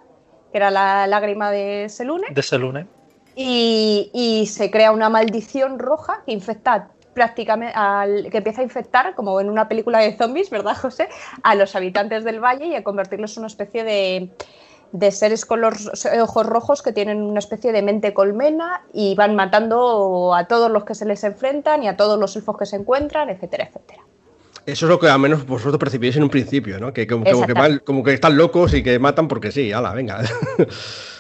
que 0.51 0.57
era 0.57 0.69
la 0.69 1.07
lágrima 1.07 1.49
de 1.49 1.89
Selune. 1.89 2.27
De 2.29 2.43
Selune. 2.43 2.87
Y, 3.35 4.47
se 4.47 4.71
crea 4.71 4.91
una 4.91 5.09
maldición 5.09 5.79
roja 5.79 6.21
que 6.25 6.31
infecta 6.31 6.89
prácticamente 7.15 7.73
al, 7.75 8.29
que 8.29 8.37
empieza 8.37 8.61
a 8.61 8.63
infectar, 8.63 9.15
como 9.15 9.41
en 9.41 9.49
una 9.49 9.67
película 9.67 9.99
de 9.99 10.15
zombies, 10.15 10.51
¿verdad, 10.51 10.77
José? 10.77 11.09
A 11.41 11.55
los 11.55 11.75
habitantes 11.75 12.23
del 12.23 12.39
valle 12.39 12.67
y 12.67 12.75
a 12.75 12.83
convertirlos 12.83 13.35
en 13.37 13.41
una 13.41 13.47
especie 13.47 13.83
de, 13.83 14.29
de 14.91 15.11
seres 15.11 15.45
con 15.45 15.61
los 15.61 16.05
ojos 16.21 16.45
rojos 16.45 16.83
que 16.83 16.91
tienen 16.91 17.21
una 17.21 17.39
especie 17.39 17.71
de 17.71 17.81
mente 17.81 18.13
colmena 18.13 18.83
y 18.93 19.15
van 19.15 19.35
matando 19.35 20.35
a 20.35 20.47
todos 20.47 20.69
los 20.69 20.83
que 20.83 20.93
se 20.93 21.05
les 21.05 21.23
enfrentan 21.23 21.81
y 21.81 21.87
a 21.87 21.97
todos 21.97 22.19
los 22.19 22.35
elfos 22.35 22.57
que 22.57 22.65
se 22.65 22.75
encuentran, 22.75 23.29
etcétera, 23.29 23.65
etcétera. 23.65 24.03
Eso 24.65 24.87
es 24.87 24.89
lo 24.89 24.99
que 24.99 25.07
al 25.07 25.19
menos 25.19 25.45
vosotros 25.45 25.77
percibís 25.77 26.15
en 26.15 26.23
un 26.23 26.29
principio, 26.29 26.79
¿no? 26.79 26.91
Que 26.91 27.05
como, 27.05 27.23
que, 28.03 28.13
están 28.13 28.35
locos 28.35 28.73
y 28.73 28.81
que 28.81 28.97
matan 28.97 29.27
porque 29.27 29.51
sí, 29.51 29.71
ala, 29.71 29.93
venga. 29.93 30.21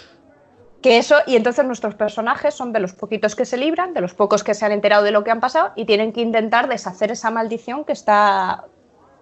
Que 0.85 0.99
eso, 0.99 1.15
y 1.25 1.35
entonces 1.35 1.65
nuestros 1.65 1.95
personajes 1.95 2.53
son 2.53 2.71
de 2.71 2.79
los 2.79 2.93
poquitos 2.93 3.35
que 3.35 3.45
se 3.45 3.57
libran, 3.57 3.95
de 3.95 4.01
los 4.01 4.13
pocos 4.13 4.43
que 4.43 4.53
se 4.53 4.67
han 4.67 4.71
enterado 4.71 5.03
de 5.03 5.09
lo 5.09 5.23
que 5.23 5.31
han 5.31 5.39
pasado 5.39 5.71
y 5.75 5.85
tienen 5.85 6.13
que 6.13 6.21
intentar 6.21 6.69
deshacer 6.69 7.09
esa 7.09 7.31
maldición 7.31 7.85
que 7.85 7.91
está 7.91 8.65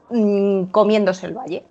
mm, 0.09 0.63
comiéndose 0.65 1.25
el 1.25 1.33
valle 1.33 1.63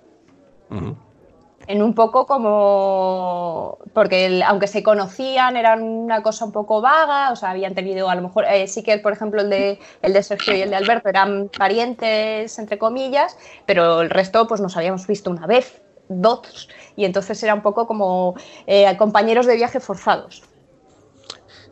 en 1.67 1.83
un 1.83 1.95
poco 1.95 2.25
como 2.27 3.77
porque 3.93 4.43
aunque 4.47 4.67
se 4.67 4.83
conocían 4.83 5.59
eran 5.59 5.83
una 5.83 6.23
cosa 6.23 6.47
un 6.47 6.53
poco 6.53 6.81
vaga 6.81 7.31
o 7.31 7.37
sea 7.37 7.51
habían 7.51 7.75
tenido 7.75 8.09
a 8.09 8.15
lo 8.15 8.23
mejor 8.23 8.47
eh, 8.47 8.67
sí 8.69 8.83
que 8.83 8.97
por 8.97 9.13
ejemplo 9.13 9.43
el 9.43 9.51
de 9.51 9.79
el 10.01 10.15
de 10.15 10.23
Sergio 10.23 10.57
y 10.57 10.63
el 10.63 10.71
de 10.71 10.77
Alberto 10.77 11.11
eran 11.11 11.51
parientes 11.51 12.59
entre 12.59 12.79
comillas 12.79 13.37
pero 13.67 14.01
el 14.01 14.09
resto 14.09 14.49
pues 14.49 14.63
nos 14.63 14.75
habíamos 14.75 15.07
visto 15.07 15.31
una 15.31 15.47
vez 15.47 15.83
dos 16.21 16.69
y 16.97 17.05
entonces 17.05 17.43
era 17.43 17.55
un 17.55 17.63
poco 17.63 17.87
como 17.87 18.35
eh, 18.67 18.95
compañeros 18.97 19.47
de 19.47 19.57
viaje 19.57 19.81
forzados. 19.81 20.43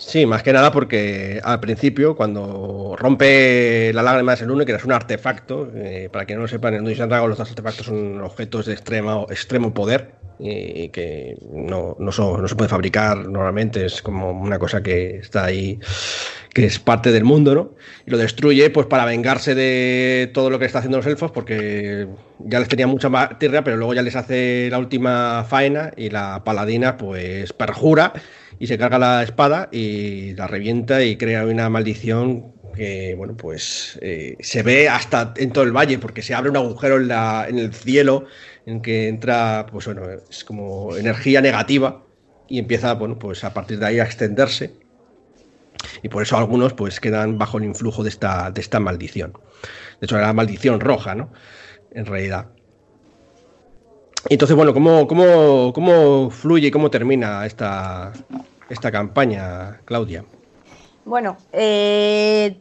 Sí, 0.00 0.24
más 0.24 0.42
que 0.42 0.54
nada 0.54 0.72
porque 0.72 1.42
al 1.44 1.60
principio, 1.60 2.16
cuando 2.16 2.96
rompe 2.96 3.92
la 3.92 4.02
lágrima 4.02 4.32
de 4.32 4.38
Selune, 4.38 4.64
que 4.64 4.72
es 4.72 4.84
un 4.84 4.92
artefacto, 4.92 5.70
eh, 5.74 6.08
para 6.10 6.24
que 6.24 6.34
no 6.34 6.40
lo 6.40 6.48
sepan, 6.48 6.72
en 6.72 6.84
Dungeons 6.84 7.10
Dragons 7.10 7.38
los 7.38 7.48
artefactos 7.48 7.86
son 7.86 8.22
objetos 8.22 8.64
de 8.64 8.72
extremo, 8.72 9.26
extremo 9.28 9.74
poder 9.74 10.19
y 10.42 10.88
que 10.88 11.36
no, 11.52 11.96
no, 11.98 12.12
se 12.12 12.54
puede 12.54 12.68
fabricar 12.68 13.28
normalmente, 13.28 13.84
es 13.84 14.02
como 14.02 14.30
una 14.30 14.58
cosa 14.58 14.82
que 14.82 15.16
está 15.16 15.44
ahí, 15.44 15.78
que 16.54 16.64
es 16.64 16.78
parte 16.78 17.12
del 17.12 17.24
mundo, 17.24 17.54
¿no? 17.54 17.74
Y 18.06 18.10
lo 18.10 18.18
destruye 18.18 18.70
pues 18.70 18.86
para 18.86 19.04
vengarse 19.04 19.54
de 19.54 20.30
todo 20.32 20.50
lo 20.50 20.58
que 20.58 20.64
está 20.64 20.78
haciendo 20.78 20.98
los 20.98 21.06
elfos, 21.06 21.30
porque 21.30 22.08
ya 22.38 22.58
les 22.58 22.68
tenía 22.68 22.86
mucha 22.86 23.10
tierra, 23.38 23.62
pero 23.62 23.76
luego 23.76 23.94
ya 23.94 24.02
les 24.02 24.16
hace 24.16 24.68
la 24.70 24.78
última 24.78 25.44
faena 25.48 25.92
y 25.96 26.10
la 26.10 26.42
paladina 26.44 26.96
pues 26.96 27.52
perjura 27.52 28.12
y 28.58 28.66
se 28.66 28.78
carga 28.78 28.98
la 28.98 29.22
espada 29.22 29.68
y 29.72 30.34
la 30.34 30.46
revienta 30.46 31.02
y 31.02 31.16
crea 31.16 31.44
una 31.44 31.68
maldición 31.68 32.52
que, 32.74 33.14
bueno, 33.16 33.36
pues 33.36 33.98
eh, 34.00 34.36
se 34.40 34.62
ve 34.62 34.88
hasta 34.88 35.34
en 35.36 35.50
todo 35.52 35.64
el 35.64 35.72
valle 35.72 35.98
porque 35.98 36.22
se 36.22 36.34
abre 36.34 36.50
un 36.50 36.56
agujero 36.56 36.96
en, 36.96 37.08
la, 37.08 37.46
en 37.48 37.58
el 37.58 37.74
cielo 37.74 38.26
en 38.70 38.80
que 38.80 39.08
entra, 39.08 39.66
pues 39.70 39.86
bueno, 39.86 40.02
es 40.28 40.44
como 40.44 40.94
energía 40.96 41.40
negativa 41.40 42.04
y 42.48 42.58
empieza, 42.58 42.94
bueno, 42.94 43.18
pues 43.18 43.42
a 43.44 43.52
partir 43.52 43.78
de 43.78 43.86
ahí 43.86 43.98
a 43.98 44.04
extenderse. 44.04 44.74
Y 46.02 46.08
por 46.08 46.22
eso 46.22 46.36
algunos 46.36 46.72
pues 46.74 47.00
quedan 47.00 47.36
bajo 47.38 47.58
el 47.58 47.64
influjo 47.64 48.02
de 48.02 48.10
esta, 48.10 48.50
de 48.50 48.60
esta 48.60 48.78
maldición. 48.78 49.32
De 50.00 50.06
hecho, 50.06 50.16
era 50.16 50.28
la 50.28 50.32
maldición 50.32 50.80
roja, 50.80 51.14
¿no? 51.14 51.30
En 51.92 52.06
realidad. 52.06 52.46
Entonces, 54.28 54.56
bueno, 54.56 54.72
¿cómo, 54.72 55.06
cómo, 55.08 55.72
cómo 55.72 56.30
fluye 56.30 56.68
y 56.68 56.70
cómo 56.70 56.90
termina 56.90 57.46
esta, 57.46 58.12
esta 58.68 58.92
campaña, 58.92 59.80
Claudia? 59.84 60.24
Bueno, 61.04 61.38
eh, 61.52 62.56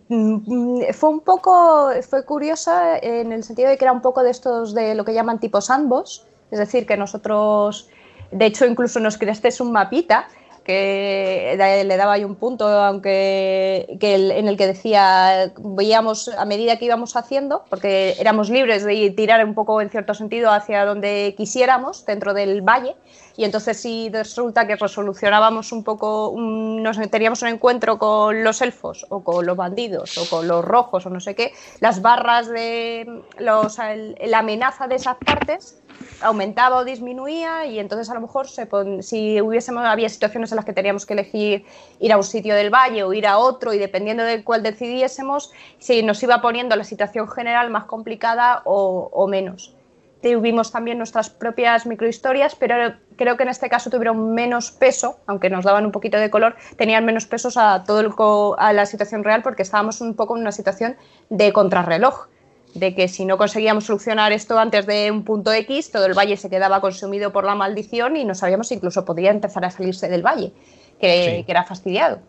fue 0.93 1.10
un 1.10 1.19
poco, 1.19 1.91
fue 2.10 2.23
curiosa 2.25 2.97
en 2.97 3.32
el 3.32 3.43
sentido 3.43 3.69
de 3.69 3.78
que 3.78 3.86
era 3.86 3.91
un 3.91 4.02
poco 4.02 4.23
de 4.23 4.32
estos 4.32 4.73
de 4.73 4.95
lo 4.95 5.04
que 5.04 5.13
llaman 5.13 5.39
tipos 5.39 5.69
ambos, 5.69 6.25
es 6.49 6.60
decir, 6.60 6.86
que 6.86 6.97
nosotros, 6.97 7.89
de 8.32 8.45
hecho, 8.45 8.65
incluso 8.65 8.99
nos 8.99 9.17
creaste 9.17 9.49
un 9.62 9.71
mapita 9.71 10.28
que 10.69 11.84
le 11.86 11.97
daba 11.97 12.13
ahí 12.13 12.23
un 12.23 12.36
punto, 12.36 12.67
aunque 12.67 13.88
en 13.99 14.47
el 14.47 14.56
que 14.56 14.67
decía, 14.67 15.52
veíamos 15.58 16.28
a 16.28 16.45
medida 16.45 16.78
que 16.78 16.86
íbamos 16.86 17.15
haciendo, 17.15 17.63
porque 17.71 18.15
éramos 18.19 18.52
libres 18.52 18.84
de 18.84 19.10
tirar 19.10 19.43
un 19.43 19.56
poco 19.56 19.82
en 19.82 19.89
cierto 19.89 20.13
sentido 20.13 20.52
hacia 20.52 20.86
donde 20.86 21.34
quisiéramos, 21.36 22.06
dentro 22.06 22.36
del 22.36 22.62
valle, 22.62 22.95
y 23.38 23.44
entonces 23.44 23.80
si 23.80 24.10
resulta 24.10 24.68
que 24.68 24.76
resolucionábamos 24.76 25.72
un 25.72 25.84
poco, 25.84 26.34
nos 26.38 26.98
teníamos 27.10 27.42
un 27.42 27.50
encuentro 27.50 27.98
con 27.98 28.44
los 28.44 28.62
elfos 28.62 29.06
o 29.10 29.24
con 29.24 29.46
los 29.46 29.56
bandidos 29.56 30.18
o 30.18 30.30
con 30.30 30.48
los 30.48 30.63
rojos 30.63 31.06
o 31.06 31.10
no 31.10 31.20
sé 31.20 31.36
qué, 31.36 31.54
las 31.80 32.02
barras 32.02 32.48
de 32.48 33.22
los, 33.39 33.78
la 33.78 34.39
amenaza 34.39 34.88
de 34.88 34.96
esas 34.96 35.18
partes 35.18 35.82
aumentaba 36.22 36.78
o 36.78 36.86
disminuía 36.86 37.65
y 37.65 37.80
entonces 37.80 38.10
a 38.10 38.13
lo 38.13 38.22
mejor 38.22 38.48
se 38.48 38.68
si 39.02 39.42
hubiésemos 39.42 39.86
había 39.86 40.10
situaciones 40.10 40.52
en 40.52 40.58
las 40.58 40.65
que 40.65 40.74
teníamos 40.74 41.06
que 41.06 41.13
elegir 41.13 41.65
ir 42.00 42.13
a 42.13 42.18
un 42.18 42.24
sitio 42.24 42.56
del 42.56 42.70
valle 42.70 43.04
o 43.04 43.13
ir 43.13 43.28
a 43.28 43.38
otro 43.38 43.74
y 43.74 43.78
dependiendo 43.78 44.24
de 44.24 44.44
cuál 44.44 44.63
decidiésemos 44.63 45.52
si 45.78 46.04
nos 46.04 46.22
iba 46.24 46.42
poniendo 46.42 46.76
la 46.76 46.84
situación 46.84 47.28
general 47.28 47.70
más 47.70 47.86
complicada 47.86 48.62
o, 48.65 49.10
o 49.12 49.28
menos 49.28 49.76
tuvimos 50.21 50.71
también 50.71 50.97
nuestras 50.97 51.29
propias 51.29 51.86
microhistorias, 51.86 52.55
pero 52.55 52.93
creo 53.15 53.38
que 53.38 53.43
en 53.43 53.49
este 53.49 53.69
caso 53.69 53.89
tuvieron 53.89 54.34
menos 54.34 54.71
peso, 54.71 55.19
aunque 55.27 55.49
nos 55.49 55.65
daban 55.65 55.86
un 55.86 55.91
poquito 55.91 56.17
de 56.17 56.29
color, 56.29 56.55
tenían 56.77 57.05
menos 57.05 57.25
pesos 57.25 57.58
a, 57.58 57.84
todo 57.86 57.99
el 58.01 58.12
a 58.58 58.73
la 58.73 58.86
situación 58.86 59.23
real 59.23 59.41
porque 59.41 59.63
estábamos 59.63 60.01
un 60.01 60.15
poco 60.15 60.36
en 60.36 60.41
una 60.41 60.51
situación 60.51 60.95
de 61.29 61.53
contrarreloj, 61.53 62.27
de 62.73 62.93
que 62.93 63.08
si 63.08 63.25
no 63.25 63.38
conseguíamos 63.38 63.86
solucionar 63.86 64.32
esto 64.32 64.60
antes 64.60 64.86
de 64.86 65.10
un 65.10 65.23
punto 65.23 65.51
X, 65.51 65.91
todo 65.91 66.05
el 66.05 66.13
valle 66.13 66.38
se 66.38 66.49
quedaba 66.49 66.82
consumido 66.82 67.32
por 67.32 67.43
la 67.43 67.55
maldición 67.55 68.15
y 68.15 68.25
no 68.25 68.36
sabíamos 68.36 68.67
si 68.67 68.75
incluso 68.75 69.05
podría 69.05 69.32
empezar 69.32 69.65
a 69.65 69.71
salirse 69.71 70.08
del 70.08 70.25
valle, 70.25 70.51
que 70.99 71.45
era 71.47 71.63
fastidiado. 71.63 72.19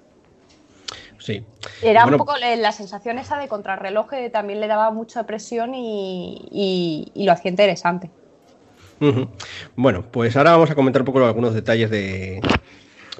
Sí. 1.20 1.44
Era 1.82 2.06
un 2.06 2.16
poco 2.16 2.34
la 2.36 2.72
sensación 2.72 3.18
esa 3.18 3.38
de 3.38 3.46
contrarreloj 3.46 4.08
que 4.08 4.30
también 4.30 4.60
le 4.60 4.66
daba 4.66 4.90
mucha 4.90 5.24
presión 5.26 5.74
y, 5.74 7.12
lo 7.14 7.32
hacía 7.32 7.50
interesante. 7.50 8.10
Bueno, 9.76 10.04
pues 10.10 10.36
ahora 10.36 10.52
vamos 10.52 10.70
a 10.70 10.74
comentar 10.74 11.02
un 11.02 11.06
poco 11.06 11.24
algunos 11.24 11.54
detalles 11.54 11.90
de. 11.90 12.40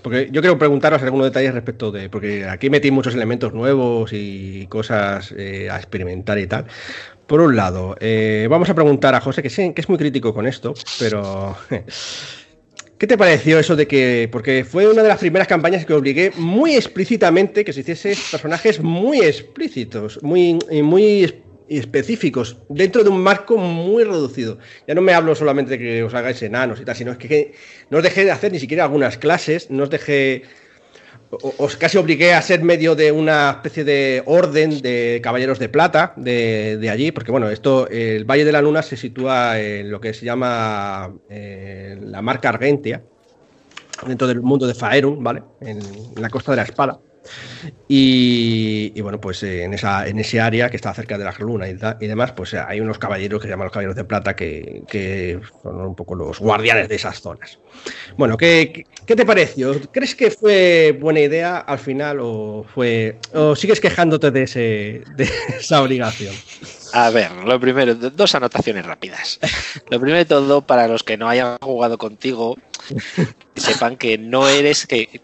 Porque 0.03 0.29
yo 0.31 0.41
quiero 0.41 0.59
preguntaros 0.59 1.03
algunos 1.03 1.27
detalles 1.27 1.55
respecto 1.55 1.93
de. 1.93 2.09
Porque 2.09 2.47
aquí 2.47 2.71
metí 2.71 2.91
muchos 2.91 3.15
elementos 3.15 3.53
nuevos 3.55 4.11
y 4.13 4.67
cosas 4.67 5.33
eh, 5.37 5.69
a 5.71 5.77
experimentar 5.77 6.39
y 6.39 6.47
tal. 6.47 6.67
Por 7.27 7.41
un 7.41 7.55
lado, 7.55 7.97
eh, 8.01 8.49
vamos 8.51 8.69
a 8.71 8.75
preguntar 8.75 9.15
a 9.15 9.21
José, 9.21 9.43
que, 9.43 9.51
sí, 9.51 9.73
que 9.73 9.81
es 9.83 9.89
muy 9.89 9.99
crítico 9.99 10.35
con 10.35 10.47
esto, 10.47 10.75
pero 10.99 11.57
¿Qué 13.01 13.07
te 13.07 13.17
pareció 13.17 13.59
eso 13.59 13.77
de 13.77 13.89
que.? 13.89 14.29
Porque 14.31 14.63
fue 14.63 14.87
una 14.87 15.03
de 15.03 15.09
las 15.09 15.21
primeras 15.21 15.49
campañas 15.49 15.87
que 15.87 15.95
obligué 15.95 16.33
muy 16.37 16.75
explícitamente 16.75 17.65
que 17.65 17.73
se 17.73 17.81
hiciese 17.81 18.15
personajes 18.31 18.79
muy 18.83 19.23
explícitos, 19.23 20.23
muy, 20.23 20.59
muy 20.83 21.35
específicos, 21.71 22.59
dentro 22.69 23.03
de 23.03 23.09
un 23.09 23.23
marco 23.23 23.57
muy 23.57 24.05
reducido. 24.05 24.59
Ya 24.87 24.95
no 24.95 25.01
me 25.01 25.15
hablo 25.15 25.35
solamente 25.35 25.71
de 25.71 25.79
que 25.79 26.03
os 26.03 26.13
hagáis 26.13 26.43
enanos 26.43 26.79
y 26.79 26.85
tal, 26.85 26.95
sino 26.95 27.13
es 27.13 27.17
que 27.17 27.55
no 27.89 27.97
os 27.97 28.05
dejé 28.05 28.27
de 28.27 28.33
hacer 28.33 28.53
ni 28.53 28.59
siquiera 28.59 28.85
algunas 28.85 29.17
clases, 29.17 29.71
no 29.71 29.85
os 29.85 29.91
dejé 29.91 30.43
os 31.31 31.77
casi 31.77 31.97
obligué 31.97 32.35
a 32.35 32.43
ser 32.43 32.62
medio 32.62 32.97
de 32.97 33.12
una 33.12 33.51
especie 33.51 33.85
de 33.85 34.23
orden 34.27 34.83
de 34.83 35.21
caballeros 35.23 35.59
de 35.59 35.69
plata 35.69 36.12
de, 36.16 36.88
allí, 36.90 37.12
porque 37.12 37.31
bueno, 37.31 37.49
esto, 37.49 37.88
el 37.88 38.25
Valle 38.25 38.45
de 38.45 38.53
la 38.53 38.61
Luna 38.62 38.83
se 38.83 38.97
sitúa 38.97 39.61
en 39.61 39.90
lo 39.90 40.01
que 40.01 40.12
se 40.12 40.25
llama 40.25 41.12
eh, 41.29 41.97
la 42.03 42.21
marca 42.21 42.49
Argentia, 42.49 43.03
dentro 44.07 44.27
del 44.27 44.40
mundo 44.40 44.66
de 44.66 44.75
Faerun, 44.75 45.23
¿vale? 45.23 45.43
En, 45.61 45.79
en 45.79 46.23
la 46.23 46.31
costa 46.31 46.53
de 46.53 46.57
la 46.57 46.64
Espada. 46.64 46.99
Y, 47.88 49.01
bueno, 49.01 49.21
pues 49.21 49.43
eh, 49.43 49.64
en, 49.64 49.75
esa, 49.75 50.07
en 50.07 50.19
ese 50.19 50.40
área 50.40 50.71
que 50.71 50.77
está 50.77 50.95
cerca 50.95 51.19
de 51.19 51.25
la 51.25 51.35
luna 51.38 51.69
y, 51.69 52.07
demás, 52.07 52.33
pues 52.33 52.55
eh, 52.55 52.61
hay 52.66 52.81
unos 52.81 52.99
caballeros 52.99 53.40
que 53.40 53.49
se 53.49 53.51
llaman 53.51 53.66
los 53.66 53.73
caballeros 53.73 53.97
de 53.97 54.05
plata 54.05 54.37
que, 54.37 55.40
son 55.62 55.81
un 55.81 55.95
poco 55.95 56.14
los 56.14 56.38
guardianes 56.38 56.88
de 56.88 56.95
esas 56.95 57.21
zonas. 57.21 57.59
Bueno, 58.16 58.37
¿qué, 58.37 58.85
¿qué, 59.07 59.16
te 59.16 59.25
pareció? 59.25 59.81
¿Crees 59.93 60.14
que 60.14 60.31
fue 60.31 60.97
buena 61.01 61.21
idea 61.21 61.59
al 61.59 61.79
final 61.79 62.19
o 62.21 62.64
fue 62.75 63.19
o 63.33 63.57
sigues 63.57 63.81
quejándote 63.81 64.31
de, 64.31 64.43
ese, 64.43 65.03
de 65.16 65.29
esa 65.59 65.83
obligación? 65.83 66.35
A 66.93 67.11
ver, 67.11 67.31
lo 67.45 67.61
primero, 67.61 67.95
dos 67.95 68.35
anotaciones 68.35 68.85
rápidas. 68.85 69.38
Lo 69.90 70.01
primero 70.01 70.19
de 70.19 70.25
todo, 70.25 70.62
para 70.62 70.88
los 70.88 71.03
que 71.03 71.16
no 71.16 71.29
hayan 71.29 71.59
jugado 71.59 71.99
contigo, 71.99 72.57
sepan 73.55 73.97
que 73.97 74.19
no 74.19 74.49
eres 74.49 74.87
que 74.87 75.21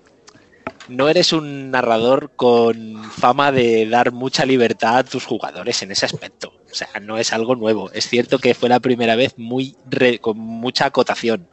no 0.89 1.09
eres 1.09 1.33
un 1.33 1.71
narrador 1.71 2.33
con 2.37 3.05
fama 3.11 3.53
de 3.53 3.87
dar 3.89 4.13
mucha 4.13 4.45
libertad 4.45 4.99
a 4.99 5.05
tus 5.05 5.25
jugadores 5.25 5.83
en 5.83 5.93
ese 5.93 6.07
aspecto. 6.07 6.53
O 6.71 6.75
sea, 6.75 6.89
no 7.01 7.19
es 7.19 7.33
algo 7.33 7.57
nuevo. 7.57 7.91
Es 7.93 8.09
cierto 8.09 8.39
que 8.39 8.55
fue 8.55 8.69
la 8.69 8.81
primera 8.81 9.17
vez 9.17 9.35
muy 9.37 9.77
con 10.21 10.39
mucha 10.39 10.87
acotación. 10.87 11.49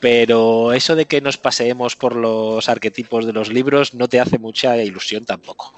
Pero 0.00 0.72
eso 0.72 0.96
de 0.96 1.06
que 1.06 1.20
nos 1.20 1.36
paseemos 1.36 1.94
por 1.94 2.16
los 2.16 2.68
arquetipos 2.68 3.26
de 3.26 3.34
los 3.34 3.50
libros 3.50 3.92
no 3.92 4.08
te 4.08 4.18
hace 4.18 4.38
mucha 4.38 4.76
ilusión 4.78 5.24
tampoco. 5.24 5.74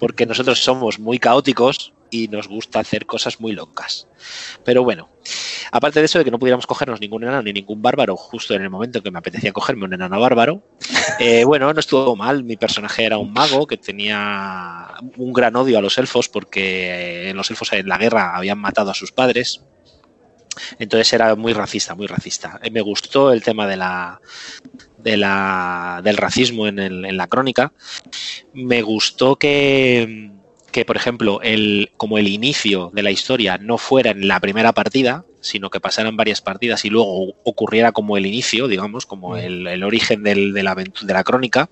Porque 0.00 0.26
nosotros 0.26 0.58
somos 0.58 0.98
muy 0.98 1.18
caóticos 1.18 1.92
y 2.12 2.28
nos 2.28 2.46
gusta 2.46 2.78
hacer 2.78 3.06
cosas 3.06 3.40
muy 3.40 3.52
locas. 3.52 4.06
Pero 4.64 4.84
bueno, 4.84 5.08
aparte 5.72 5.98
de 5.98 6.04
eso 6.04 6.18
de 6.18 6.24
que 6.24 6.30
no 6.30 6.38
pudiéramos 6.38 6.66
cogernos 6.66 7.00
ningún 7.00 7.22
enano 7.22 7.42
ni 7.42 7.54
ningún 7.54 7.80
bárbaro 7.80 8.16
justo 8.16 8.54
en 8.54 8.62
el 8.62 8.70
momento 8.70 8.98
en 8.98 9.04
que 9.04 9.10
me 9.10 9.18
apetecía 9.18 9.52
cogerme 9.52 9.86
un 9.86 9.94
enano 9.94 10.20
bárbaro, 10.20 10.62
eh, 11.18 11.44
bueno, 11.44 11.72
no 11.72 11.80
estuvo 11.80 12.14
mal. 12.14 12.44
Mi 12.44 12.58
personaje 12.58 13.04
era 13.04 13.16
un 13.16 13.32
mago 13.32 13.66
que 13.66 13.78
tenía 13.78 14.88
un 15.16 15.32
gran 15.32 15.56
odio 15.56 15.78
a 15.78 15.82
los 15.82 15.96
elfos 15.96 16.28
porque 16.28 17.30
en 17.30 17.36
los 17.36 17.50
elfos 17.50 17.72
en 17.72 17.88
la 17.88 17.96
guerra 17.96 18.36
habían 18.36 18.58
matado 18.58 18.90
a 18.90 18.94
sus 18.94 19.10
padres. 19.10 19.62
Entonces 20.78 21.10
era 21.14 21.34
muy 21.34 21.54
racista, 21.54 21.94
muy 21.94 22.06
racista. 22.06 22.60
Eh, 22.62 22.70
me 22.70 22.82
gustó 22.82 23.32
el 23.32 23.42
tema 23.42 23.66
de 23.66 23.78
la, 23.78 24.20
de 24.98 25.16
la, 25.16 26.02
del 26.04 26.18
racismo 26.18 26.66
en, 26.66 26.78
en 26.78 27.16
la 27.16 27.26
crónica. 27.26 27.72
Me 28.52 28.82
gustó 28.82 29.36
que, 29.36 30.30
que, 30.72 30.84
por 30.84 30.96
ejemplo, 30.96 31.40
el, 31.42 31.90
como 31.96 32.18
el 32.18 32.26
inicio 32.26 32.90
de 32.92 33.02
la 33.02 33.10
historia 33.10 33.58
no 33.58 33.78
fuera 33.78 34.10
en 34.10 34.26
la 34.26 34.40
primera 34.40 34.72
partida, 34.72 35.24
sino 35.40 35.70
que 35.70 35.80
pasaran 35.80 36.16
varias 36.16 36.40
partidas 36.40 36.84
y 36.84 36.90
luego 36.90 37.34
ocurriera 37.44 37.92
como 37.92 38.16
el 38.16 38.26
inicio, 38.26 38.66
digamos, 38.66 39.06
como 39.06 39.36
el, 39.36 39.84
origen 39.84 40.22
del, 40.22 40.52
de, 40.52 40.62
la, 40.62 40.74
de 40.74 41.12
la 41.12 41.24
crónica. 41.24 41.70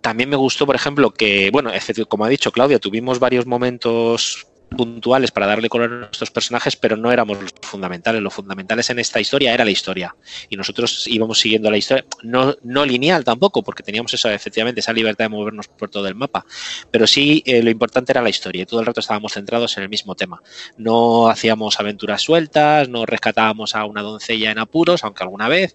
También 0.00 0.30
me 0.30 0.36
gustó, 0.36 0.64
por 0.64 0.76
ejemplo, 0.76 1.10
que, 1.10 1.50
bueno, 1.50 1.70
como 2.08 2.24
ha 2.24 2.28
dicho 2.28 2.52
Claudia, 2.52 2.78
tuvimos 2.78 3.18
varios 3.18 3.44
momentos 3.44 4.46
puntuales 4.70 5.30
para 5.30 5.46
darle 5.46 5.68
color 5.68 5.92
a 5.92 5.96
nuestros 5.96 6.30
personajes, 6.30 6.76
pero 6.76 6.96
no 6.96 7.12
éramos 7.12 7.40
los 7.40 7.52
fundamentales. 7.62 8.22
Los 8.22 8.32
fundamentales 8.32 8.88
en 8.90 8.98
esta 8.98 9.20
historia 9.20 9.52
era 9.52 9.64
la 9.64 9.70
historia. 9.70 10.14
Y 10.48 10.56
nosotros 10.56 11.06
íbamos 11.06 11.38
siguiendo 11.38 11.70
la 11.70 11.76
historia, 11.76 12.04
no, 12.22 12.56
no 12.62 12.84
lineal 12.84 13.24
tampoco, 13.24 13.62
porque 13.62 13.82
teníamos 13.82 14.14
eso, 14.14 14.30
efectivamente, 14.30 14.80
esa 14.80 14.92
libertad 14.92 15.26
de 15.26 15.28
movernos 15.28 15.68
por 15.68 15.90
todo 15.90 16.06
el 16.08 16.14
mapa. 16.14 16.44
Pero 16.90 17.06
sí, 17.06 17.42
eh, 17.46 17.62
lo 17.62 17.70
importante 17.70 18.12
era 18.12 18.22
la 18.22 18.30
historia. 18.30 18.62
Y 18.62 18.66
todo 18.66 18.80
el 18.80 18.86
rato 18.86 19.00
estábamos 19.00 19.32
centrados 19.32 19.76
en 19.76 19.82
el 19.82 19.88
mismo 19.88 20.14
tema. 20.14 20.40
No 20.76 21.28
hacíamos 21.28 21.78
aventuras 21.80 22.22
sueltas, 22.22 22.88
no 22.88 23.06
rescatábamos 23.06 23.74
a 23.74 23.84
una 23.84 24.02
doncella 24.02 24.50
en 24.50 24.58
apuros, 24.58 25.04
aunque 25.04 25.24
alguna 25.24 25.48
vez, 25.48 25.74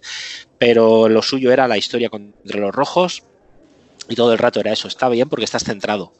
pero 0.58 1.08
lo 1.08 1.22
suyo 1.22 1.52
era 1.52 1.68
la 1.68 1.76
historia 1.76 2.08
contra 2.08 2.60
los 2.60 2.74
rojos 2.74 3.22
y 4.08 4.14
todo 4.14 4.32
el 4.32 4.38
rato 4.38 4.60
era 4.60 4.72
eso, 4.72 4.88
está 4.88 5.08
bien 5.08 5.28
porque 5.28 5.44
estás 5.44 5.64
centrado. 5.64 6.12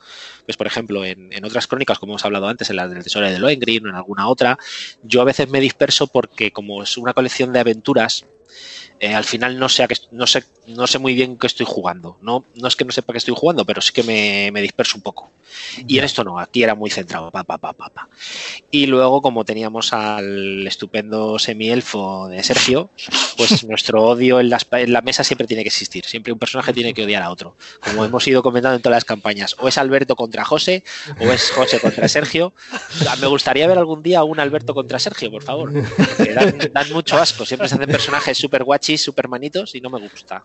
Pues, 0.44 0.56
por 0.56 0.66
ejemplo, 0.66 1.04
en, 1.04 1.44
otras 1.44 1.66
crónicas, 1.66 1.98
como 1.98 2.12
hemos 2.12 2.24
hablado 2.24 2.48
antes, 2.48 2.70
en 2.70 2.76
la 2.76 2.88
del 2.88 3.02
Tesoro 3.02 3.30
de 3.30 3.38
Lohengrin 3.38 3.86
o 3.86 3.88
en 3.90 3.94
alguna 3.94 4.28
otra, 4.28 4.58
yo 5.02 5.20
a 5.20 5.24
veces 5.24 5.48
me 5.48 5.60
disperso 5.60 6.06
porque 6.06 6.52
como 6.52 6.82
es 6.82 6.96
una 6.96 7.14
colección 7.14 7.52
de 7.52 7.60
aventuras, 7.60 8.26
eh, 8.98 9.14
al 9.14 9.24
final 9.24 9.58
no 9.58 9.68
sé, 9.68 9.86
no, 10.10 10.26
sé, 10.26 10.44
no 10.66 10.86
sé 10.86 10.98
muy 10.98 11.14
bien 11.14 11.36
qué 11.36 11.46
estoy 11.46 11.66
jugando. 11.68 12.18
No, 12.22 12.44
no 12.54 12.68
es 12.68 12.76
que 12.76 12.84
no 12.84 12.92
sepa 12.92 13.12
qué 13.12 13.18
estoy 13.18 13.34
jugando, 13.36 13.64
pero 13.64 13.80
sí 13.82 13.92
que 13.92 14.02
me, 14.02 14.50
me 14.52 14.62
disperso 14.62 14.96
un 14.96 15.02
poco. 15.02 15.30
Y 15.86 15.98
en 15.98 16.04
esto 16.04 16.24
no, 16.24 16.38
aquí 16.38 16.62
era 16.62 16.74
muy 16.74 16.90
centrado. 16.90 17.30
Pa, 17.30 17.44
pa, 17.44 17.58
pa, 17.58 17.72
pa, 17.72 18.08
Y 18.70 18.86
luego, 18.86 19.20
como 19.22 19.44
teníamos 19.44 19.92
al 19.92 20.66
estupendo 20.66 21.38
semielfo 21.38 22.28
de 22.28 22.42
Sergio, 22.42 22.90
pues 23.36 23.64
nuestro 23.68 24.02
odio 24.02 24.40
en, 24.40 24.50
en 24.72 24.92
la 24.92 25.02
mesa 25.02 25.24
siempre 25.24 25.46
tiene 25.46 25.62
que 25.62 25.68
existir. 25.68 26.04
Siempre 26.06 26.32
un 26.32 26.38
personaje 26.38 26.72
tiene 26.72 26.94
que 26.94 27.04
odiar 27.04 27.22
a 27.22 27.30
otro. 27.30 27.56
Como 27.80 28.04
hemos 28.04 28.26
ido 28.26 28.42
comentando 28.42 28.76
en 28.76 28.82
todas 28.82 28.96
las 28.96 29.04
campañas. 29.04 29.56
O 29.58 29.68
es 29.68 29.76
Alberto 29.78 30.16
contra 30.16 30.44
José, 30.44 30.84
o 31.20 31.24
es 31.24 31.50
José 31.50 31.80
contra 31.80 32.08
Sergio. 32.08 32.54
Me 33.20 33.26
gustaría 33.26 33.66
ver 33.66 33.78
algún 33.78 34.02
día 34.02 34.24
un 34.24 34.40
Alberto 34.40 34.74
contra 34.74 34.98
Sergio, 34.98 35.30
por 35.30 35.42
favor. 35.42 35.72
Dan, 36.34 36.70
dan 36.72 36.92
mucho 36.92 37.16
asco. 37.16 37.44
Siempre 37.44 37.68
se 37.68 37.74
hacen 37.74 37.88
personajes 37.88 38.38
súper 38.38 38.64
guachis, 38.64 38.85
súper 38.96 39.28
manitos 39.28 39.74
y 39.74 39.80
no 39.80 39.90
me 39.90 39.98
gusta. 39.98 40.42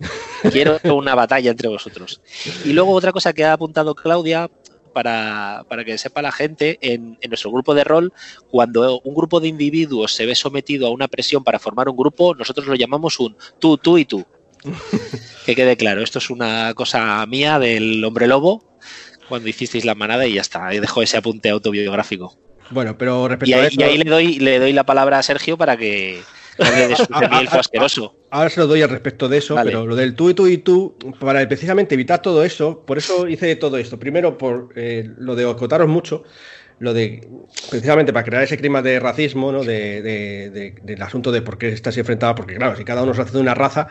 Quiero 0.51 0.79
una 0.83 1.13
batalla 1.13 1.51
entre 1.51 1.67
vosotros. 1.67 2.21
Y 2.65 2.73
luego 2.73 2.91
otra 2.93 3.11
cosa 3.11 3.33
que 3.33 3.45
ha 3.45 3.53
apuntado 3.53 3.93
Claudia, 3.93 4.49
para, 4.91 5.65
que 5.85 5.97
sepa 5.97 6.21
la 6.21 6.31
gente, 6.31 6.77
en, 6.81 7.17
nuestro 7.27 7.51
grupo 7.51 7.73
de 7.73 7.83
rol, 7.83 8.13
cuando 8.49 9.01
un 9.01 9.15
grupo 9.15 9.39
de 9.39 9.47
individuos 9.47 10.13
se 10.13 10.25
ve 10.25 10.35
sometido 10.35 10.87
a 10.87 10.91
una 10.91 11.07
presión 11.07 11.43
para 11.43 11.59
formar 11.59 11.89
un 11.89 11.97
grupo, 11.97 12.35
nosotros 12.35 12.67
lo 12.67 12.75
llamamos 12.75 13.19
un 13.19 13.35
tú, 13.59 13.77
tú 13.77 13.97
y 13.97 14.05
tú. 14.05 14.25
que 15.45 15.55
quede 15.55 15.77
claro, 15.77 16.01
esto 16.01 16.19
es 16.19 16.29
una 16.29 16.73
cosa 16.75 17.25
mía 17.25 17.57
del 17.57 18.03
hombre 18.03 18.27
lobo, 18.27 18.77
cuando 19.27 19.49
hicisteis 19.49 19.85
la 19.85 19.95
manada 19.95 20.27
y 20.27 20.33
ya 20.33 20.41
está, 20.41 20.67
ahí 20.67 20.79
dejo 20.79 21.01
ese 21.01 21.17
apunte 21.17 21.49
autobiográfico. 21.49 22.37
Bueno, 22.69 22.97
pero 22.97 23.27
respecto 23.27 23.49
y 23.49 23.53
ahí, 23.53 23.65
a 23.65 23.67
eso... 23.67 23.79
Y 23.79 23.83
ahí 23.83 23.97
le 23.97 24.09
doy, 24.09 24.39
le 24.39 24.59
doy 24.59 24.73
la 24.73 24.85
palabra 24.85 25.19
a 25.19 25.23
Sergio 25.23 25.57
para 25.57 25.77
que 25.77 26.21
asqueroso. 26.59 28.15
Ahora 28.29 28.49
se 28.49 28.59
lo 28.59 28.67
doy 28.67 28.81
al 28.81 28.89
respecto 28.89 29.27
de 29.27 29.37
eso, 29.37 29.55
pero 29.63 29.85
lo 29.85 29.95
del 29.95 30.15
tú 30.15 30.29
y 30.29 30.33
tú 30.33 30.47
y 30.47 30.57
tú, 30.57 30.95
para 31.19 31.47
precisamente 31.47 31.95
evitar 31.95 32.21
todo 32.21 32.43
eso, 32.43 32.83
por 32.85 32.97
eso 32.97 33.27
hice 33.27 33.55
todo 33.55 33.77
esto. 33.77 33.99
Primero, 33.99 34.37
por 34.37 34.69
eh, 34.75 35.09
lo 35.17 35.35
de 35.35 35.49
acotaros 35.49 35.87
mucho, 35.87 36.23
lo 36.79 36.93
de 36.93 37.27
precisamente 37.69 38.11
para 38.11 38.25
crear 38.25 38.43
ese 38.43 38.57
clima 38.57 38.81
de 38.81 38.99
racismo, 38.99 39.51
¿no? 39.51 39.63
De, 39.63 40.01
del 40.81 41.01
asunto 41.01 41.31
de 41.31 41.41
por 41.41 41.57
qué 41.57 41.69
estás 41.69 41.97
enfrentado, 41.97 42.35
porque 42.35 42.55
claro, 42.55 42.75
si 42.75 42.83
cada 42.83 43.03
uno 43.03 43.13
se 43.13 43.21
hace 43.21 43.33
de 43.33 43.39
una 43.39 43.53
raza, 43.53 43.87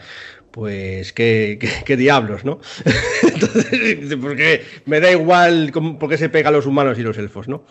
pues 0.50 1.12
qué, 1.12 1.58
diablos, 1.98 2.44
¿no? 2.44 2.60
Entonces, 3.22 4.16
porque 4.20 4.64
me 4.86 5.00
da 5.00 5.10
igual 5.10 5.70
por 5.72 6.08
qué 6.08 6.18
se 6.18 6.28
pegan 6.28 6.52
los 6.52 6.66
humanos 6.66 6.98
y 6.98 7.02
los 7.02 7.16
elfos, 7.18 7.48
¿no? 7.48 7.64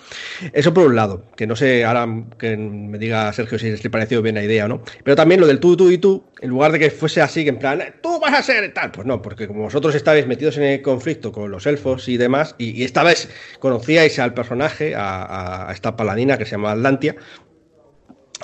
Eso 0.54 0.74
por 0.74 0.88
un 0.88 0.96
lado, 0.96 1.26
que 1.36 1.48
no 1.48 1.56
sé, 1.56 1.84
ahora 1.86 2.08
que 2.38 2.56
me 2.58 2.98
diga 2.98 3.32
Sergio 3.34 3.60
si 3.60 3.72
le 3.72 3.90
pareció 3.90 4.22
bien 4.22 4.36
la 4.36 4.44
idea, 4.44 4.68
¿no? 4.68 4.82
Pero 5.04 5.16
también 5.16 5.42
lo 5.42 5.48
del 5.48 5.60
tú, 5.60 5.76
tú 5.76 5.90
y 5.92 5.98
tú, 5.98 6.24
en 6.42 6.50
lugar 6.50 6.72
de 6.72 6.80
que 6.80 6.92
fuese 6.92 7.22
así, 7.22 7.44
que 7.44 7.50
en 7.50 7.60
plan, 7.60 7.84
tú 8.02 8.20
vas 8.20 8.34
a 8.34 8.44
ser 8.44 8.74
tal, 8.74 8.92
pues 8.92 9.06
no, 9.06 9.22
porque 9.22 9.48
como 9.48 9.64
vosotros 9.64 9.96
estabais 9.96 10.28
metidos 10.28 10.58
en 10.58 10.64
el 10.64 10.82
conflicto 10.82 11.32
con 11.32 11.52
los 11.52 11.66
elfos 11.66 12.08
y 12.08 12.18
demás, 12.18 12.56
y, 12.58 12.84
esta 12.84 13.04
vez 13.04 13.30
conocíais 13.60 14.20
al 14.20 14.34
personaje, 14.34 14.96
a, 14.96 15.70
a 15.70 15.74
esta 15.74 15.96
paladina 15.96 16.38
que 16.38 16.46
se 16.46 16.52
llama 16.52 16.72
Atlantia, 16.72 17.16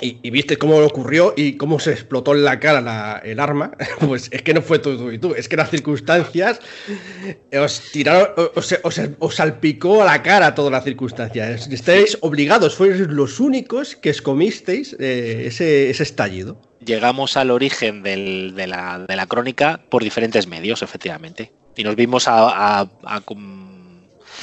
y, 0.00 0.30
viste 0.30 0.58
cómo 0.58 0.76
ocurrió 0.76 1.32
y 1.36 1.56
cómo 1.56 1.78
se 1.78 1.92
explotó 1.92 2.34
en 2.34 2.44
la 2.44 2.60
cara 2.60 3.20
el 3.24 3.40
arma, 3.40 3.72
pues 4.00 4.28
es 4.30 4.42
que 4.42 4.52
no 4.52 4.60
fue 4.62 4.78
tú, 4.78 5.10
y 5.10 5.18
tú, 5.18 5.34
es 5.34 5.48
que 5.48 5.56
las 5.56 5.70
circunstancias 5.70 6.60
os 7.58 7.80
tiraron, 7.92 8.30
os, 8.54 9.34
salpicó 9.34 10.02
a 10.02 10.06
la 10.06 10.22
cara 10.22 10.54
todas 10.54 10.72
las 10.72 10.84
circunstancias. 10.84 11.68
Estáis 11.68 12.18
obligados, 12.20 12.74
fueis 12.74 12.98
los 13.00 13.40
únicos 13.40 13.96
que 13.96 14.10
escomisteis 14.10 14.94
eh, 14.98 15.44
ese, 15.46 15.90
estallido. 15.90 16.60
Llegamos 16.84 17.36
al 17.36 17.50
origen 17.50 18.02
de, 18.02 18.66
la, 18.66 19.26
crónica 19.28 19.80
por 19.88 20.02
diferentes 20.02 20.46
medios, 20.46 20.82
efectivamente. 20.82 21.52
Y 21.74 21.84
nos 21.84 21.96
vimos 21.96 22.26
a, 22.28 22.88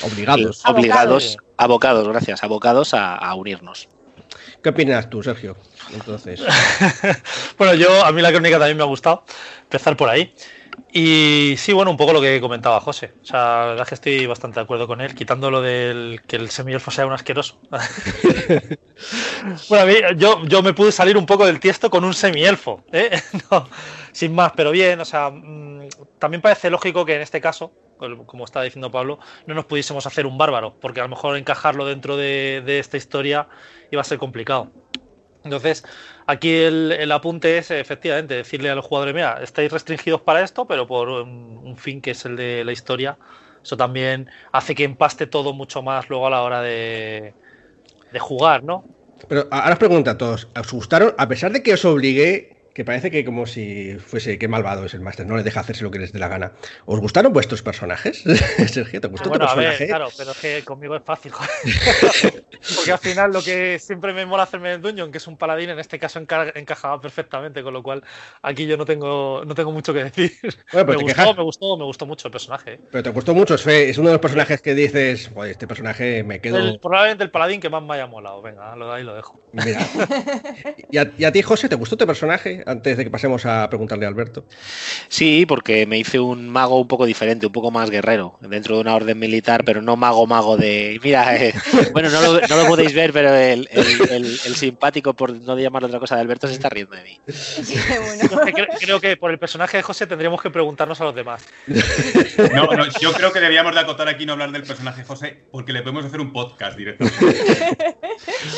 obligados. 0.01 0.65
Obligados, 0.65 1.37
abocados, 1.57 2.07
gracias, 2.07 2.43
abocados 2.43 2.93
a 2.93 3.33
unirnos. 3.35 3.87
¿Qué 4.63 4.69
opinas 4.69 5.09
tú, 5.09 5.21
Sergio? 5.21 5.57
Entonces. 5.93 6.41
bueno, 7.57 7.73
yo 7.73 8.05
a 8.05 8.13
mí 8.13 8.21
la 8.21 8.31
crónica 8.31 8.57
también 8.57 8.77
me 8.77 8.83
ha 8.83 8.87
gustado. 8.87 9.25
Empezar 9.63 9.97
por 9.97 10.09
ahí. 10.09 10.33
Y 10.91 11.55
sí, 11.57 11.73
bueno, 11.73 11.91
un 11.91 11.97
poco 11.97 12.13
lo 12.13 12.21
que 12.21 12.39
comentaba 12.39 12.79
José. 12.79 13.11
O 13.21 13.25
sea, 13.25 13.39
la 13.39 13.65
verdad 13.65 13.81
es 13.81 13.89
que 13.89 13.95
estoy 13.95 14.25
bastante 14.25 14.59
de 14.59 14.63
acuerdo 14.63 14.87
con 14.87 15.01
él, 15.01 15.15
quitando 15.15 15.51
lo 15.51 15.61
del 15.61 16.21
que 16.25 16.37
el 16.37 16.49
semielfo 16.49 16.91
sea 16.91 17.05
un 17.05 17.11
asqueroso. 17.11 17.59
bueno, 19.69 19.83
a 19.83 19.85
mí, 19.85 19.95
yo, 20.15 20.45
yo 20.45 20.63
me 20.63 20.73
pude 20.73 20.93
salir 20.93 21.17
un 21.17 21.25
poco 21.25 21.45
del 21.45 21.59
tiesto 21.59 21.89
con 21.89 22.05
un 22.05 22.13
semielfo, 22.13 22.85
¿eh? 22.91 23.21
sin 24.13 24.33
más, 24.33 24.53
pero 24.55 24.71
bien, 24.71 25.01
o 25.01 25.05
sea, 25.05 25.29
mm, 25.29 25.89
también 26.19 26.41
parece 26.41 26.69
lógico 26.69 27.05
que 27.05 27.15
en 27.15 27.21
este 27.21 27.41
caso, 27.41 27.73
como 27.97 28.45
estaba 28.45 28.65
diciendo 28.65 28.91
Pablo, 28.91 29.19
no 29.45 29.53
nos 29.53 29.65
pudiésemos 29.65 30.05
hacer 30.05 30.25
un 30.25 30.37
bárbaro, 30.37 30.75
porque 30.79 30.99
a 30.99 31.03
lo 31.03 31.09
mejor 31.09 31.37
encajarlo 31.37 31.85
dentro 31.85 32.17
de, 32.17 32.61
de 32.65 32.79
esta 32.79 32.97
historia 32.97 33.47
iba 33.91 34.01
a 34.01 34.05
ser 34.05 34.17
complicado. 34.17 34.71
Entonces, 35.43 35.83
aquí 36.25 36.51
el, 36.51 37.11
apunte 37.11 37.57
es 37.57 37.69
efectivamente 37.71 38.35
decirle 38.35 38.69
a 38.69 38.75
los 38.75 38.85
jugadores, 38.85 39.13
mira, 39.13 39.39
estáis 39.41 39.71
restringidos 39.71 40.21
para 40.21 40.41
esto, 40.41 40.65
pero 40.65 40.87
por 40.87 41.09
un, 41.09 41.75
fin 41.77 42.01
que 42.01 42.11
es 42.11 42.25
el 42.25 42.35
de 42.35 42.63
la 42.63 42.71
historia, 42.71 43.17
eso 43.61 43.75
también 43.75 44.29
hace 44.51 44.75
que 44.75 44.83
empaste 44.83 45.27
todo 45.27 45.53
mucho 45.53 45.81
más 45.81 46.09
luego 46.09 46.27
a 46.27 46.29
la 46.29 46.41
hora 46.43 46.61
de, 46.61 47.33
de 48.11 48.19
jugar, 48.19 48.63
¿no? 48.63 48.85
Pero 49.27 49.47
ahora 49.51 49.73
os 49.73 49.79
pregunto 49.79 50.11
a 50.11 50.17
todos, 50.17 50.47
¿os 50.57 50.71
gustaron, 50.71 51.13
a 51.17 51.27
pesar 51.27 51.51
de 51.51 51.63
que 51.63 51.73
os 51.73 51.83
obligué 51.85 52.52
que 52.73 52.83
parece 52.83 53.11
que 53.11 53.23
como 53.23 53.45
si 53.45 53.97
fuese 53.99 54.39
qué 54.39 54.47
malvado 54.47 54.85
es 54.85 54.93
el 54.93 55.01
máster, 55.01 55.25
no 55.27 55.37
le 55.37 55.43
deja 55.43 55.59
hacerse 55.59 55.83
lo 55.83 55.91
que 55.91 55.99
les 55.99 56.11
dé 56.11 56.19
la 56.19 56.27
gana. 56.27 56.53
¿Os 56.85 56.99
gustaron 56.99 57.31
vuestros 57.31 57.61
personajes? 57.61 58.23
Sergio, 58.67 58.99
¿te 58.99 59.07
gustó 59.07 59.29
tu 59.29 59.37
personaje? 59.37 59.87
claro, 59.87 60.09
pero 60.17 60.31
es 60.31 60.37
que 60.37 60.63
conmigo 60.63 60.95
es 60.95 61.03
fácil. 61.03 61.31
Porque 62.75 62.91
al 62.91 62.97
final 62.97 63.31
lo 63.31 63.43
que 63.43 63.77
siempre 63.77 64.13
me 64.13 64.25
mola 64.25 64.43
hacerme 64.43 64.73
el 64.73 64.81
dungeon, 64.81 65.11
que 65.11 65.17
es 65.17 65.27
un 65.27 65.37
paladín, 65.37 65.69
en 65.69 65.79
este 65.79 65.99
caso 65.99 66.19
encajaba 66.19 66.99
perfectamente, 66.99 67.61
con 67.61 67.73
lo 67.73 67.83
cual 67.83 68.03
aquí 68.41 68.65
yo 68.65 68.77
no 68.77 68.85
tengo, 68.85 69.43
no 69.45 69.53
tengo 69.53 69.71
mucho 69.71 69.93
que 69.93 70.05
decir. 70.05 70.31
me, 70.73 70.95
gustó, 70.95 71.33
me, 71.35 71.43
gustó, 71.43 71.77
me 71.77 71.83
gustó 71.83 72.05
mucho 72.05 72.27
el 72.29 72.31
personaje. 72.31 72.73
¿eh? 72.73 72.79
Pero 72.91 73.03
te 73.03 73.09
gustó 73.09 73.33
mucho, 73.35 73.55
es 73.55 73.97
uno 73.97 74.09
de 74.09 74.13
los 74.13 74.21
personajes 74.21 74.61
que 74.61 74.73
dices, 74.73 75.29
este 75.45 75.67
personaje 75.67 76.23
me 76.23 76.39
quedo... 76.39 76.79
probablemente 76.79 77.23
el 77.23 77.31
paladín 77.31 77.59
que 77.59 77.69
más 77.69 77.83
me 77.83 77.95
haya 77.95 78.07
molado, 78.07 78.41
venga, 78.41 78.73
ahí 78.93 79.03
lo 79.03 79.13
dejo. 79.13 79.39
Mira. 79.51 79.79
¿Y 80.91 80.97
a, 80.97 81.11
¿Y 81.17 81.25
a 81.25 81.31
ti, 81.31 81.41
José, 81.41 81.69
te 81.69 81.75
gustó 81.75 81.97
tu 81.97 82.07
personaje? 82.07 82.62
Antes 82.65 82.97
de 82.97 83.03
que 83.03 83.09
pasemos 83.09 83.45
a 83.45 83.69
preguntarle 83.69 84.05
a 84.05 84.09
Alberto? 84.09 84.45
Sí, 85.07 85.45
porque 85.45 85.85
me 85.85 85.97
hice 85.99 86.19
un 86.19 86.49
mago 86.49 86.79
un 86.79 86.87
poco 86.87 87.05
diferente, 87.05 87.45
un 87.45 87.51
poco 87.51 87.71
más 87.71 87.89
guerrero, 87.89 88.37
dentro 88.41 88.75
de 88.75 88.81
una 88.81 88.95
orden 88.95 89.17
militar, 89.17 89.63
pero 89.63 89.81
no 89.81 89.95
mago 89.95 90.27
mago 90.27 90.57
de... 90.57 90.99
Mira, 91.03 91.35
eh, 91.35 91.53
bueno, 91.93 92.09
no 92.09 92.21
lo, 92.21 92.41
no 92.41 92.57
lo, 92.57 92.65
podéis 92.67 92.93
ver, 92.93 93.13
pero 93.13 93.33
el, 93.33 93.67
simpático, 94.55 95.13
por 95.13 95.31
no 95.41 95.57
llamarlo 95.57 95.87
otra 95.87 95.99
cosa, 95.99 96.15
de 96.15 96.21
Alberto 96.21 96.47
se 96.47 96.53
está 96.53 96.69
riendo 96.69 96.95
de 96.95 97.03
mí. 97.03 97.19
creo, 98.79 98.99
que 98.99 99.17
por 99.17 99.31
el 99.31 99.39
personaje 99.39 99.77
de 99.77 99.83
José 99.83 100.07
tendríamos 100.07 100.41
que 100.41 100.49
preguntarnos 100.49 100.99
a 101.01 101.05
los 101.05 101.15
demás. 101.15 101.45
No, 102.53 102.65
no, 102.67 102.85
yo 102.99 103.13
creo 103.13 103.31
que 103.31 103.39
deberíamos 103.39 103.73
de 103.73 103.79
acotar 103.79 104.07
aquí 104.07 104.25
no 104.25 104.33
hablar 104.33 104.51
del 104.51 104.63
personaje 104.63 105.01
de 105.01 105.07
José, 105.07 105.47
porque 105.51 105.73
le 105.73 105.81
podemos 105.81 106.05
hacer 106.05 106.19
un 106.19 106.33
podcast 106.33 106.77
directamente. 106.77 107.97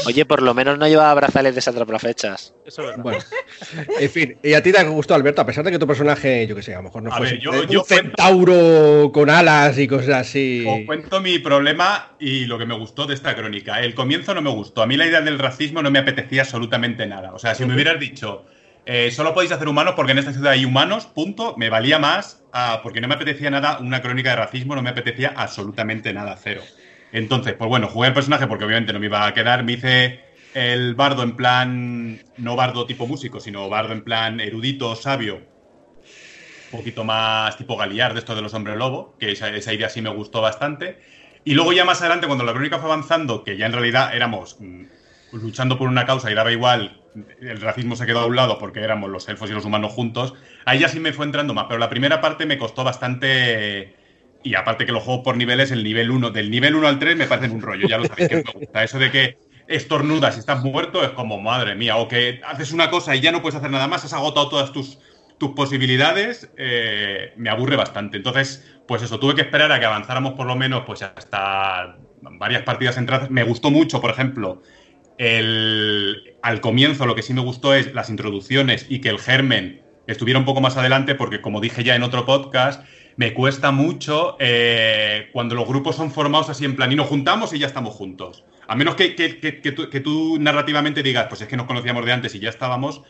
Oye, 0.06 0.26
por 0.26 0.42
lo 0.42 0.54
menos 0.54 0.78
no 0.78 0.88
lleva 0.88 1.14
brazales 1.14 1.56
de 1.56 1.62
fechas. 2.00 2.54
Eso 2.66 2.82
es 2.82 2.88
verdad. 2.88 3.04
Bueno, 3.04 3.20
en 4.00 4.10
fin, 4.10 4.38
y 4.44 4.54
a 4.54 4.62
ti 4.62 4.72
te 4.72 4.84
gustó, 4.84 5.16
Alberto, 5.16 5.42
a 5.42 5.46
pesar 5.46 5.64
de 5.64 5.72
que 5.72 5.80
tu 5.80 5.88
personaje, 5.88 6.46
yo 6.48 6.56
que 6.56 6.62
sé, 6.62 6.74
a 6.74 6.78
lo 6.78 6.84
mejor 6.84 7.04
no 7.04 7.12
fue 7.12 7.40
un 7.70 7.86
centauro 7.86 9.12
con 9.14 9.30
alas 9.30 9.78
y 9.78 9.88
cosas 9.88 10.28
así. 10.28 10.66
Os 10.68 10.86
cuento 10.86 11.22
mi 11.22 11.40
problema 11.40 12.16
y 12.20 12.46
lo 12.46 12.58
que 12.58 12.66
me 12.66 12.78
gustó 12.78 13.06
de 13.06 13.14
esta 13.14 13.36
crónica. 13.36 13.82
El 13.82 13.96
comienzo 13.96 14.34
no 14.34 14.42
me 14.42 14.50
gustó. 14.50 14.82
A 14.82 14.88
mí 14.88 14.98
la 14.98 15.06
idea 15.06 15.22
del 15.22 15.40
racismo 15.40 15.82
no 15.82 15.92
me 15.92 16.00
apetecía 16.00 16.42
absolutamente 16.42 17.06
nada. 17.06 17.34
O 17.34 17.40
sea, 17.40 17.56
si 17.56 17.66
me 17.66 17.74
hubieras 17.74 18.00
dicho, 18.00 18.46
eh, 18.86 19.12
solo 19.12 19.34
podéis 19.34 19.52
hacer 19.52 19.68
humanos 19.68 19.94
porque 19.96 20.12
en 20.12 20.20
esta 20.20 20.32
ciudad 20.32 20.52
hay 20.52 20.66
humanos, 20.66 21.06
punto, 21.08 21.56
me 21.58 21.70
valía 21.70 22.00
más 22.00 22.44
porque 22.84 23.02
no 23.02 23.08
me 23.08 23.16
apetecía 23.16 23.50
nada 23.50 23.80
una 23.80 24.02
crónica 24.02 24.30
de 24.30 24.38
racismo, 24.38 24.76
no 24.76 24.82
me 24.82 24.90
apetecía 24.90 25.34
absolutamente 25.36 26.14
nada, 26.14 26.38
cero. 26.42 26.62
Entonces, 27.12 27.54
pues 27.54 27.68
bueno, 27.68 27.88
jugué 27.88 28.10
el 28.10 28.14
personaje 28.14 28.48
porque 28.48 28.66
obviamente 28.66 28.94
no 28.94 29.00
me 29.00 29.08
iba 29.08 29.26
a 29.26 29.34
quedar, 29.34 29.64
me 29.64 29.74
hice 29.74 30.25
el 30.56 30.96
bardo 30.96 31.22
en 31.22 31.36
plan, 31.36 32.22
no 32.38 32.56
bardo 32.56 32.86
tipo 32.86 33.06
músico, 33.06 33.42
sino 33.42 33.68
bardo 33.68 33.92
en 33.92 34.04
plan 34.04 34.40
erudito, 34.40 34.96
sabio, 34.96 35.36
un 35.36 36.80
poquito 36.80 37.04
más 37.04 37.58
tipo 37.58 37.76
Galiar 37.76 38.14
de 38.14 38.20
esto 38.20 38.36
de 38.36 38.42
los 38.42 38.54
hombres 38.54 38.78
lobo, 38.78 39.16
que 39.20 39.34
esa, 39.34 39.52
idea 39.52 39.90
sí 39.90 40.02
me 40.02 40.10
gustó 40.10 40.40
bastante. 40.40 40.98
Y 41.44 41.56
luego 41.56 41.74
ya 41.74 41.84
más 41.84 42.00
adelante, 42.00 42.26
cuando 42.26 42.46
la 42.46 42.54
crónica 42.54 42.80
fue 42.80 42.90
avanzando, 42.90 43.44
que 43.44 43.58
ya 43.58 43.66
en 43.66 43.74
realidad 43.74 44.16
éramos 44.16 44.56
mm, 44.62 44.84
luchando 45.34 45.78
por 45.78 45.90
una 45.90 46.06
causa 46.06 46.32
y 46.32 46.36
daba 46.36 46.54
igual, 46.54 47.02
el 47.42 47.60
racismo 47.60 47.98
se 47.98 48.06
quedó 48.06 48.22
a 48.22 48.26
un 48.26 48.38
lado 48.38 48.58
porque 48.58 48.80
éramos 48.80 49.10
los 49.10 49.28
elfos 49.28 49.50
y 49.50 49.54
los 49.54 49.66
humanos 49.66 49.92
juntos, 49.92 50.36
ahí 50.64 50.80
ya 50.80 50.88
sí 50.88 51.02
me 51.02 51.12
fue 51.12 51.26
entrando 51.26 51.54
más, 51.54 51.66
pero 51.68 51.80
la 51.80 51.90
primera 51.90 52.22
parte 52.22 52.46
me 52.46 52.58
costó 52.58 52.84
bastante... 52.86 53.94
Y 54.42 54.54
aparte 54.54 54.86
que 54.86 54.92
los 54.92 55.04
juego 55.04 55.24
por 55.24 55.36
niveles, 55.36 55.72
el 55.72 55.84
nivel 55.84 56.12
1, 56.12 56.30
del 56.30 56.50
nivel 56.50 56.76
1 56.76 56.88
al 56.88 57.00
3 57.00 57.18
me 57.18 57.26
parecen 57.26 57.52
un 57.52 57.62
rollo, 57.62 57.88
ya 57.90 57.98
lo 57.98 58.06
sabéis 58.06 58.30
que 58.30 58.36
me 58.36 58.44
gusta. 58.44 58.84
Eso 58.84 59.00
de 59.00 59.10
que 59.12 59.38
estornudas 59.68 60.36
y 60.36 60.40
estás 60.40 60.64
muerto, 60.64 61.04
es 61.04 61.12
como, 61.12 61.40
madre 61.40 61.76
mía, 61.76 61.98
o 61.98 62.08
que 62.08 62.42
haces 62.46 62.72
una 62.72 62.90
cosa 62.90 63.16
y 63.16 63.22
ya 63.22 63.32
no 63.32 63.42
puedes 63.42 63.56
hacer 63.56 63.72
nada 63.72 63.88
más, 63.88 64.06
has 64.06 64.14
agotado 64.14 64.50
todas 64.50 64.72
tus, 64.72 65.00
posibilidades, 65.56 66.50
eh, 66.58 67.34
me 67.36 67.50
aburre 67.50 67.76
bastante. 67.76 68.18
Entonces, 68.18 68.66
pues 68.88 69.04
eso, 69.04 69.20
tuve 69.20 69.36
que 69.36 69.42
esperar 69.42 69.72
a 69.72 69.80
que 69.80 69.86
avanzáramos 69.86 70.34
por 70.34 70.48
lo 70.48 70.56
menos 70.56 70.84
pues 70.86 71.04
hasta 71.04 71.98
varias 72.22 72.64
partidas 72.64 72.98
entradas. 72.98 73.30
Me 73.30 73.44
gustó 73.44 73.70
mucho, 73.70 74.02
por 74.02 74.10
ejemplo, 74.10 74.64
el, 75.18 76.36
al 76.42 76.62
comienzo 76.62 77.06
lo 77.06 77.16
que 77.16 77.22
sí 77.22 77.34
me 77.34 77.42
gustó 77.42 77.74
es 77.74 77.94
las 77.94 78.10
introducciones 78.10 78.86
y 78.90 79.02
que 79.02 79.10
el 79.10 79.20
germen 79.20 79.82
estuviera 80.08 80.40
un 80.40 80.46
poco 80.46 80.62
más 80.62 80.78
adelante, 80.78 81.16
porque 81.16 81.42
como 81.42 81.62
dije 81.62 81.84
ya 81.84 81.96
en 81.96 82.04
otro 82.04 82.26
podcast, 82.26 82.84
me 83.18 83.34
cuesta 83.34 83.72
mucho 83.72 84.36
eh, 84.40 85.30
cuando 85.32 85.56
los 85.56 85.68
grupos 85.68 85.96
son 85.96 86.12
formados 86.12 86.50
así 86.50 86.66
en 86.66 86.76
plan 86.76 86.92
y 86.92 86.96
nos 86.96 87.08
juntamos 87.08 87.54
y 87.54 87.60
ya 87.60 87.68
estamos 87.68 87.96
juntos. 87.96 88.44
A 88.68 88.76
menos 88.76 88.96
que, 88.96 89.10
tú, 90.04 90.38
narrativamente 90.40 91.04
digas, 91.04 91.28
pues 91.30 91.42
es 91.42 91.48
que 91.48 91.58
nos 91.58 91.68
conocíamos 91.68 92.06
de 92.06 92.12
antes 92.12 92.36
y 92.36 92.40
ya 92.40 92.50
estábamos, 92.50 93.02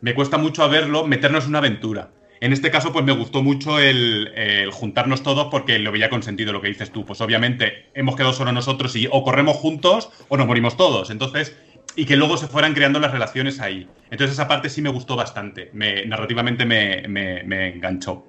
me 0.00 0.14
cuesta 0.14 0.38
mucho 0.38 0.68
verlo 0.68 1.06
meternos 1.06 1.44
en 1.44 1.50
una 1.50 1.58
aventura. 1.58 2.10
En 2.40 2.52
este 2.52 2.72
caso, 2.72 2.92
pues 2.92 3.04
me 3.04 3.12
gustó 3.12 3.42
mucho 3.42 3.78
el, 3.78 4.70
juntarnos 4.72 5.22
todos 5.22 5.46
porque 5.50 5.78
lo 5.78 5.92
veía 5.92 6.10
con 6.10 6.24
sentido 6.24 6.52
lo 6.52 6.60
que 6.60 6.68
dices 6.68 6.90
tú. 6.90 7.06
Pues 7.06 7.20
obviamente 7.20 7.90
hemos 7.94 8.16
quedado 8.16 8.32
solo 8.32 8.50
nosotros 8.50 8.96
y 8.96 9.06
o 9.08 9.22
corremos 9.22 9.56
juntos 9.56 10.10
o 10.28 10.36
nos 10.36 10.48
morimos 10.48 10.76
todos. 10.76 11.10
Entonces, 11.10 11.56
y 11.94 12.04
que 12.04 12.16
luego 12.16 12.36
se 12.36 12.48
fueran 12.48 12.74
creando 12.74 12.98
las 13.00 13.12
relaciones 13.12 13.60
ahí. 13.60 13.88
Entonces 14.10 14.32
esa 14.32 14.48
parte 14.48 14.70
sí 14.70 14.82
me 14.82 14.90
gustó 14.90 15.16
bastante. 15.16 15.70
Me, 15.72 16.06
narrativamente 16.06 16.64
me, 16.64 17.06
me, 17.08 17.68
enganchó. 17.68 18.26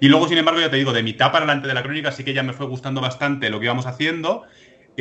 Y 0.00 0.08
luego, 0.08 0.28
sin 0.28 0.38
embargo, 0.38 0.60
ya 0.60 0.70
te 0.70 0.76
digo, 0.76 0.92
de 0.92 1.02
mitad 1.02 1.32
para 1.32 1.44
adelante 1.44 1.68
de 1.68 1.74
la 1.74 1.82
crónica 1.82 2.12
sí 2.12 2.24
que 2.24 2.32
ya 2.32 2.42
me 2.42 2.52
fue 2.52 2.66
gustando 2.66 3.00
bastante 3.00 3.50
lo 3.50 3.58
que 3.58 3.66
íbamos 3.66 3.86
haciendo. 3.86 4.44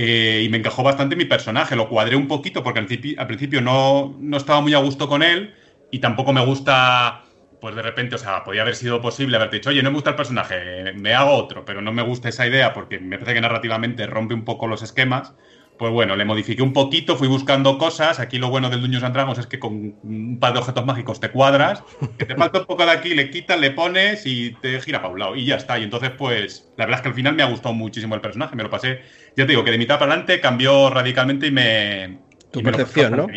Eh, 0.02 0.44
y 0.46 0.50
me 0.50 0.58
encajó 0.58 0.82
bastante 0.82 1.18
mi 1.18 1.26
personaje. 1.26 1.76
Lo 1.76 1.90
cuadré 1.90 2.16
un 2.16 2.28
poquito 2.30 2.64
porque 2.64 2.80
al 2.80 2.86
principio, 3.28 3.62
no, 3.62 4.18
estaba 4.38 4.62
muy 4.62 4.74
a 4.74 4.78
gusto 4.78 5.10
con 5.10 5.22
él 5.24 5.54
y 5.92 6.00
tampoco 6.00 6.32
me 6.32 6.46
gusta, 6.46 7.26
pues 7.60 7.76
de 7.76 7.82
repente, 7.82 8.16
o 8.16 8.18
sea, 8.18 8.46
podía 8.46 8.62
haber 8.62 8.76
sido 8.76 9.02
posible 9.02 9.36
haberte 9.36 9.58
dicho, 9.58 9.72
oye, 9.72 9.84
no 9.84 9.90
me 9.92 9.96
gusta 9.96 10.12
el 10.12 10.16
personaje, 10.16 10.94
me 10.94 11.14
hago 11.14 11.32
otro, 11.34 11.66
pero 11.66 11.82
no 11.82 11.92
me 11.92 12.02
gusta 12.02 12.30
esa 12.30 12.48
idea 12.48 12.72
porque 12.74 13.00
me 13.00 13.18
parece 13.18 13.34
que 13.36 13.42
narrativamente 13.42 14.08
rompe 14.08 14.34
un 14.34 14.46
poco 14.46 14.68
los 14.68 14.84
esquemas 14.84 15.36
pues 15.80 15.94
bueno, 15.94 16.18
le 16.18 16.26
modifiqué 16.26 16.62
un 16.62 16.74
poquito, 16.74 17.16
fui 17.16 17.30
buscando 17.30 17.78
cosas. 17.78 18.20
Aquí 18.20 18.38
lo 18.38 18.50
bueno 18.50 18.70
del 18.70 18.82
Dungeons 18.82 19.06
and 19.06 19.16
Dragons 19.16 19.40
es 19.40 19.48
que 19.48 19.60
con 19.60 19.96
un 20.04 20.38
par 20.38 20.52
de 20.52 20.60
objetos 20.60 20.86
mágicos 20.86 21.22
te 21.22 21.32
cuadras, 21.32 21.82
que 22.18 22.26
te 22.26 22.36
falta 22.36 22.60
un 22.60 22.66
poco 22.66 22.86
de 22.86 22.92
aquí, 22.92 23.16
le 23.16 23.30
quitas, 23.30 23.58
le 23.58 23.72
pones 23.72 24.26
y 24.26 24.52
te 24.62 24.82
gira 24.82 25.00
para 25.00 25.14
un 25.14 25.20
lado 25.20 25.36
y 25.38 25.46
ya 25.46 25.56
está. 25.56 25.80
Y 25.80 25.84
entonces, 25.84 26.12
pues, 26.18 26.70
la 26.76 26.84
verdad 26.86 27.00
es 27.00 27.04
que 27.04 27.08
al 27.08 27.16
final 27.16 27.34
me 27.34 27.44
ha 27.44 27.46
gustado 27.46 27.74
muchísimo 27.74 28.14
el 28.14 28.20
personaje, 28.20 28.58
me 28.58 28.64
lo 28.64 28.70
pasé. 28.70 29.00
Ya 29.38 29.46
te 29.46 29.54
digo 29.54 29.64
que 29.64 29.72
de 29.72 29.78
mitad 29.78 29.98
para 29.98 30.12
adelante 30.12 30.42
cambió 30.42 30.90
radicalmente 30.90 31.48
y 31.48 31.52
me. 31.52 32.20
Tu 32.52 32.62
percepción, 32.62 33.16
¿no? 33.16 33.28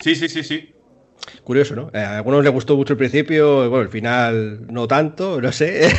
Sí, 0.00 0.16
sí, 0.16 0.28
sí, 0.28 0.42
sí. 0.42 0.74
Curioso, 1.44 1.74
¿no? 1.74 1.90
Eh, 1.92 1.98
a 1.98 2.18
algunos 2.18 2.44
les 2.44 2.52
gustó 2.52 2.76
mucho 2.76 2.92
el 2.92 2.96
principio, 2.96 3.68
bueno, 3.68 3.82
el 3.82 3.88
final 3.88 4.64
no 4.72 4.86
tanto, 4.86 5.40
no 5.40 5.50
sé. 5.50 5.92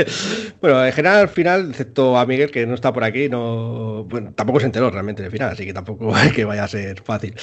bueno, 0.60 0.84
en 0.84 0.92
general, 0.92 1.20
al 1.20 1.28
final, 1.28 1.70
excepto 1.70 2.18
a 2.18 2.26
Miguel, 2.26 2.50
que 2.50 2.66
no 2.66 2.74
está 2.74 2.92
por 2.92 3.04
aquí, 3.04 3.28
no 3.28 4.02
bueno, 4.02 4.32
tampoco 4.34 4.58
se 4.58 4.66
enteró 4.66 4.90
realmente 4.90 5.22
del 5.22 5.30
final, 5.30 5.50
así 5.50 5.64
que 5.64 5.72
tampoco 5.72 6.16
es 6.18 6.32
que 6.32 6.44
vaya 6.44 6.64
a 6.64 6.68
ser 6.68 7.00
fácil. 7.02 7.36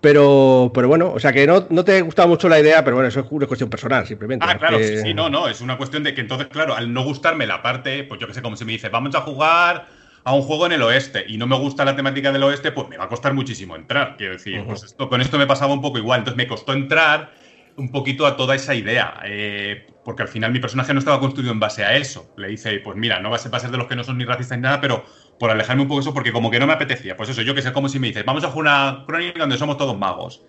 Pero, 0.00 0.72
pero 0.74 0.88
bueno, 0.88 1.12
o 1.12 1.20
sea 1.20 1.32
que 1.32 1.46
no, 1.46 1.68
no 1.70 1.84
te 1.84 2.02
gustaba 2.02 2.26
mucho 2.26 2.48
la 2.48 2.58
idea, 2.58 2.82
pero 2.82 2.96
bueno, 2.96 3.08
eso 3.08 3.20
es 3.20 3.26
una 3.30 3.46
cuestión 3.46 3.70
personal, 3.70 4.04
simplemente. 4.04 4.44
Ah, 4.48 4.58
claro, 4.58 4.78
sí, 4.80 4.98
sí, 4.98 5.14
no, 5.14 5.30
no, 5.30 5.46
es 5.46 5.60
una 5.60 5.76
cuestión 5.76 6.02
de 6.02 6.14
que 6.14 6.20
entonces, 6.20 6.48
claro, 6.48 6.74
al 6.74 6.92
no 6.92 7.04
gustarme 7.04 7.46
la 7.46 7.62
parte, 7.62 8.02
pues 8.02 8.20
yo 8.20 8.26
que 8.26 8.34
sé, 8.34 8.42
como 8.42 8.56
se 8.56 8.64
me 8.64 8.72
dice, 8.72 8.88
vamos 8.88 9.14
a 9.14 9.20
jugar 9.20 9.86
a 10.24 10.34
un 10.34 10.42
juego 10.42 10.66
en 10.66 10.72
el 10.72 10.82
oeste 10.82 11.24
y 11.26 11.36
no 11.36 11.46
me 11.46 11.56
gusta 11.58 11.84
la 11.84 11.96
temática 11.96 12.30
del 12.32 12.42
oeste, 12.44 12.72
pues 12.72 12.88
me 12.88 12.96
va 12.96 13.04
a 13.04 13.08
costar 13.08 13.34
muchísimo 13.34 13.76
entrar. 13.76 14.16
Quiero 14.16 14.34
decir, 14.34 14.62
pues 14.64 14.84
esto, 14.84 15.08
con 15.08 15.20
esto 15.20 15.38
me 15.38 15.46
pasaba 15.46 15.74
un 15.74 15.80
poco 15.80 15.98
igual. 15.98 16.20
Entonces 16.20 16.36
me 16.36 16.46
costó 16.46 16.72
entrar 16.72 17.32
un 17.76 17.90
poquito 17.90 18.26
a 18.26 18.36
toda 18.36 18.54
esa 18.54 18.74
idea, 18.74 19.20
eh, 19.24 19.86
porque 20.04 20.22
al 20.22 20.28
final 20.28 20.52
mi 20.52 20.60
personaje 20.60 20.92
no 20.92 20.98
estaba 20.98 21.20
construido 21.20 21.52
en 21.52 21.60
base 21.60 21.84
a 21.84 21.96
eso. 21.96 22.32
Le 22.36 22.48
dice, 22.48 22.78
pues 22.80 22.96
mira, 22.96 23.20
no 23.20 23.30
va 23.30 23.36
a 23.36 23.38
ser 23.38 23.50
de 23.50 23.78
los 23.78 23.86
que 23.86 23.96
no 23.96 24.04
son 24.04 24.18
ni 24.18 24.24
racistas 24.24 24.58
ni 24.58 24.62
nada, 24.62 24.80
pero 24.80 25.04
por 25.38 25.50
alejarme 25.50 25.82
un 25.82 25.88
poco 25.88 26.00
eso, 26.00 26.14
porque 26.14 26.32
como 26.32 26.50
que 26.50 26.60
no 26.60 26.66
me 26.66 26.74
apetecía. 26.74 27.16
Pues 27.16 27.30
eso, 27.30 27.42
yo 27.42 27.54
que 27.54 27.62
sé, 27.62 27.72
como 27.72 27.88
si 27.88 27.98
me 27.98 28.08
dices, 28.08 28.24
vamos 28.24 28.44
a 28.44 28.48
jugar 28.48 28.94
una 28.94 29.04
crónica 29.06 29.40
donde 29.40 29.58
somos 29.58 29.76
todos 29.76 29.96
magos. 29.98 30.44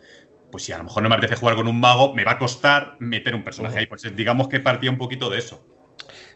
Pues 0.51 0.63
si 0.63 0.71
a 0.71 0.77
lo 0.77 0.83
mejor 0.83 1.01
no 1.01 1.09
me 1.09 1.15
apetece 1.15 1.39
jugar 1.39 1.55
con 1.55 1.67
un 1.67 1.79
mago, 1.79 2.13
me 2.13 2.23
va 2.23 2.33
a 2.33 2.37
costar 2.37 2.97
meter 2.99 3.33
un 3.33 3.43
personaje 3.43 3.79
ahí. 3.79 3.87
Pues 3.87 4.03
digamos 4.15 4.49
que 4.49 4.59
partía 4.59 4.91
un 4.91 4.97
poquito 4.97 5.29
de 5.29 5.39
eso. 5.39 5.65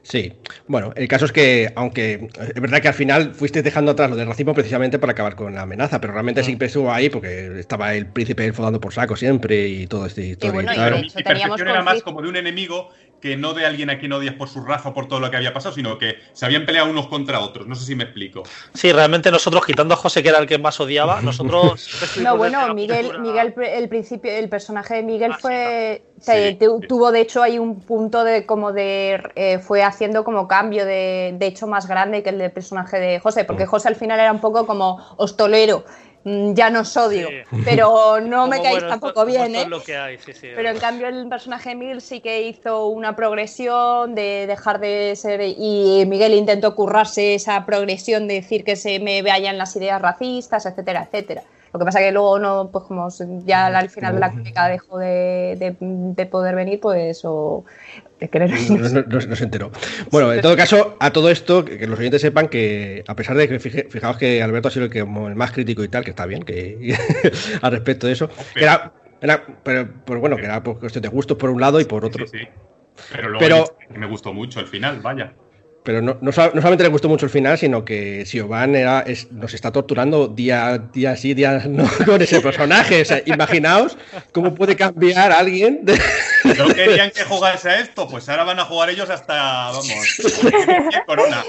Sí, 0.04 0.34
bueno, 0.68 0.94
el 0.96 1.08
caso 1.08 1.26
es 1.26 1.32
que, 1.32 1.72
aunque 1.76 2.30
es 2.40 2.62
verdad 2.62 2.82
que 2.82 2.88
al 2.88 2.94
final 2.94 3.34
fuiste 3.36 3.62
dejando 3.62 3.92
atrás 3.92 4.10
lo 4.10 4.16
del 4.16 4.28
racismo 4.28 4.54
precisamente 4.54 5.00
para 5.00 5.12
acabar 5.12 5.36
con 5.36 5.54
la 5.54 5.64
amenaza, 5.64 6.00
pero 6.00 6.14
realmente 6.14 6.44
sí 6.44 6.58
que 6.58 6.66
estuvo 6.66 6.92
ahí 6.92 7.10
porque 7.10 7.60
estaba 7.60 7.94
el 7.94 8.08
príncipe 8.08 8.54
fodando 8.54 8.80
por 8.80 8.94
saco 8.94 9.16
siempre 9.16 9.68
y 9.68 9.88
todo 9.88 10.06
este. 10.06 10.36
Todo 10.38 10.52
y 10.52 10.54
bueno, 10.54 10.72
percepción 11.24 11.68
era 11.68 11.84
más 11.84 12.02
como 12.04 12.22
de 12.22 12.30
un 12.30 12.38
enemigo 12.38 12.90
que 13.22 13.36
no 13.36 13.54
de 13.54 13.66
alguien 13.66 13.90
a 13.90 14.00
quien 14.00 14.14
odias 14.14 14.36
por 14.36 14.50
su 14.50 14.64
raza 14.64 14.90
o 14.90 14.94
por 14.94 15.08
todo 15.08 15.20
lo 15.20 15.32
que 15.32 15.38
había 15.38 15.54
pasado, 15.54 15.74
sino 15.74 15.98
que 15.98 16.18
se 16.34 16.46
habían 16.46 16.66
peleado 16.66 16.90
unos 16.90 17.08
contra 17.08 17.40
otros. 17.40 17.68
No 17.68 17.76
sé 17.76 17.86
si 17.86 17.96
me 17.96 18.04
explico. 18.04 18.44
Sí, 18.74 18.92
realmente 18.92 19.32
nosotros, 19.32 19.66
quitando 19.66 19.94
a 19.94 19.98
José, 19.98 20.22
que 20.22 20.30
era 20.30 20.40
el 20.40 20.48
que 20.48 20.58
más 20.58 20.80
odiaba, 20.80 21.22
nosotros. 21.24 22.18
no, 22.22 22.38
bueno, 22.38 22.74
Miguel, 22.74 23.20
Miguel, 23.20 23.54
el 23.58 23.90
principio, 23.90 24.32
el 24.32 24.50
personaje 24.50 24.96
de 24.96 25.04
Miguel 25.04 25.32
ah, 25.34 25.38
fue. 25.40 26.04
tuvo 26.88 27.12
de 27.12 27.22
hecho 27.22 27.42
ahí 27.42 27.58
un 27.60 27.82
punto 27.82 28.24
de 28.24 28.46
como 28.46 28.72
de. 28.72 29.22
Eh, 29.36 29.60
fue 29.60 29.84
haciendo 29.84 30.24
como 30.24 30.48
cambio 30.48 30.86
de, 30.86 31.36
de 31.38 31.48
hecho 31.48 31.68
más 31.68 31.88
grande 31.88 32.24
que 32.24 32.30
el 32.30 32.38
del 32.38 32.52
personaje 32.52 33.00
de 33.00 33.20
José, 33.20 33.46
porque 33.46 33.66
mm. 33.66 33.70
José 33.70 33.88
al 33.88 33.96
final 33.96 34.20
era 34.20 34.32
un 34.32 34.42
poco 34.42 34.66
como 34.68 34.98
hostolero 35.18 35.84
Mm, 36.07 36.07
ya 36.54 36.70
no 36.70 36.82
os 36.82 36.98
odio, 36.98 37.30
pero 37.64 38.20
no 38.22 38.48
me 38.48 38.62
caéis 38.62 38.88
tampoco 38.88 39.26
bien, 39.26 39.56
¿eh? 39.56 39.68
pero 40.56 40.70
en 40.70 40.78
cambio 40.78 41.08
el 41.08 41.28
personaje 41.28 41.70
de 41.70 41.76
Miguel 41.76 42.02
sí 42.02 42.20
que 42.20 42.42
hizo 42.44 42.88
una 42.88 43.16
progresión 43.16 44.16
de 44.16 44.46
dejar 44.48 44.80
de 44.80 45.16
ser 45.16 45.42
y 45.42 46.04
Miguel 46.08 46.34
intentó 46.34 46.76
currarse 46.76 47.36
esa 47.36 47.66
progresión 47.66 48.28
de 48.28 48.36
decir 48.36 48.64
que 48.64 48.76
se 48.76 49.00
me 49.00 49.22
vayan 49.22 49.58
las 49.58 49.76
ideas 49.76 50.02
racistas, 50.02 50.66
etcétera, 50.66 51.08
etcétera. 51.12 51.44
Lo 51.78 51.80
que 51.82 51.86
pasa 51.86 52.00
que 52.00 52.12
luego 52.12 52.40
no, 52.40 52.72
pues 52.72 52.86
como 52.86 53.08
ya 53.46 53.68
al 53.68 53.90
final 53.92 54.16
de 54.16 54.20
la 54.20 54.32
crítica 54.32 54.68
dejó 54.68 54.98
de, 54.98 56.28
poder 56.32 56.56
venir, 56.56 56.80
pues 56.80 57.22
o 57.24 57.66
de 58.20 58.28
querer 58.30 58.50
no, 58.50 59.36
se 59.36 59.44
enteró. 59.44 59.72
Bueno, 60.10 60.34
en 60.34 60.42
todo 60.42 60.58
caso, 60.58 60.98
a 61.00 61.12
todo 61.12 61.30
esto, 61.30 61.64
que, 61.64 61.86
los 61.86 62.00
oyentes 62.00 62.24
sepan 62.24 62.48
que, 62.48 63.04
a 63.08 63.16
pesar 63.16 63.38
de 63.38 63.48
que 63.48 63.60
fijaos 63.60 64.18
que 64.18 64.42
Alberto 64.42 64.70
ha 64.70 64.72
sido 64.72 64.86
el, 64.86 64.92
que, 64.92 65.02
el 65.02 65.36
más 65.36 65.52
crítico 65.52 65.84
y 65.84 65.88
tal, 65.88 66.04
que 66.04 66.10
está 66.10 66.26
bien, 66.26 66.42
que 66.42 66.98
al 67.62 67.72
respecto 67.72 68.08
de 68.08 68.14
eso, 68.14 68.28
era, 68.56 68.92
era, 69.22 69.46
pero, 69.62 69.88
pues 70.04 70.20
bueno, 70.20 70.36
que 70.36 70.46
era 70.46 70.64
por 70.64 70.80
cuestión 70.80 71.04
de 71.04 71.10
gustos 71.10 71.38
por 71.38 71.52
un 71.52 71.62
lado 71.62 71.80
y 71.80 71.86
por 71.86 72.06
otro. 72.06 72.26
Sí, 72.26 72.40
sí. 72.40 72.48
Pero 73.12 73.30
luego 73.30 73.78
me 73.92 74.08
gustó 74.08 74.34
mucho 74.34 74.62
el 74.62 74.66
final, 74.66 75.00
vaya. 75.02 75.32
Pero 75.88 76.02
no, 76.02 76.18
no, 76.20 76.34
solamente 76.34 76.84
le 76.84 76.90
gustó 76.90 77.08
mucho 77.08 77.28
el 77.28 77.30
final, 77.30 77.58
sino 77.58 77.86
que 77.86 78.26
Siobhan 78.26 78.76
era, 78.76 79.06
nos 79.32 79.54
está 79.54 79.72
torturando 79.72 80.28
día, 80.28 80.90
día 80.94 81.16
sí, 81.16 81.34
día 81.34 81.64
no 81.66 81.90
con 82.06 82.22
ese 82.22 82.42
personaje. 82.42 83.04
O 83.04 83.06
sea, 83.06 83.22
imaginaos 83.26 83.98
cómo 84.34 84.54
puede 84.54 84.76
cambiar 84.76 85.32
alguien. 85.32 85.86
No 86.56 86.68
querían 86.68 87.12
que 87.12 87.24
jugase 87.24 87.70
a 87.70 87.80
esto, 87.80 88.08
pues 88.08 88.28
ahora 88.30 88.44
van 88.44 88.60
a 88.60 88.66
jugar 88.66 88.90
ellos 88.90 89.10
hasta, 89.10 89.72
vamos, 89.72 89.88
corona. 91.06 91.44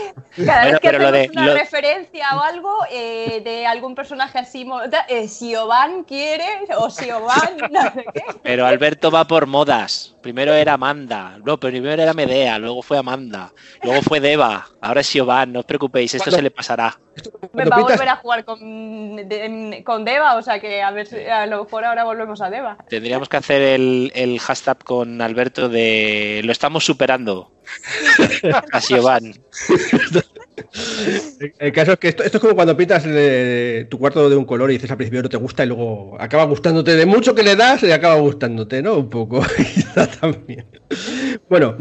Cada 0.44 0.64
vez 0.64 0.80
que 0.80 0.88
hacemos 0.88 1.30
una 1.30 1.54
referencia 1.54 2.26
o 2.36 2.40
algo 2.40 2.78
eh, 2.90 3.40
de 3.44 3.66
algún 3.66 3.94
personaje 3.94 4.38
así, 4.38 4.66
eh, 5.08 5.28
Siobhan 5.28 6.04
quiere, 6.04 6.46
o 6.76 6.90
Siobhan, 6.90 7.56
no 7.70 7.82
sé 7.82 8.04
qué. 8.12 8.22
Pero 8.42 8.66
Alberto 8.66 9.10
va 9.10 9.26
por 9.26 9.46
modas. 9.46 10.14
Primero 10.22 10.52
era 10.52 10.74
Amanda, 10.74 11.38
no, 11.44 11.58
primero 11.58 12.02
era 12.02 12.12
Medea, 12.12 12.58
luego 12.58 12.82
fue 12.82 12.98
Amanda, 12.98 13.52
luego 13.82 14.02
fue 14.02 14.20
Deva, 14.20 14.68
ahora 14.80 15.00
es 15.00 15.06
Siobhan, 15.06 15.52
no 15.52 15.60
os 15.60 15.66
preocupéis, 15.66 16.14
esto 16.14 16.30
se 16.30 16.42
le 16.42 16.50
pasará. 16.50 16.98
Me 17.52 17.64
va 17.64 17.76
a 17.76 17.80
volver 17.80 18.08
a 18.08 18.16
jugar 18.16 18.44
con, 18.44 18.60
con 19.84 20.04
Deva, 20.04 20.36
o 20.36 20.42
sea 20.42 20.60
que 20.60 20.82
a 20.82 20.90
ver 20.90 21.06
si 21.06 21.24
a 21.26 21.46
lo 21.46 21.64
mejor 21.64 21.84
ahora 21.84 22.04
volvemos 22.04 22.40
a 22.40 22.50
Deva. 22.50 22.76
Tendríamos 22.88 23.28
que 23.28 23.36
hacer 23.36 23.62
el, 23.62 24.12
el 24.14 24.38
hashtag 24.40 24.82
con 24.84 25.20
Alberto 25.20 25.68
de 25.68 26.40
lo 26.44 26.52
estamos 26.52 26.84
superando. 26.84 27.52
a 28.72 28.80
Siobhan. 28.80 29.34
El 31.58 31.72
caso 31.72 31.92
es 31.92 31.98
que 31.98 32.08
esto, 32.08 32.22
es 32.22 32.32
como 32.38 32.54
cuando 32.54 32.76
pintas 32.76 33.04
tu 33.88 33.98
cuarto 33.98 34.28
de 34.28 34.36
un 34.36 34.44
color 34.44 34.70
y 34.70 34.74
dices 34.74 34.90
al 34.90 34.96
principio 34.96 35.22
no 35.22 35.28
te 35.28 35.36
gusta 35.36 35.64
y 35.64 35.68
luego 35.68 36.16
acaba 36.20 36.44
gustándote 36.44 36.96
de 36.96 37.06
mucho 37.06 37.34
que 37.34 37.42
le 37.42 37.56
das 37.56 37.82
y 37.82 37.92
acaba 37.92 38.16
gustándote, 38.16 38.82
¿no? 38.82 38.94
Un 38.98 39.08
poco. 39.08 39.42
también. 40.20 40.66
Bueno, 41.48 41.76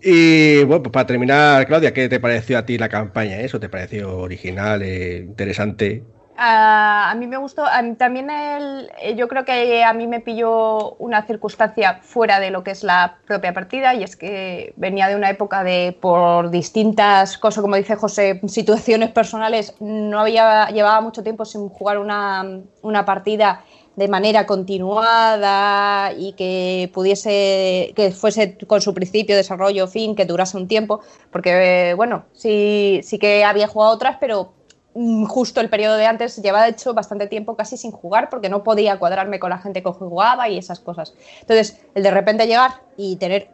y 0.00 0.64
bueno, 0.64 0.82
pues 0.82 0.92
para 0.92 1.06
terminar, 1.06 1.66
Claudia, 1.66 1.92
¿qué 1.92 2.08
te 2.08 2.20
pareció 2.20 2.58
a 2.58 2.66
ti 2.66 2.78
la 2.78 2.88
campaña? 2.88 3.40
¿Eso 3.40 3.60
te 3.60 3.68
pareció 3.68 4.18
original, 4.18 4.82
eh, 4.82 5.18
interesante? 5.18 6.02
A 6.36 7.14
mí 7.16 7.26
me 7.26 7.36
gustó, 7.36 7.64
también 7.98 8.30
el, 8.30 8.90
eh, 9.00 9.14
yo 9.16 9.28
creo 9.28 9.44
que 9.44 9.84
a 9.84 9.92
mí 9.92 10.06
me 10.06 10.20
pilló 10.20 10.94
una 10.94 11.26
circunstancia 11.26 12.00
fuera 12.02 12.40
de 12.40 12.50
lo 12.50 12.64
que 12.64 12.70
es 12.70 12.82
la 12.82 13.18
propia 13.26 13.52
partida 13.52 13.94
y 13.94 14.02
es 14.02 14.16
que 14.16 14.72
venía 14.76 15.08
de 15.08 15.16
una 15.16 15.30
época 15.30 15.62
de, 15.62 15.96
por 16.00 16.50
distintas 16.50 17.38
cosas, 17.38 17.62
como 17.62 17.76
dice 17.76 17.96
José, 17.96 18.40
situaciones 18.48 19.10
personales, 19.10 19.74
no 19.80 20.20
había, 20.20 20.68
llevaba 20.70 21.00
mucho 21.00 21.22
tiempo 21.22 21.44
sin 21.44 21.68
jugar 21.68 21.98
una, 21.98 22.60
una 22.82 23.04
partida 23.04 23.64
de 23.96 24.08
manera 24.08 24.46
continuada 24.46 26.12
y 26.16 26.32
que 26.32 26.90
pudiese, 26.94 27.92
que 27.94 28.10
fuese 28.10 28.56
con 28.66 28.80
su 28.80 28.94
principio, 28.94 29.36
desarrollo, 29.36 29.86
fin, 29.86 30.14
que 30.16 30.24
durase 30.24 30.56
un 30.56 30.66
tiempo, 30.66 31.00
porque, 31.30 31.92
bueno, 31.96 32.24
sí, 32.32 33.00
sí 33.02 33.18
que 33.18 33.44
había 33.44 33.68
jugado 33.68 33.92
otras, 33.92 34.16
pero 34.18 34.52
justo 34.94 35.60
el 35.60 35.70
periodo 35.70 35.96
de 35.96 36.06
antes 36.06 36.36
llevaba 36.42 36.68
hecho 36.68 36.92
bastante 36.92 37.26
tiempo 37.26 37.56
casi 37.56 37.76
sin 37.76 37.90
jugar 37.90 38.28
porque 38.28 38.48
no 38.48 38.62
podía 38.62 38.98
cuadrarme 38.98 39.38
con 39.38 39.50
la 39.50 39.58
gente 39.58 39.82
que 39.82 39.90
jugaba 39.90 40.48
y 40.48 40.58
esas 40.58 40.80
cosas. 40.80 41.14
Entonces, 41.40 41.80
el 41.94 42.02
de 42.02 42.10
repente 42.10 42.46
llegar 42.46 42.82
y 42.96 43.16
tener 43.16 43.50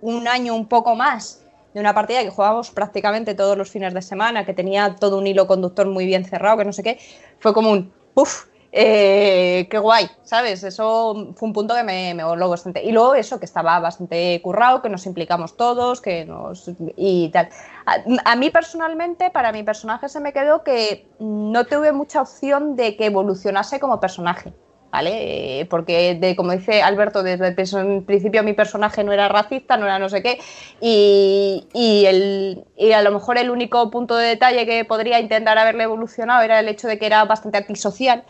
un 0.00 0.26
año 0.26 0.54
un 0.54 0.66
poco 0.66 0.94
más 0.94 1.44
de 1.74 1.80
una 1.80 1.94
partida 1.94 2.22
que 2.22 2.30
jugábamos 2.30 2.70
prácticamente 2.70 3.34
todos 3.34 3.56
los 3.56 3.70
fines 3.70 3.94
de 3.94 4.02
semana, 4.02 4.44
que 4.44 4.54
tenía 4.54 4.96
todo 4.96 5.18
un 5.18 5.26
hilo 5.26 5.46
conductor 5.46 5.86
muy 5.86 6.06
bien 6.06 6.24
cerrado, 6.24 6.58
que 6.58 6.64
no 6.64 6.72
sé 6.72 6.82
qué, 6.82 6.98
fue 7.38 7.54
como 7.54 7.70
un, 7.70 7.92
uff, 8.14 8.46
eh, 8.72 9.66
qué 9.68 9.78
guay, 9.78 10.08
¿sabes? 10.22 10.62
Eso 10.62 11.32
fue 11.34 11.48
un 11.48 11.52
punto 11.52 11.74
que 11.74 11.82
me, 11.82 12.14
me 12.14 12.22
voló 12.22 12.48
bastante. 12.48 12.84
Y 12.84 12.92
luego 12.92 13.14
eso, 13.14 13.40
que 13.40 13.44
estaba 13.44 13.78
bastante 13.80 14.40
currado, 14.42 14.80
que 14.80 14.88
nos 14.88 15.06
implicamos 15.06 15.56
todos, 15.56 16.00
que 16.00 16.24
nos... 16.24 16.70
y 16.96 17.30
tal. 17.30 17.48
A, 18.24 18.36
mí 18.36 18.50
personalmente, 18.50 19.30
para 19.30 19.50
mi 19.50 19.64
personaje 19.64 20.08
se 20.08 20.20
me 20.20 20.32
quedó 20.32 20.62
que 20.62 21.08
no 21.18 21.64
tuve 21.64 21.92
mucha 21.92 22.22
opción 22.22 22.76
de 22.76 22.96
que 22.96 23.06
evolucionase 23.06 23.80
como 23.80 23.98
personaje. 24.00 24.52
¿Vale? 24.92 25.60
Eh, 25.60 25.66
porque, 25.66 26.16
de, 26.16 26.34
como 26.34 26.50
dice 26.50 26.82
Alberto, 26.82 27.22
desde 27.22 27.46
el 27.46 27.54
principio 27.54 28.42
mi 28.42 28.54
personaje 28.54 29.04
no 29.04 29.12
era 29.12 29.28
racista, 29.28 29.76
no 29.76 29.86
era 29.86 30.00
no 30.00 30.08
sé 30.08 30.20
qué, 30.20 30.40
y, 30.80 31.68
y, 31.72 32.06
el, 32.06 32.64
y 32.76 32.90
a 32.90 33.00
lo 33.02 33.12
mejor 33.12 33.38
el 33.38 33.50
único 33.50 33.88
punto 33.92 34.16
de 34.16 34.26
detalle 34.26 34.66
que 34.66 34.84
podría 34.84 35.20
intentar 35.20 35.56
haberle 35.58 35.84
evolucionado 35.84 36.42
era 36.42 36.58
el 36.58 36.66
hecho 36.66 36.88
de 36.88 36.98
que 36.98 37.06
era 37.06 37.24
bastante 37.24 37.58
antisocial, 37.58 38.24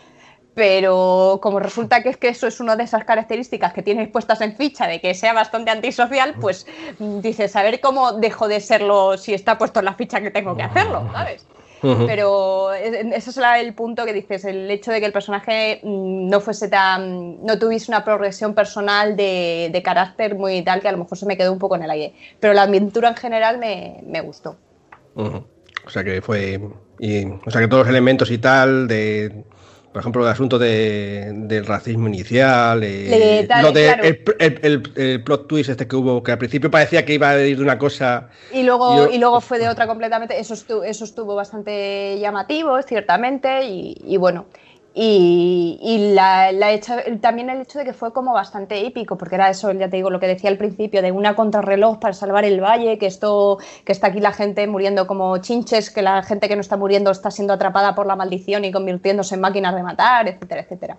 pero 0.55 1.39
como 1.43 1.61
resulta 1.61 2.03
que 2.03 2.11
es 2.11 2.17
que 2.17 2.29
eso 2.29 2.47
es 2.47 2.61
una 2.61 2.77
de 2.77 2.85
esas 2.85 3.05
características 3.05 3.73
que 3.73 3.83
tienes 3.83 4.09
puestas 4.09 4.41
en 4.41 4.57
ficha 4.57 4.87
de 4.87 5.01
que 5.01 5.15
sea 5.15 5.33
bastante 5.33 5.71
antisocial, 5.71 6.35
pues 6.41 6.67
dices, 6.99 7.55
a 7.57 7.63
ver 7.63 7.81
cómo 7.81 8.13
dejo 8.13 8.49
de 8.49 8.61
serlo 8.61 9.17
si 9.17 9.35
está 9.35 9.59
puesto 9.59 9.81
en 9.81 9.87
la 9.87 9.95
ficha 9.95 10.21
que 10.21 10.31
tengo 10.31 10.57
que 10.57 10.63
hacerlo, 10.63 11.09
¿sabes? 11.13 11.47
Pero 11.83 12.73
ese 12.75 13.31
es 13.31 13.39
el 13.59 13.75
punto 13.75 14.05
que 14.05 14.13
dices, 14.13 14.45
el 14.45 14.71
hecho 14.71 14.91
de 14.91 15.01
que 15.01 15.07
el 15.07 15.13
personaje 15.13 15.81
mm, 15.83 16.29
no 16.29 16.41
fuese 16.41 16.69
tan. 16.69 17.45
no 17.45 17.59
tuviese 17.59 17.91
una 17.91 18.05
progresión 18.05 18.55
personal 18.55 19.17
de, 19.17 19.81
carácter 19.83 20.35
muy 20.35 20.63
tal 20.63 20.81
que 20.81 20.89
a 20.89 20.93
lo 20.93 20.99
mejor 20.99 21.17
se 21.17 21.25
me 21.25 21.37
quedó 21.37 21.53
un 21.53 21.59
poco 21.59 21.77
en 21.77 21.85
el 21.85 21.91
aire. 21.91 22.15
Pero 22.39 22.53
la 22.53 22.63
aventura 22.63 23.09
en 23.09 23.17
general 23.17 23.59
me, 23.59 24.21
gustó. 24.21 24.57
O 25.15 25.89
sea 25.89 26.05
que 26.05 26.21
fue. 26.21 26.59
o 26.59 27.51
sea 27.51 27.61
que 27.63 27.69
todos 27.69 27.85
los 27.85 27.89
elementos 27.89 28.31
y 28.31 28.39
tal 28.39 28.87
de 28.87 29.45
por 29.93 30.01
ejemplo, 30.01 30.23
el 30.23 30.29
asunto 30.29 30.59
del 30.59 31.67
racismo 31.67 32.07
inicial, 32.07 32.83
eh, 32.85 33.49
lo 33.61 33.73
de 33.73 34.23
el, 34.39 35.23
plot 35.23 35.49
twist 35.49 35.71
este 35.71 35.89
que 35.89 35.97
hubo, 35.97 36.23
que 36.23 36.31
al 36.33 36.39
principio 36.39 36.71
parecía 36.71 37.05
que 37.05 37.15
iba 37.15 37.31
a 37.31 37.41
ir 37.41 37.57
de 37.57 37.63
una 37.63 37.77
cosa. 37.77 38.29
Y 38.53 38.63
luego, 38.63 39.11
y, 39.11 39.19
luego 39.19 39.41
fue 39.41 39.59
de 39.59 39.69
otra 39.69 39.89
completamente. 39.89 40.39
Eso 40.39 40.55
estuvo, 40.55 40.85
eso 40.85 41.05
estuvo 41.05 41.35
bastante 41.35 42.19
llamativo, 42.21 42.81
ciertamente, 42.83 43.65
y 43.65 44.17
bueno. 44.17 44.47
Y, 44.93 46.13
la, 46.15 46.51
también 47.21 47.49
el 47.49 47.61
hecho 47.61 47.79
de 47.79 47.85
que 47.85 47.93
fue 47.93 48.13
como 48.13 48.33
bastante 48.33 48.85
épico, 48.87 49.17
porque 49.17 49.37
era 49.37 49.49
eso, 49.49 49.71
ya 49.73 49.89
te 49.89 49.97
digo, 49.97 50.11
lo 50.11 50.19
que 50.19 50.27
decía 50.27 50.51
al 50.51 50.59
principio, 50.59 51.01
de 51.01 51.13
una 51.13 51.37
contrarreloj 51.37 52.01
para 52.01 52.13
salvar 52.13 52.45
el 52.45 52.61
valle, 52.61 52.99
que 52.99 53.07
esto, 53.07 53.59
que 53.85 53.93
está 53.93 54.09
aquí 54.09 54.21
la 54.21 54.33
gente 54.33 54.67
muriendo 54.67 55.07
como 55.07 55.39
chinches, 55.39 55.91
que 55.91 56.03
la 56.03 56.23
gente 56.25 56.49
que 56.49 56.57
no 56.57 56.61
está 56.61 56.77
muriendo 56.77 57.13
está 57.13 57.31
siendo 57.31 57.55
atrapada 57.55 57.95
por 57.95 58.07
la 58.07 58.17
maldición 58.17 58.65
y 58.65 58.73
convirtiéndose 58.73 59.37
en 59.37 59.43
máquinas 59.43 59.75
de 59.77 59.83
matar, 59.83 60.29
etcétera, 60.29 60.63
etcétera. 60.63 60.99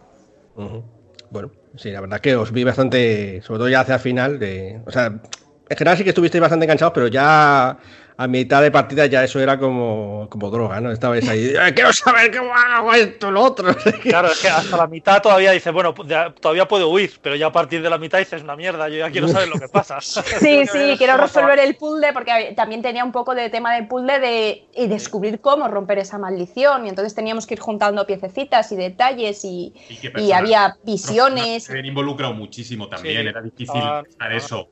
Bueno, 1.30 1.52
sí, 1.76 1.92
la 1.92 2.02
verdad 2.02 2.20
que 2.20 2.36
os 2.36 2.52
vi 2.52 2.64
bastante, 2.64 3.42
sobre 3.42 3.60
todo 3.60 3.70
ya 3.70 3.82
hacia 3.82 3.96
el 3.96 4.02
final, 4.02 4.40
de, 4.40 4.82
o 4.86 4.92
sea, 4.92 5.08
en 5.08 5.78
general 5.78 5.98
sí 5.98 6.04
que 6.04 6.10
estuvisteis 6.10 6.42
bastante 6.42 6.66
enganchados, 6.66 6.94
pero 6.94 7.08
ya 7.08 7.78
a 8.22 8.28
mitad 8.28 8.62
de 8.62 8.70
partida 8.70 9.08
ya 9.08 9.24
eso 9.24 9.40
era 9.40 9.58
como, 9.58 10.28
como 10.30 10.52
droga, 10.52 10.80
¿no? 10.80 10.92
Estabais 10.92 11.28
ahí, 11.28 11.54
quiero 11.74 11.92
saber 11.92 12.38
cómo 12.38 12.54
hago 12.54 12.94
esto, 12.94 13.32
lo 13.32 13.42
otro. 13.42 13.76
Claro, 14.02 14.32
es 14.32 14.40
que 14.40 14.48
hasta 14.48 14.78
la 14.78 14.88
mitad 14.88 15.22
todavía 15.22 15.52
dices, 15.52 15.74
bueno, 15.74 15.94
todavía 16.40 16.68
puedo 16.68 16.90
huir, 16.90 17.12
pero 17.22 17.36
ya 17.36 17.48
a 17.48 17.52
partir 17.52 17.82
de 17.82 17.90
la 17.90 17.98
mitad 17.98 18.20
dices, 18.20 18.44
una 18.44 18.56
mierda, 18.56 18.90
yo 18.90 18.98
ya 18.98 19.10
quiero 19.10 19.28
saber 19.28 19.48
lo 19.48 19.60
que 19.60 19.68
pasa. 19.72 20.00
Sí, 20.02 20.68
sí, 20.68 20.96
quiero 20.98 21.18
resolver 21.18 21.58
el 21.60 21.76
puzzle, 21.76 22.14
porque 22.14 22.54
también 22.56 22.84
tenía 22.84 23.04
un 23.04 23.12
poco 23.12 23.34
de 23.34 23.50
tema 23.50 23.74
del 23.74 23.88
puzzle 23.88 24.20
de 24.20 24.66
y 24.76 24.88
descubrir 24.88 25.40
cómo 25.40 25.68
romper 25.68 25.98
esa 25.98 26.20
maldición, 26.20 26.86
y 26.86 26.90
entonces 26.90 27.16
teníamos 27.16 27.48
que 27.48 27.56
ir 27.56 27.60
juntando 27.60 28.06
piececitas 28.06 28.72
y 28.72 28.76
detalles, 28.76 29.44
y, 29.44 29.74
y, 30.18 30.32
había 30.32 30.78
visiones. 30.84 31.64
Se 31.64 31.72
habían 31.72 31.88
involucrado 31.88 32.34
muchísimo 32.34 32.88
también, 32.88 33.28
era 33.28 33.42
difícil 33.42 33.82
ah, 33.82 34.04
eso. 34.32 34.68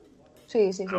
Sí, 0.46 0.72
sí, 0.72 0.84
sí. 0.88 0.96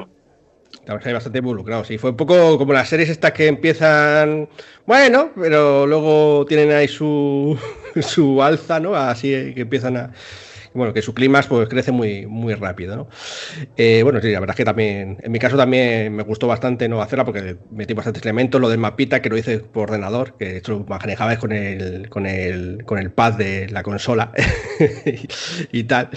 Estamos 0.82 1.06
ahí 1.06 1.14
bastante 1.14 1.38
involucrados. 1.38 1.92
Y 1.92 2.00
fue 2.00 2.10
un 2.10 2.18
poco 2.18 2.58
como 2.58 2.74
las 2.74 2.90
series 2.90 3.10
estas 3.10 3.34
que 3.34 3.48
empiezan, 3.48 4.50
bueno, 4.88 5.30
pero 5.40 5.86
luego 5.86 6.44
tienen 6.48 6.72
ahí 6.72 6.88
su, 6.88 7.58
su 8.02 8.42
alza, 8.42 8.80
¿no? 8.80 8.96
Así 8.96 9.30
que 9.54 9.62
empiezan 9.62 9.96
a, 9.98 10.12
bueno, 10.74 10.94
que 10.94 11.02
su 11.02 11.14
clima 11.14 11.42
pues 11.48 11.68
crece 11.70 11.92
muy, 11.92 12.26
muy 12.26 12.54
rápido, 12.54 12.96
¿no? 12.96 13.08
Eh, 13.78 14.02
bueno, 14.04 14.22
sí, 14.22 14.32
la 14.32 14.40
verdad 14.40 14.54
es 14.54 14.58
que 14.58 14.66
también, 14.66 15.18
en 15.22 15.32
mi 15.32 15.40
caso 15.40 15.58
también 15.58 16.16
me 16.16 16.24
gustó 16.24 16.48
bastante 16.48 16.88
no 16.88 17.02
hacerla 17.02 17.26
porque 17.26 17.58
metí 17.72 17.94
bastantes 17.94 18.24
elementos, 18.24 18.62
lo 18.62 18.70
del 18.70 18.80
mapita 18.80 19.22
que 19.22 19.30
lo 19.30 19.38
hice 19.38 19.60
por 19.60 19.90
ordenador, 19.90 20.38
que 20.38 20.58
hecho 20.58 20.74
lo 20.74 20.86
manejabas 20.86 21.38
con 21.38 21.52
el, 21.52 22.10
con 22.10 22.26
el, 22.26 22.84
con 22.86 23.00
el 23.00 23.12
pad 23.12 23.34
de 23.34 23.70
la 23.70 23.84
consola 23.84 24.32
y, 25.72 25.84
tal, 25.84 26.10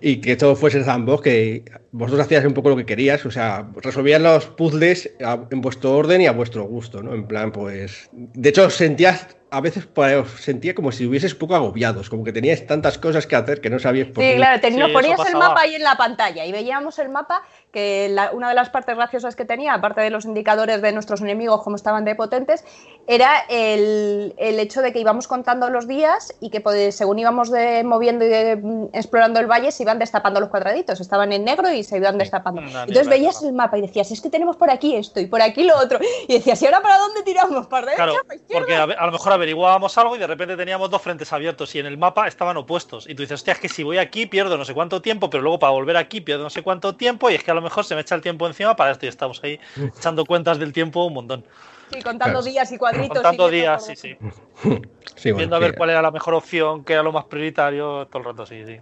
y 0.00 0.16
que 0.16 0.36
todo 0.36 0.56
fuese 0.56 0.82
sandbox, 0.84 1.22
que 1.22 1.64
vosotros 1.92 2.24
hacíais 2.24 2.44
un 2.44 2.54
poco 2.54 2.70
lo 2.70 2.76
que 2.76 2.86
querías, 2.86 3.24
o 3.26 3.30
sea, 3.30 3.68
resolvías 3.76 4.20
los 4.20 4.46
puzzles 4.46 5.10
en 5.50 5.60
vuestro 5.60 5.96
orden 5.96 6.20
y 6.20 6.26
a 6.26 6.32
vuestro 6.32 6.64
gusto, 6.64 7.02
¿no? 7.02 7.14
En 7.14 7.26
plan, 7.26 7.52
pues, 7.52 8.08
de 8.12 8.48
hecho 8.48 8.70
sentías 8.70 9.26
a 9.52 9.60
veces 9.60 9.84
pues, 9.84 10.30
sentía 10.40 10.74
como 10.74 10.92
si 10.92 11.06
hubieses 11.06 11.34
poco 11.34 11.54
agobiados, 11.54 12.08
como 12.08 12.24
que 12.24 12.32
tenías 12.32 12.66
tantas 12.66 12.96
cosas 12.96 13.26
que 13.26 13.36
hacer 13.36 13.60
que 13.60 13.68
no 13.68 13.78
sabías 13.78 14.08
por 14.08 14.24
qué. 14.24 14.30
Sí, 14.30 14.36
claro, 14.36 14.92
ponías 14.94 15.20
el 15.28 15.36
mapa 15.36 15.60
ahí 15.60 15.74
en 15.74 15.82
la 15.82 15.96
pantalla 15.96 16.46
y 16.46 16.52
veíamos 16.52 16.98
el 16.98 17.10
mapa 17.10 17.42
que 17.70 18.14
una 18.32 18.48
de 18.48 18.54
las 18.54 18.70
partes 18.70 18.96
graciosas 18.96 19.36
que 19.36 19.44
tenía, 19.44 19.74
aparte 19.74 20.00
de 20.00 20.08
los 20.08 20.24
indicadores 20.24 20.80
de 20.80 20.92
nuestros 20.92 21.20
enemigos, 21.20 21.62
como 21.62 21.76
estaban 21.76 22.06
de 22.06 22.14
potentes, 22.14 22.64
era 23.06 23.44
el, 23.48 24.34
hecho 24.38 24.80
de 24.80 24.92
que 24.92 25.00
íbamos 25.00 25.26
contando 25.26 25.68
los 25.70 25.88
días 25.88 26.34
y 26.40 26.50
que 26.50 26.60
pues, 26.60 26.94
según 26.94 27.18
íbamos 27.18 27.50
moviendo 27.84 28.24
y 28.24 28.56
mm, 28.56 28.90
explorando 28.92 29.40
el 29.40 29.46
valle, 29.46 29.72
se 29.72 29.82
iban 29.82 29.98
destapando 29.98 30.40
los 30.40 30.48
cuadraditos, 30.48 31.00
estaban 31.00 31.32
en 31.32 31.44
negro 31.44 31.72
y 31.72 31.82
se 31.82 31.96
iban 31.96 32.18
destapando. 32.18 32.62
Entonces 32.62 33.08
veías 33.08 33.42
el 33.42 33.52
mapa 33.52 33.78
y 33.78 33.82
decías, 33.82 34.10
es 34.10 34.20
que 34.20 34.30
tenemos 34.30 34.56
por 34.56 34.70
aquí 34.70 34.94
esto 34.94 35.20
y 35.20 35.26
por 35.26 35.42
aquí 35.42 35.64
lo 35.64 35.76
otro. 35.76 35.98
Y 36.28 36.34
decías, 36.34 36.62
¿y 36.62 36.66
ahora 36.66 36.80
para 36.80 36.98
dónde 36.98 37.22
tiramos? 37.22 37.66
¿Para 37.66 37.86
derecha, 37.86 38.04
claro, 38.04 38.14
Porque 38.52 38.76
a, 38.76 38.86
lo 38.86 39.12
mejor 39.12 39.32
averiguábamos 39.32 39.98
algo 39.98 40.16
y 40.16 40.18
de 40.18 40.26
repente 40.26 40.56
teníamos 40.56 40.90
dos 40.90 41.02
frentes 41.02 41.32
abiertos 41.32 41.74
y 41.74 41.80
en 41.80 41.86
el 41.86 41.98
mapa 41.98 42.28
estaban 42.28 42.56
opuestos. 42.56 43.08
Y 43.08 43.14
tú 43.14 43.22
dices, 43.22 43.40
hostia, 43.40 43.54
es 43.54 43.58
que 43.58 43.68
si 43.68 43.82
voy 43.82 43.98
aquí 43.98 44.26
pierdo 44.26 44.56
no 44.56 44.64
sé 44.64 44.74
cuánto 44.74 45.02
tiempo, 45.02 45.28
pero 45.30 45.42
luego 45.42 45.58
para 45.58 45.72
volver 45.72 45.96
aquí 45.96 46.20
pierdo 46.20 46.44
no 46.44 46.50
sé 46.50 46.62
cuánto 46.62 46.94
tiempo 46.96 47.30
y 47.30 47.34
es 47.34 47.42
que 47.42 47.50
a 47.50 47.54
lo 47.54 47.62
mejor 47.62 47.84
se 47.84 47.94
me 47.94 48.02
echa 48.02 48.14
el 48.14 48.22
tiempo 48.22 48.46
encima 48.46 48.76
para 48.76 48.92
esto 48.92 49.06
y 49.06 49.08
estamos 49.08 49.40
ahí 49.42 49.58
echando 49.98 50.24
cuentas 50.24 50.58
del 50.58 50.72
tiempo 50.72 51.04
un 51.04 51.14
montón. 51.14 51.44
Sí, 51.92 52.00
contando 52.02 52.42
días 52.42 52.72
y 52.72 52.78
cuadritos. 52.78 53.10
Contando 53.10 53.50
días, 53.50 53.86
sí, 53.86 53.94
sí. 55.16 55.32
Viendo 55.32 55.56
a 55.56 55.58
ver 55.58 55.74
cuál 55.76 55.90
era 55.90 56.02
la 56.02 56.10
mejor 56.10 56.34
opción, 56.34 56.84
qué 56.84 56.94
era 56.94 57.02
lo 57.02 57.12
más 57.12 57.24
prioritario, 57.26 58.06
todo 58.06 58.18
el 58.20 58.24
rato, 58.24 58.46
sí, 58.46 58.64
sí. 58.66 58.78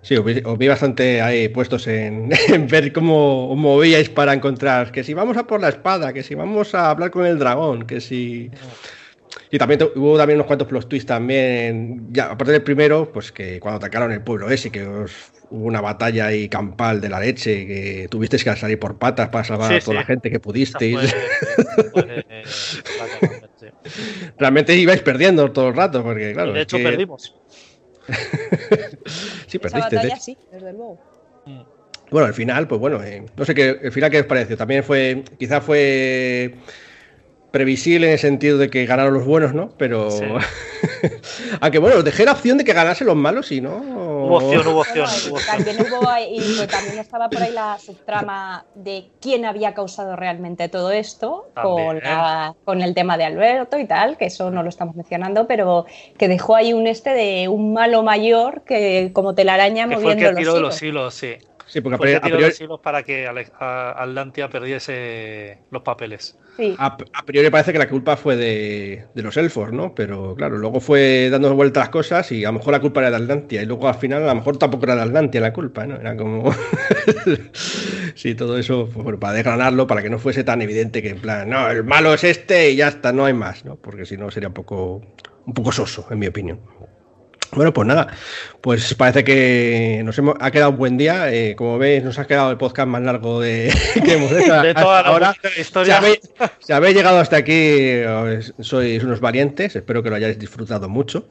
Sí, 0.00 0.16
os 0.16 0.58
vi, 0.58 0.68
bastante 0.68 1.20
ahí 1.20 1.48
puestos 1.48 1.86
en, 1.88 2.30
ver 2.70 2.92
cómo 2.92 3.50
os 3.50 3.58
movíais 3.58 4.08
para 4.08 4.32
encontrar 4.32 4.92
que 4.92 5.02
si 5.02 5.12
vamos 5.12 5.36
a 5.36 5.46
por 5.46 5.60
la 5.60 5.68
espada, 5.68 6.12
que 6.12 6.22
si 6.22 6.34
vamos 6.34 6.74
a 6.74 6.90
hablar 6.90 7.10
con 7.10 7.26
el 7.26 7.38
dragón, 7.38 7.86
que 7.86 8.00
si... 8.00 8.50
Y 9.50 9.58
también 9.58 9.80
hubo 9.96 10.16
también 10.16 10.38
unos 10.38 10.46
cuantos 10.46 10.68
plot 10.68 10.88
twists 10.88 11.06
también, 11.06 12.06
ya, 12.10 12.30
aparte 12.30 12.52
del 12.52 12.62
primero, 12.62 13.10
pues 13.12 13.32
que 13.32 13.58
cuando 13.60 13.78
atacaron 13.78 14.12
el 14.12 14.22
pueblo 14.22 14.48
ese, 14.50 14.70
que 14.70 14.86
os 14.86 15.12
hubo 15.50 15.66
una 15.66 15.80
batalla 15.80 16.26
ahí 16.26 16.48
campal 16.48 17.00
de 17.00 17.08
la 17.08 17.20
leche, 17.20 17.66
que 17.66 18.08
tuvisteis 18.10 18.44
que 18.44 18.54
salir 18.56 18.78
por 18.78 18.98
patas 18.98 19.28
para 19.28 19.44
salvar 19.44 19.72
a 19.72 19.80
toda 19.80 19.96
la 19.96 20.04
gente 20.04 20.30
que 20.30 20.40
pudisteis. 20.40 21.14
Realmente 24.38 24.74
ibais 24.76 25.02
perdiendo 25.02 25.50
todo 25.52 25.68
el 25.68 25.76
rato, 25.76 26.02
porque 26.02 26.32
claro. 26.32 26.52
de 26.52 26.62
hecho 26.62 26.76
perdimos. 26.78 27.34
sí, 29.46 29.58
perdiste. 29.58 29.96
Batalla, 29.96 30.16
sí, 30.16 30.36
desde 30.52 30.72
luego. 30.72 30.98
Bueno, 32.10 32.26
al 32.26 32.34
final, 32.34 32.66
pues 32.66 32.80
bueno, 32.80 33.02
eh, 33.02 33.24
no 33.36 33.44
sé 33.44 33.54
qué, 33.54 33.78
el 33.82 33.92
final 33.92 34.10
qué 34.10 34.20
os 34.20 34.26
pareció. 34.26 34.56
También 34.56 34.82
fue, 34.82 35.24
quizá 35.38 35.60
fue 35.60 36.54
previsible 37.50 38.06
en 38.06 38.12
el 38.12 38.18
sentido 38.18 38.58
de 38.58 38.68
que 38.68 38.84
ganaron 38.86 39.14
los 39.14 39.24
buenos, 39.24 39.54
¿no? 39.54 39.70
Pero. 39.78 40.08
Aunque 41.60 41.78
bueno, 41.78 42.02
dejé 42.02 42.24
la 42.24 42.32
opción 42.32 42.58
de 42.58 42.64
que 42.64 42.72
ganasen 42.72 43.06
los 43.06 43.16
malos 43.16 43.50
y 43.52 43.60
no. 43.60 43.76
Hubo 43.76 44.36
opción, 44.36 44.66
hubo 44.66 44.80
opción. 44.80 45.06
también 45.46 45.76
hubo 45.80 46.08
y 46.30 46.66
también 46.66 46.98
estaba 46.98 47.30
por 47.30 47.42
ahí 47.42 47.52
la 47.52 47.78
subtrama 47.78 48.64
de 48.74 49.08
quién 49.20 49.44
había 49.44 49.74
causado 49.74 50.16
realmente 50.16 50.68
todo 50.68 50.90
esto 50.90 51.50
con, 51.54 52.00
con, 52.64 52.82
el 52.82 52.94
tema 52.94 53.16
de 53.16 53.24
Alberto 53.24 53.78
y 53.78 53.86
tal, 53.86 54.16
que 54.16 54.26
eso 54.26 54.50
no 54.50 54.62
lo 54.62 54.68
estamos 54.68 54.96
mencionando, 54.96 55.46
pero 55.46 55.86
que 56.18 56.28
dejó 56.28 56.56
ahí 56.56 56.72
un 56.72 56.86
este 56.86 57.10
de 57.10 57.48
un 57.48 57.72
malo 57.72 58.02
mayor 58.02 58.62
que 58.62 59.10
como 59.12 59.34
telaraña 59.34 59.88
que 59.88 59.96
moviendo 59.96 60.20
fue 60.20 60.28
el 60.28 60.34
que 60.34 60.40
tiró 60.40 60.60
los 60.60 60.82
hilos. 60.82 61.14
sí. 61.14 61.36
Sí, 61.68 61.82
porque 61.82 62.16
a 62.16 62.20
priori, 62.20 62.52
para 62.82 63.02
que 63.02 63.28
Atlantia 63.28 64.48
perdiese 64.48 65.58
los 65.70 65.82
papeles. 65.82 66.38
A, 66.78 66.96
priori 67.24 67.50
parece 67.50 67.72
que 67.72 67.78
la 67.78 67.88
culpa 67.88 68.16
fue 68.16 68.36
de, 68.36 69.06
los 69.14 69.36
elfos, 69.36 69.70
¿no? 69.70 69.94
Pero 69.94 70.34
claro, 70.34 70.56
luego 70.58 70.80
fue 70.80 71.28
dando 71.30 71.54
vueltas 71.54 71.82
las 71.82 71.88
cosas 71.90 72.32
y 72.32 72.44
a 72.44 72.48
lo 72.48 72.58
mejor 72.58 72.72
la 72.72 72.80
culpa 72.80 73.00
era 73.00 73.10
de 73.10 73.16
Atlantia. 73.16 73.62
Y 73.62 73.66
luego 73.66 73.86
al 73.86 73.94
final 73.94 74.24
a 74.24 74.28
lo 74.28 74.34
mejor 74.34 74.56
tampoco 74.56 74.84
era 74.84 74.96
de 74.96 75.02
Atlantia 75.02 75.40
la 75.40 75.52
culpa, 75.52 75.86
¿no? 75.86 75.96
Era 75.96 76.16
como. 76.16 76.52
sí, 78.14 78.34
todo 78.34 78.58
eso 78.58 78.88
pues, 78.92 79.18
para 79.18 79.34
desgranarlo, 79.34 79.86
para 79.86 80.02
que 80.02 80.10
no 80.10 80.18
fuese 80.18 80.42
tan 80.44 80.62
evidente 80.62 81.02
que 81.02 81.10
en 81.10 81.20
plan, 81.20 81.48
no, 81.48 81.70
el 81.70 81.84
malo 81.84 82.14
es 82.14 82.24
este 82.24 82.70
y 82.70 82.76
ya 82.76 82.88
está, 82.88 83.12
no 83.12 83.26
hay 83.26 83.34
más, 83.34 83.64
¿no? 83.64 83.76
Porque 83.76 84.06
si 84.06 84.16
no 84.16 84.30
sería 84.30 84.48
un 84.48 84.54
poco, 84.54 85.02
un 85.46 85.54
poco 85.54 85.70
soso, 85.70 86.06
en 86.10 86.18
mi 86.18 86.26
opinión. 86.26 86.60
Bueno, 87.52 87.72
pues 87.72 87.88
nada, 87.88 88.08
pues 88.60 88.94
parece 88.94 89.24
que 89.24 90.02
nos 90.04 90.18
hemos, 90.18 90.34
ha 90.38 90.50
quedado 90.50 90.70
un 90.70 90.76
buen 90.76 90.98
día. 90.98 91.32
Eh, 91.32 91.54
como 91.56 91.78
veis, 91.78 92.04
nos 92.04 92.18
ha 92.18 92.26
quedado 92.26 92.50
el 92.50 92.58
podcast 92.58 92.88
más 92.88 93.00
largo 93.02 93.40
de, 93.40 93.72
que 94.04 94.12
hemos 94.14 94.30
hecho 94.32 94.54
de 94.62 94.74
toda 94.74 95.00
ahora. 95.00 95.34
historia. 95.58 96.00
Si 96.60 96.72
habéis, 96.72 96.94
llegado 96.94 97.18
hasta 97.18 97.36
aquí, 97.36 98.02
sois 98.60 99.02
unos 99.02 99.20
valientes. 99.20 99.74
Espero 99.76 100.02
que 100.02 100.10
lo 100.10 100.16
hayáis 100.16 100.38
disfrutado 100.38 100.88
mucho. 100.88 101.26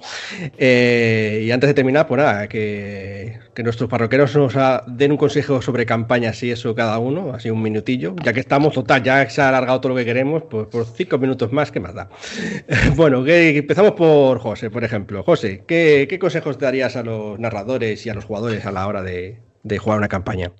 Eh, 0.57 1.43
y 1.45 1.51
antes 1.51 1.67
de 1.67 1.73
terminar, 1.75 2.07
pues 2.07 2.17
nada, 2.17 2.47
que, 2.47 3.39
que 3.57 3.63
nuestros 3.63 3.89
parroqueros 3.89 4.35
nos 4.35 4.53
den 4.85 5.13
un 5.13 5.17
consejo 5.17 5.63
sobre 5.63 5.87
campañas 5.87 6.43
y 6.43 6.51
eso 6.51 6.75
cada 6.75 6.99
uno, 6.99 7.33
así 7.33 7.49
un 7.49 7.59
minutillo. 7.59 8.15
Ya 8.23 8.31
que 8.31 8.39
estamos, 8.39 8.71
total, 8.71 9.01
ya 9.01 9.27
se 9.31 9.41
ha 9.41 9.49
alargado 9.49 9.81
todo 9.81 9.93
lo 9.93 9.97
que 9.97 10.05
queremos, 10.05 10.43
pues 10.47 10.67
por 10.67 10.85
cinco 10.85 11.17
minutos 11.17 11.51
más, 11.51 11.71
¿qué 11.71 11.79
más 11.79 11.95
da? 11.95 12.07
bueno, 12.95 13.23
que 13.23 13.57
empezamos 13.57 13.93
por 13.93 14.37
José, 14.37 14.69
por 14.69 14.83
ejemplo. 14.83 15.23
José, 15.23 15.63
¿qué 15.67 16.05
¿qué, 16.07 16.19
consejos 16.19 16.59
darías 16.59 16.95
a 16.97 17.01
los 17.01 17.39
narradores 17.39 18.05
y 18.05 18.11
a 18.11 18.13
los 18.13 18.25
jugadores 18.25 18.63
a 18.67 18.71
la 18.71 18.85
hora 18.85 19.01
de, 19.01 19.39
jugar 19.79 19.97
una 19.97 20.07
campaña? 20.07 20.51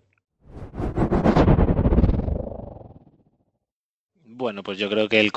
Bueno, 4.24 4.64
pues 4.64 4.80
yo 4.80 4.90
creo 4.90 5.08
que 5.08 5.20
el, 5.20 5.32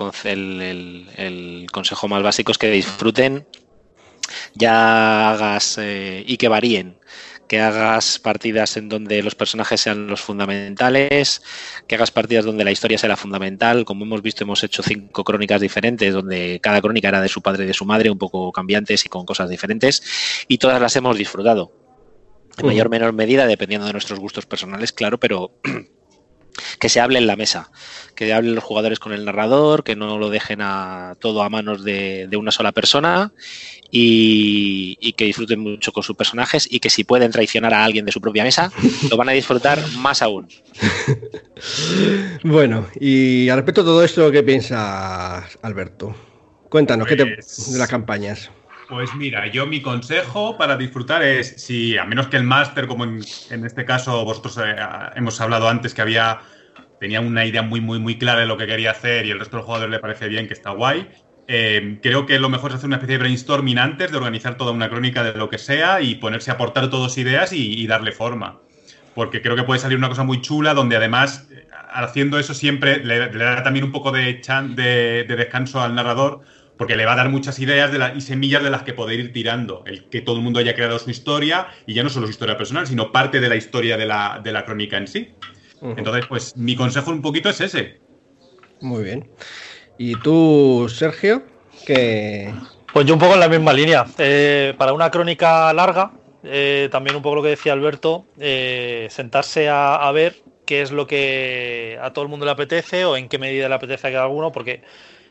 consejo 1.70 2.08
más 2.08 2.22
básico 2.22 2.52
es 2.52 2.56
que 2.58 2.70
disfruten, 2.70 3.46
ya 4.54 5.32
hagas 5.32 5.76
eh, 5.76 6.24
y 6.26 6.38
que 6.38 6.48
varíen 6.48 6.99
que 7.50 7.58
hagas 7.58 8.20
partidas 8.20 8.76
en 8.76 8.88
donde 8.88 9.24
los 9.24 9.34
personajes 9.34 9.80
sean 9.80 10.06
los 10.06 10.20
fundamentales, 10.20 11.42
que 11.88 11.96
hagas 11.96 12.12
partidas 12.12 12.44
donde 12.44 12.62
la 12.62 12.70
historia 12.70 12.96
sea 12.96 13.08
la 13.08 13.16
fundamental. 13.16 13.84
Como 13.84 14.04
hemos 14.04 14.22
visto, 14.22 14.44
hemos 14.44 14.62
hecho 14.62 14.84
cinco 14.84 15.24
crónicas 15.24 15.60
diferentes, 15.60 16.14
donde 16.14 16.60
cada 16.62 16.80
crónica 16.80 17.08
era 17.08 17.20
de 17.20 17.26
su 17.26 17.42
padre 17.42 17.64
y 17.64 17.66
de 17.66 17.74
su 17.74 17.84
madre, 17.84 18.08
un 18.08 18.18
poco 18.18 18.52
cambiantes 18.52 19.04
y 19.04 19.08
con 19.08 19.26
cosas 19.26 19.50
diferentes, 19.50 20.44
y 20.46 20.58
todas 20.58 20.80
las 20.80 20.94
hemos 20.94 21.18
disfrutado. 21.18 21.72
En 22.56 22.66
mayor 22.66 22.86
o 22.86 22.90
menor 22.90 23.12
medida, 23.14 23.48
dependiendo 23.48 23.84
de 23.84 23.94
nuestros 23.94 24.20
gustos 24.20 24.46
personales, 24.46 24.92
claro, 24.92 25.18
pero 25.18 25.50
que 26.78 26.88
se 26.88 27.00
hable 27.00 27.18
en 27.18 27.26
la 27.26 27.34
mesa, 27.34 27.72
que 28.14 28.32
hablen 28.32 28.54
los 28.54 28.62
jugadores 28.62 29.00
con 29.00 29.12
el 29.12 29.24
narrador, 29.24 29.82
que 29.82 29.96
no 29.96 30.18
lo 30.18 30.30
dejen 30.30 30.60
a 30.62 31.16
todo 31.18 31.42
a 31.42 31.50
manos 31.50 31.82
de, 31.82 32.28
de 32.30 32.36
una 32.36 32.52
sola 32.52 32.70
persona 32.70 33.32
y, 33.90 35.12
que 35.16 35.24
disfruten 35.24 35.60
mucho 35.60 35.92
con 35.92 36.02
sus 36.02 36.16
personajes 36.16 36.68
y 36.70 36.80
que 36.80 36.90
si 36.90 37.04
pueden 37.04 37.32
traicionar 37.32 37.74
a 37.74 37.84
alguien 37.84 38.04
de 38.04 38.12
su 38.12 38.20
propia 38.20 38.44
mesa, 38.44 38.72
lo 39.10 39.16
van 39.16 39.28
a 39.28 39.32
disfrutar 39.32 39.78
más 39.98 40.22
aún. 40.22 40.48
bueno, 42.44 42.86
y 42.98 43.48
al 43.48 43.56
respecto 43.58 43.82
de 43.82 43.86
todo 43.86 44.04
esto, 44.04 44.30
¿qué 44.30 44.42
piensas, 44.42 45.58
Alberto? 45.62 46.14
Cuéntanos, 46.68 47.06
¿qué 47.06 47.16
te, 47.16 47.26
pues 47.26 47.72
de 47.72 47.78
las 47.78 47.88
campañas? 47.88 48.50
Pues 48.88 49.14
mira, 49.14 49.46
yo 49.50 49.66
mi 49.66 49.82
consejo 49.82 50.56
para 50.56 50.76
disfrutar 50.76 51.22
es, 51.22 51.62
si 51.62 51.96
a 51.96 52.04
menos 52.04 52.28
que 52.28 52.36
el 52.36 52.44
máster, 52.44 52.86
como 52.86 53.04
en, 53.04 53.20
este 53.64 53.84
caso 53.84 54.24
vosotros 54.24 54.58
eh, 54.58 54.74
hemos 55.14 55.40
hablado 55.40 55.68
antes 55.68 55.94
que 55.94 56.02
había 56.02 56.40
tenía 57.00 57.20
una 57.20 57.46
idea 57.46 57.62
muy, 57.62 57.80
muy, 57.80 57.98
muy 57.98 58.18
clara 58.18 58.40
de 58.40 58.46
lo 58.46 58.58
que 58.58 58.66
quería 58.66 58.90
hacer 58.90 59.24
y 59.26 59.30
el 59.30 59.38
resto 59.38 59.56
de 59.56 59.60
los 59.60 59.66
jugadores 59.66 59.90
le 59.90 59.98
parece 59.98 60.28
bien, 60.28 60.46
que 60.46 60.52
está 60.52 60.70
guay. 60.70 61.08
Eh, 61.52 61.98
creo 62.00 62.26
que 62.26 62.38
lo 62.38 62.48
mejor 62.48 62.70
es 62.70 62.76
hacer 62.76 62.86
una 62.86 62.98
especie 62.98 63.14
de 63.14 63.24
brainstorming 63.24 63.76
antes 63.76 64.12
de 64.12 64.16
organizar 64.16 64.56
toda 64.56 64.70
una 64.70 64.88
crónica 64.88 65.24
de 65.24 65.36
lo 65.36 65.50
que 65.50 65.58
sea 65.58 66.00
y 66.00 66.14
ponerse 66.14 66.52
a 66.52 66.54
aportar 66.54 66.90
todas 66.90 67.18
ideas 67.18 67.52
y, 67.52 67.84
darle 67.88 68.12
forma. 68.12 68.60
Porque 69.16 69.42
creo 69.42 69.56
que 69.56 69.64
puede 69.64 69.80
salir 69.80 69.98
una 69.98 70.08
cosa 70.08 70.22
muy 70.22 70.40
chula 70.40 70.74
donde 70.74 70.94
además, 70.94 71.48
eh, 71.50 71.66
haciendo 71.92 72.38
eso 72.38 72.54
siempre, 72.54 73.04
le, 73.04 73.30
da 73.30 73.64
también 73.64 73.84
un 73.84 73.90
poco 73.90 74.12
de, 74.12 74.40
de, 74.76 75.36
descanso 75.36 75.80
al 75.80 75.96
narrador 75.96 76.42
porque 76.76 76.94
le 76.94 77.04
va 77.04 77.14
a 77.14 77.16
dar 77.16 77.30
muchas 77.30 77.58
ideas 77.58 77.90
y 78.14 78.20
semillas 78.20 78.62
de 78.62 78.70
las 78.70 78.84
que 78.84 78.92
poder 78.92 79.18
ir 79.18 79.32
tirando. 79.32 79.82
El 79.86 80.04
que 80.04 80.20
todo 80.20 80.36
el 80.36 80.42
mundo 80.42 80.60
haya 80.60 80.76
creado 80.76 81.00
su 81.00 81.10
historia 81.10 81.66
y 81.84 81.94
ya 81.94 82.04
no 82.04 82.10
solo 82.10 82.26
su 82.26 82.30
historia 82.30 82.56
personal, 82.56 82.86
sino 82.86 83.10
parte 83.10 83.40
de 83.40 83.48
la 83.48 83.56
historia 83.56 83.96
de 83.96 84.06
la, 84.06 84.40
de 84.42 84.52
la 84.52 84.64
crónica 84.64 84.98
en 84.98 85.08
sí. 85.08 85.34
Entonces, 85.82 86.26
pues 86.28 86.56
mi 86.56 86.76
consejo 86.76 87.10
un 87.10 87.22
poquito 87.22 87.48
es 87.48 87.60
ese. 87.60 87.98
Muy 88.80 89.02
bien. 89.02 89.28
¿Y 90.02 90.14
tú, 90.14 90.88
Sergio? 90.88 91.42
Que... 91.86 92.54
Pues 92.90 93.04
yo 93.04 93.12
un 93.12 93.20
poco 93.20 93.34
en 93.34 93.40
la 93.40 93.50
misma 93.50 93.74
línea. 93.74 94.06
Eh, 94.16 94.72
para 94.78 94.94
una 94.94 95.10
crónica 95.10 95.70
larga, 95.74 96.12
eh, 96.42 96.88
también 96.90 97.16
un 97.16 97.22
poco 97.22 97.36
lo 97.36 97.42
que 97.42 97.50
decía 97.50 97.74
Alberto, 97.74 98.24
eh, 98.38 99.08
sentarse 99.10 99.68
a, 99.68 100.10
ver 100.12 100.36
qué 100.64 100.80
es 100.80 100.90
lo 100.90 101.06
que 101.06 101.98
a 102.00 102.14
todo 102.14 102.22
el 102.22 102.30
mundo 102.30 102.46
le 102.46 102.52
apetece 102.52 103.04
o 103.04 103.14
en 103.14 103.28
qué 103.28 103.38
medida 103.38 103.68
le 103.68 103.74
apetece 103.74 104.08
a 104.08 104.12
cada 104.12 104.28
uno, 104.28 104.52
porque 104.52 104.80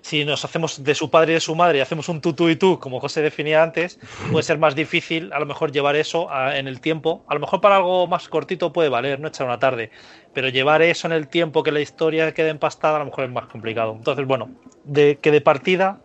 si 0.01 0.25
nos 0.25 0.45
hacemos 0.45 0.83
de 0.83 0.95
su 0.95 1.09
padre 1.09 1.33
y 1.33 1.35
de 1.35 1.39
su 1.41 1.55
madre 1.55 1.79
y 1.79 1.81
hacemos 1.81 2.09
un 2.09 2.21
tú, 2.21 2.49
y 2.49 2.55
tú, 2.55 2.79
como 2.79 2.99
José 2.99 3.21
definía 3.21 3.63
antes, 3.63 3.99
puede 4.31 4.43
ser 4.43 4.57
más 4.57 4.75
difícil 4.75 5.31
a 5.33 5.39
lo 5.39 5.45
mejor 5.45 5.71
llevar 5.71 5.95
eso 5.95 6.29
en 6.53 6.67
el 6.67 6.79
tiempo. 6.79 7.23
A 7.27 7.33
lo 7.33 7.39
mejor 7.39 7.61
para 7.61 7.77
algo 7.77 8.07
más 8.07 8.27
cortito 8.29 8.71
puede 8.71 8.89
valer, 8.89 9.19
no 9.19 9.27
echar 9.27 9.45
una 9.45 9.59
tarde, 9.59 9.91
pero 10.33 10.49
llevar 10.49 10.81
eso 10.81 11.07
en 11.07 11.13
el 11.13 11.27
tiempo 11.27 11.63
que 11.63 11.71
la 11.71 11.81
historia 11.81 12.33
quede 12.33 12.49
empastada 12.49 12.95
a 12.95 12.99
lo 12.99 13.05
mejor 13.05 13.25
es 13.25 13.31
más 13.31 13.47
complicado. 13.47 13.93
Entonces, 13.93 14.25
bueno, 14.25 14.49
de 14.83 15.17
que 15.21 15.31
de 15.31 15.41
partida 15.41 15.99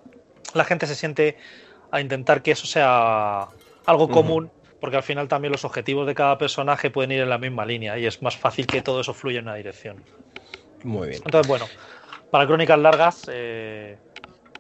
la 0.54 0.64
gente 0.64 0.86
se 0.86 0.94
siente 0.94 1.36
a 1.90 2.00
intentar 2.00 2.42
que 2.42 2.50
eso 2.50 2.66
sea 2.66 3.48
algo 3.86 4.08
común, 4.08 4.50
porque 4.80 4.96
al 4.96 5.02
final 5.02 5.28
también 5.28 5.52
los 5.52 5.64
objetivos 5.64 6.06
de 6.06 6.14
cada 6.14 6.36
personaje 6.36 6.90
pueden 6.90 7.12
ir 7.12 7.20
en 7.20 7.28
la 7.28 7.38
misma 7.38 7.64
línea 7.64 7.98
y 7.98 8.06
es 8.06 8.20
más 8.22 8.36
fácil 8.36 8.66
que 8.66 8.82
todo 8.82 9.00
eso 9.00 9.14
fluya 9.14 9.38
en 9.38 9.44
una 9.44 9.54
dirección. 9.54 10.02
Muy 10.82 11.08
bien. 11.08 11.22
Entonces, 11.24 11.48
bueno, 11.48 11.66
para 12.30 12.46
crónicas 12.46 12.78
largas. 12.78 13.30
Eh, 13.32 13.96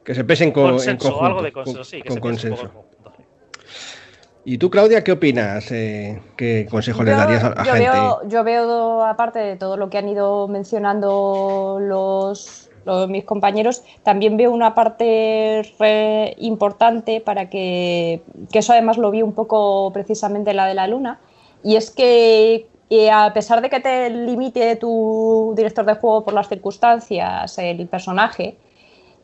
que 0.04 0.14
se 0.14 0.24
pesen 0.24 0.52
con, 0.52 0.72
consenso, 0.72 1.24
algo 1.24 1.42
de 1.42 1.52
consenso, 1.52 1.84
sí, 1.84 2.02
con 2.02 2.20
consenso. 2.20 2.70
¿Y 4.44 4.58
tú, 4.58 4.68
Claudia, 4.68 5.02
qué 5.02 5.12
opinas? 5.12 5.72
Eh, 5.72 6.20
¿Qué 6.36 6.66
consejo 6.70 7.02
le 7.02 7.12
darías 7.12 7.42
a 7.44 7.50
la 7.50 7.64
gente? 7.64 7.90
yo 8.28 8.44
veo, 8.44 9.02
aparte 9.02 9.38
de 9.38 9.56
todo 9.56 9.78
lo 9.78 9.88
que 9.88 9.96
han 9.96 10.08
ido 10.08 10.46
mencionando 10.48 11.78
los, 11.80 12.70
mis 13.08 13.24
compañeros, 13.24 13.82
también 14.02 14.36
veo 14.36 14.50
una 14.50 14.74
parte 14.74 15.62
importante 16.38 17.22
para 17.22 17.48
que, 17.48 18.22
que 18.52 18.58
eso 18.58 18.74
además 18.74 18.98
lo 18.98 19.10
vi 19.10 19.22
un 19.22 19.32
poco 19.32 19.90
precisamente 19.94 20.52
la 20.52 20.66
de 20.66 20.74
la 20.74 20.88
luna, 20.88 21.20
y 21.62 21.76
es 21.76 21.90
que 21.90 22.66
y 22.88 23.08
a 23.08 23.32
pesar 23.32 23.62
de 23.62 23.70
que 23.70 23.80
te 23.80 24.10
limite 24.10 24.76
tu 24.76 25.54
director 25.56 25.84
de 25.84 25.94
juego 25.94 26.24
por 26.24 26.34
las 26.34 26.48
circunstancias, 26.48 27.58
el 27.58 27.86
personaje, 27.88 28.56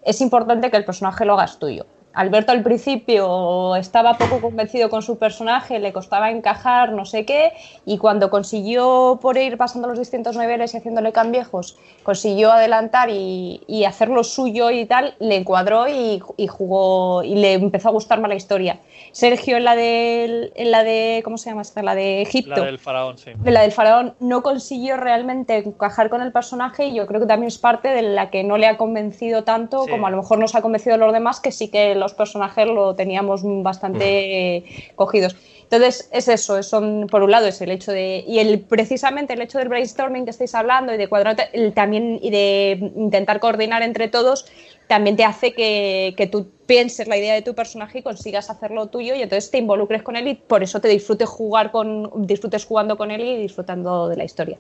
es 0.02 0.20
importante 0.20 0.70
que 0.70 0.76
el 0.76 0.84
personaje 0.84 1.24
lo 1.24 1.34
hagas 1.34 1.58
tuyo. 1.58 1.84
Alberto 2.12 2.50
al 2.50 2.62
principio 2.62 3.76
estaba 3.76 4.18
poco 4.18 4.40
convencido 4.40 4.90
con 4.90 5.02
su 5.02 5.16
personaje, 5.18 5.78
le 5.78 5.92
costaba 5.92 6.30
encajar, 6.30 6.92
no 6.92 7.04
sé 7.04 7.24
qué, 7.24 7.52
y 7.86 7.98
cuando 7.98 8.30
consiguió, 8.30 9.18
por 9.22 9.38
ir 9.38 9.56
pasando 9.56 9.86
los 9.86 9.98
distintos 9.98 10.36
niveles 10.36 10.74
y 10.74 10.78
haciéndole 10.78 11.12
cambiejos, 11.12 11.78
consiguió 12.02 12.50
adelantar 12.50 13.11
y, 13.11 13.62
y 13.68 13.84
hacerlo 13.84 14.24
suyo 14.24 14.70
y 14.70 14.86
tal, 14.86 15.14
le 15.20 15.36
encuadró 15.36 15.88
y, 15.88 16.20
y, 16.36 16.46
jugó 16.48 17.22
y 17.22 17.36
le 17.36 17.52
empezó 17.52 17.88
a 17.88 17.92
gustar 17.92 18.20
más 18.20 18.28
la 18.28 18.34
historia. 18.34 18.80
Sergio 19.12 19.56
en 19.56 19.64
la 19.64 19.76
de, 19.76 20.52
en 20.54 20.70
la 20.70 20.82
de 20.82 21.20
¿cómo 21.24 21.38
se 21.38 21.50
llama 21.50 21.62
esta? 21.62 21.82
La 21.82 21.94
de 21.94 22.22
Egipto. 22.22 22.56
La 22.56 22.66
del 22.66 22.78
faraón, 22.78 23.18
sí. 23.18 23.30
En 23.30 23.54
la 23.54 23.62
del 23.62 23.72
faraón 23.72 24.14
no 24.20 24.42
consiguió 24.42 24.96
realmente 24.96 25.56
encajar 25.56 26.11
con 26.11 26.22
el 26.22 26.32
personaje 26.32 26.86
y 26.86 26.94
yo 26.94 27.06
creo 27.06 27.20
que 27.20 27.26
también 27.26 27.48
es 27.48 27.58
parte 27.58 27.88
de 27.88 28.02
la 28.02 28.30
que 28.30 28.42
no 28.42 28.58
le 28.58 28.66
ha 28.66 28.76
convencido 28.76 29.44
tanto 29.44 29.86
como 29.86 30.06
a 30.06 30.11
lo 30.11 30.16
mejor 30.16 30.38
nos 30.38 30.54
ha 30.54 30.62
convencido 30.62 30.94
a 30.94 30.98
los 30.98 31.12
demás 31.12 31.40
que 31.40 31.52
sí 31.52 31.70
que 31.70 31.94
los 32.01 32.14
personajes 32.14 32.66
lo 32.66 32.94
teníamos 32.96 33.42
bastante 33.44 34.64
cogidos. 34.96 35.36
Entonces, 35.70 36.09
es 36.12 36.26
eso, 36.26 36.61
son, 36.64 37.07
por 37.09 37.22
un 37.22 37.30
lado 37.30 37.46
es 37.46 37.61
el 37.61 37.70
hecho 37.70 37.92
de, 37.92 38.24
y 38.26 38.40
el, 38.40 38.59
precisamente 38.59 39.34
el 39.34 39.40
hecho 39.40 39.59
del 39.59 39.68
brainstorming 39.68 40.24
que 40.24 40.30
estáis 40.30 40.57
hablando 40.57 40.92
y 40.92 40.96
de 40.96 41.09
cuadrar, 41.09 41.36
también 41.74 42.18
y 42.20 42.30
de 42.30 42.90
intentar 42.96 43.38
coordinar 43.38 43.82
entre 43.82 44.09
todos, 44.09 44.46
también 44.88 45.14
te 45.14 45.24
hace 45.24 45.53
que, 45.53 46.14
que, 46.16 46.26
tú 46.26 46.48
pienses 46.66 47.07
la 47.07 47.16
idea 47.16 47.34
de 47.34 47.42
tu 47.42 47.55
personaje 47.55 48.01
y 48.01 48.03
consigas 48.03 48.51
hacerlo 48.51 48.88
tuyo 48.88 49.14
y 49.14 49.22
entonces 49.22 49.48
te 49.53 49.59
involucres 49.59 50.03
con 50.03 50.16
él 50.16 50.26
y 50.26 50.34
por 50.34 50.64
eso 50.64 50.80
te 50.80 50.88
disfrutes 50.88 51.28
jugar 51.28 51.70
con, 51.70 52.26
disfrutes 52.26 52.64
jugando 52.64 52.96
con 52.96 53.12
él 53.12 53.20
y 53.20 53.36
disfrutando 53.36 54.09
de 54.09 54.16
la 54.16 54.24
historia. 54.24 54.59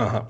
Ajá. 0.00 0.28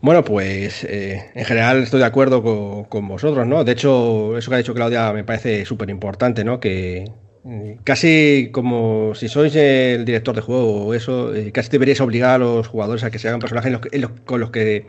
Bueno, 0.00 0.22
pues 0.24 0.84
eh, 0.84 1.30
en 1.34 1.44
general 1.44 1.82
estoy 1.82 1.98
de 1.98 2.06
acuerdo 2.06 2.42
con, 2.88 3.08
vosotros, 3.08 3.44
¿no? 3.44 3.64
De 3.64 3.72
hecho, 3.72 4.38
eso 4.38 4.50
que 4.50 4.54
ha 4.54 4.58
dicho 4.58 4.72
Claudia 4.72 5.12
me 5.12 5.24
parece 5.24 5.64
súper 5.64 5.90
importante, 5.90 6.44
¿no? 6.44 6.60
Que 6.60 7.10
eh, 7.44 7.78
casi 7.82 8.50
como 8.52 9.14
si 9.16 9.28
sois 9.28 9.56
el 9.56 10.04
director 10.04 10.36
de 10.36 10.42
juego 10.42 10.86
o 10.86 10.94
eso, 10.94 11.34
eh, 11.34 11.50
casi 11.50 11.70
deberíais 11.70 12.00
obligar 12.00 12.36
a 12.36 12.38
los 12.38 12.68
jugadores 12.68 13.02
a 13.02 13.10
que 13.10 13.18
se 13.18 13.26
hagan 13.26 13.40
personajes 13.40 13.76
con 14.24 14.40
los 14.40 14.50
que 14.52 14.86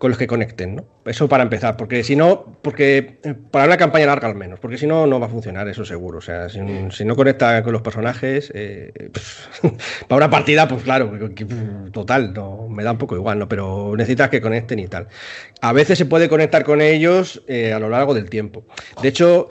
con 0.00 0.10
los 0.10 0.18
que 0.18 0.26
conecten, 0.26 0.76
¿no? 0.76 0.86
Eso 1.04 1.28
para 1.28 1.42
empezar, 1.42 1.76
porque 1.76 2.02
si 2.04 2.16
no, 2.16 2.56
porque 2.62 3.18
eh, 3.22 3.34
para 3.50 3.66
una 3.66 3.76
campaña 3.76 4.06
larga 4.06 4.28
al 4.28 4.34
menos, 4.34 4.58
porque 4.58 4.78
si 4.78 4.86
no, 4.86 5.06
no 5.06 5.20
va 5.20 5.26
a 5.26 5.28
funcionar, 5.28 5.68
eso 5.68 5.84
seguro. 5.84 6.18
O 6.18 6.20
sea, 6.22 6.48
si, 6.48 6.58
no 7.04 7.16
conecta 7.16 7.62
con 7.62 7.74
los 7.74 7.82
personajes, 7.82 8.50
eh, 8.54 9.10
para 10.08 10.16
una 10.16 10.30
partida, 10.30 10.66
pues 10.66 10.84
claro, 10.84 11.12
total, 11.92 12.32
no, 12.32 12.66
me 12.70 12.82
da 12.82 12.92
un 12.92 12.98
poco 12.98 13.14
igual, 13.14 13.40
¿no? 13.40 13.46
Pero 13.46 13.94
necesitas 13.94 14.30
que 14.30 14.40
conecten 14.40 14.78
y 14.78 14.88
tal. 14.88 15.08
A 15.60 15.74
veces 15.74 15.98
se 15.98 16.06
puede 16.06 16.30
conectar 16.30 16.64
con 16.64 16.80
ellos 16.80 17.42
eh, 17.46 17.74
a 17.74 17.78
lo 17.78 17.90
largo 17.90 18.14
del 18.14 18.30
tiempo. 18.30 18.64
De 19.02 19.08
hecho, 19.08 19.50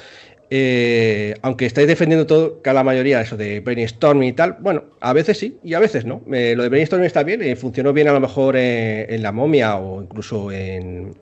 eh, 0.52 1.36
aunque 1.41 1.66
estáis 1.66 1.88
defendiendo 1.88 2.26
todo, 2.26 2.62
cada 2.62 2.84
mayoría 2.84 3.22
eso 3.22 3.38
de 3.38 3.60
brainstorming 3.60 4.30
y 4.30 4.34
tal, 4.34 4.58
bueno, 4.60 4.84
a 5.00 5.14
veces 5.14 5.38
sí 5.38 5.60
y 5.64 5.76
a 5.76 5.80
veces 5.80 6.06
no. 6.06 6.24
Eh, 6.34 6.56
lo 6.56 6.64
de 6.64 6.70
brainstorming 6.70 7.06
está 7.06 7.24
bien, 7.24 7.41
eh, 7.43 7.56
funcionó 7.56 7.93
bien 7.93 8.08
a 8.08 8.14
lo 8.14 8.20
mejor 8.20 8.56
en 8.58 9.22
La 9.22 9.32
Momia 9.32 9.78
o 9.78 10.02
incluso 10.02 10.52
en, 10.52 11.16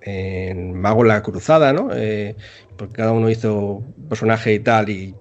Mago 0.74 1.04
la 1.04 1.22
Cruzada, 1.22 1.74
¿no? 1.74 1.90
porque 2.78 2.94
cada 2.94 3.12
uno 3.12 3.30
hizo 3.30 3.84
personaje 4.08 4.54
y 4.54 4.60
tal 4.60 4.90
y 4.90 5.16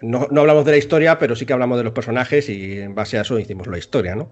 no, 0.00 0.26
no, 0.30 0.40
hablamos 0.40 0.64
de 0.64 0.72
la 0.72 0.78
historia, 0.78 1.18
pero 1.18 1.36
sí 1.36 1.46
que 1.46 1.52
hablamos 1.52 1.78
de 1.78 1.84
los 1.84 1.92
personajes 1.92 2.48
y 2.48 2.80
en 2.80 2.94
base 2.94 3.18
a 3.18 3.20
eso 3.20 3.38
hicimos 3.38 3.66
la 3.68 3.78
historia, 3.78 4.16
¿no? 4.16 4.30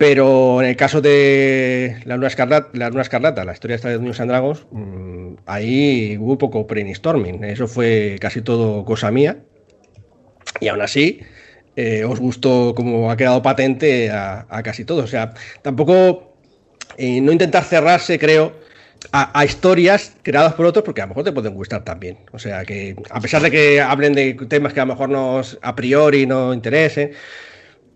Pero 0.00 0.62
en 0.62 0.68
el 0.70 0.76
caso 0.76 1.02
de 1.02 2.00
la 2.06 2.16
Luna 2.16 2.28
Escarlata, 2.28 2.70
la, 2.72 2.88
Luna 2.88 3.02
Escarlata, 3.02 3.44
la 3.44 3.52
historia 3.52 3.76
de 3.76 3.92
Dungeons 3.96 4.20
and 4.20 4.30
Dragons, 4.30 4.66
mm, 4.70 5.34
ahí 5.44 6.16
hubo 6.18 6.38
poco 6.38 6.64
brainstorming. 6.64 7.44
Eso 7.44 7.68
fue 7.68 8.16
casi 8.18 8.40
todo 8.40 8.82
cosa 8.86 9.10
mía. 9.10 9.42
Y 10.58 10.68
aún 10.68 10.80
así, 10.80 11.20
eh, 11.76 12.02
os 12.04 12.18
gustó 12.18 12.74
como 12.74 13.10
ha 13.10 13.16
quedado 13.18 13.42
patente 13.42 14.08
a, 14.10 14.46
casi 14.64 14.86
todo. 14.86 15.04
O 15.04 15.06
sea, 15.06 15.34
tampoco 15.60 16.34
eh, 16.96 17.20
no 17.20 17.30
intentar 17.30 17.64
cerrarse, 17.64 18.18
creo, 18.18 18.54
a, 19.12 19.38
a, 19.38 19.44
historias 19.44 20.16
creadas 20.22 20.54
por 20.54 20.64
otros, 20.64 20.82
porque 20.82 21.02
a 21.02 21.04
lo 21.04 21.08
mejor 21.08 21.24
te 21.24 21.32
pueden 21.32 21.52
gustar 21.52 21.84
también. 21.84 22.20
O 22.32 22.38
sea, 22.38 22.64
que 22.64 22.96
a 23.10 23.20
pesar 23.20 23.42
de 23.42 23.50
que 23.50 23.82
hablen 23.82 24.14
de 24.14 24.32
temas 24.48 24.72
que 24.72 24.80
a 24.80 24.86
lo 24.86 24.94
mejor 24.94 25.10
nos 25.10 25.58
a 25.60 25.76
priori 25.76 26.24
no 26.24 26.54
interesen 26.54 27.12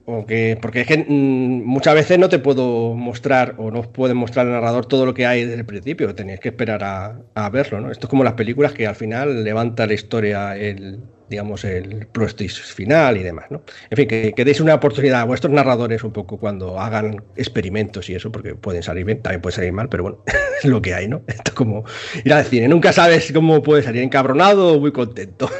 porque 0.04 0.80
es 0.80 0.86
que 0.86 0.98
mm, 0.98 1.64
muchas 1.64 1.94
veces 1.94 2.18
no 2.18 2.28
te 2.28 2.38
puedo 2.38 2.94
mostrar 2.94 3.54
o 3.58 3.70
no 3.70 3.82
puede 3.82 4.12
mostrar 4.12 4.46
el 4.46 4.52
narrador 4.52 4.86
todo 4.86 5.06
lo 5.06 5.14
que 5.14 5.26
hay 5.26 5.44
desde 5.44 5.60
el 5.60 5.66
principio, 5.66 6.14
tenéis 6.14 6.40
que 6.40 6.50
esperar 6.50 6.82
a, 7.34 7.50
verlo, 7.50 7.80
¿no? 7.80 7.90
Esto 7.90 8.06
es 8.06 8.10
como 8.10 8.24
las 8.24 8.34
películas 8.34 8.72
que 8.72 8.86
al 8.86 8.96
final 8.96 9.44
levanta 9.44 9.86
la 9.86 9.94
historia, 9.94 10.56
el, 10.56 11.00
digamos, 11.30 11.64
el 11.64 12.06
prostis 12.06 12.60
final 12.60 13.16
y 13.16 13.22
demás, 13.22 13.46
¿no? 13.50 13.62
En 13.88 13.96
fin, 13.96 14.08
que, 14.08 14.34
que, 14.34 14.44
deis 14.44 14.60
una 14.60 14.74
oportunidad 14.74 15.22
a 15.22 15.24
vuestros 15.24 15.52
narradores 15.52 16.04
un 16.04 16.12
poco 16.12 16.38
cuando 16.38 16.78
hagan 16.78 17.22
experimentos 17.36 18.10
y 18.10 18.14
eso, 18.14 18.30
porque 18.30 18.54
pueden 18.54 18.82
salir 18.82 19.06
bien, 19.06 19.22
también 19.22 19.40
puede 19.40 19.56
salir 19.56 19.72
mal, 19.72 19.88
pero 19.88 20.02
bueno, 20.02 20.18
es 20.26 20.64
lo 20.64 20.82
que 20.82 20.92
hay, 20.92 21.08
¿no? 21.08 21.22
Esto 21.26 21.42
es 21.46 21.54
como 21.54 21.84
ir 22.24 22.32
al 22.32 22.44
cine, 22.44 22.68
nunca 22.68 22.92
sabes 22.92 23.32
cómo 23.32 23.62
puede 23.62 23.82
salir 23.82 24.02
encabronado 24.02 24.74
o 24.74 24.80
muy 24.80 24.92
contento. 24.92 25.50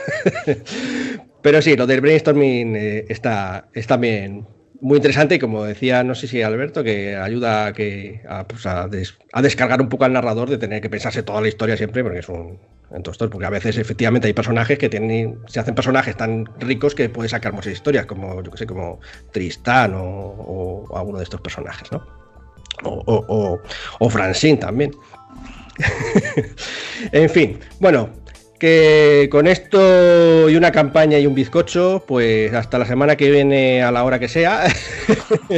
Pero 1.45 1.61
sí, 1.61 1.76
lo 1.76 1.86
del 1.86 2.01
brainstorming 2.01 2.74
eh, 2.74 3.05
está, 3.11 3.68
también 3.86 4.47
muy 4.80 4.97
interesante 4.97 5.34
y 5.34 5.38
como 5.38 5.62
decía, 5.62 6.03
no 6.03 6.14
sé 6.14 6.26
si 6.26 6.40
Alberto, 6.40 6.82
que 6.82 7.16
ayuda 7.16 7.66
a, 7.66 7.72
que, 7.74 8.22
a, 8.26 8.49
pues 8.49 8.64
descargar 9.42 9.82
un 9.82 9.90
poco 9.90 10.07
al 10.07 10.14
narrador 10.14 10.49
de 10.49 10.57
tener 10.57 10.80
que 10.80 10.88
pensarse 10.88 11.22
toda 11.22 11.42
la 11.42 11.49
historia 11.49 11.76
siempre, 11.76 12.03
porque 12.03 12.20
es 12.20 12.30
un 12.30 12.59
entonces, 12.95 13.28
porque 13.28 13.45
a 13.45 13.51
veces 13.51 13.76
efectivamente 13.76 14.26
hay 14.26 14.32
personajes 14.32 14.78
que 14.78 14.88
tienen, 14.88 15.38
se 15.47 15.61
hacen 15.61 15.74
personajes 15.74 16.16
tan 16.16 16.47
ricos 16.61 16.95
que 16.95 17.11
puedes 17.11 17.32
sacar 17.32 17.53
muchas 17.53 17.74
historias, 17.74 18.07
como 18.07 18.42
yo 18.42 18.51
que 18.51 18.57
sé, 18.57 18.66
como 18.66 19.01
Tristán 19.30 19.92
o, 19.95 20.86
alguno 20.97 21.18
de 21.18 21.24
estos 21.24 21.42
personajes, 21.42 21.92
¿no? 21.92 22.07
o, 22.84 23.61
o, 23.99 24.09
Francine 24.09 24.57
también. 24.57 24.92
en 27.12 27.28
fin, 27.28 27.59
bueno, 27.80 28.24
que 28.64 29.28
con 29.30 29.46
esto 29.46 30.48
y 30.48 30.56
una 30.56 30.72
campaña 30.72 31.18
y 31.18 31.26
un 31.26 31.34
bizcocho, 31.34 32.02
pues 32.08 32.54
hasta 32.54 32.78
la 32.78 32.86
semana 32.86 33.14
que 33.14 33.30
viene 33.30 33.82
a 33.82 33.92
la 33.92 34.04
hora 34.04 34.18
que 34.18 34.26
sea. 34.26 34.64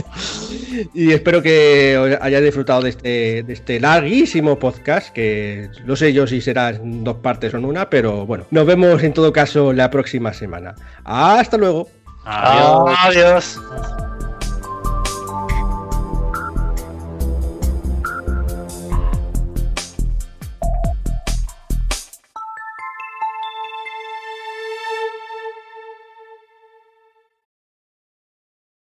y 0.93 1.13
espero 1.13 1.41
que 1.41 2.19
hayáis 2.21 2.45
disfrutado 2.45 2.83
de 2.83 2.89
este, 2.89 3.45
de 3.45 3.53
este 3.53 3.79
larguísimo 3.79 4.59
podcast, 4.59 5.11
que 5.11 5.71
no 5.85 5.95
sé 5.95 6.13
yo 6.13 6.27
si 6.27 6.41
será 6.41 6.71
en 6.71 7.05
dos 7.05 7.19
partes 7.19 7.55
o 7.55 7.59
en 7.59 7.67
una, 7.67 7.89
pero 7.89 8.27
bueno, 8.27 8.45
nos 8.51 8.67
vemos 8.67 9.01
en 9.05 9.13
todo 9.13 9.33
caso 9.33 9.73
la 9.73 9.89
próxima 9.89 10.33
semana. 10.33 10.75
Hasta 11.05 11.57
luego. 11.57 11.89
Adiós. 12.25 12.99
Adiós. 13.05 14.06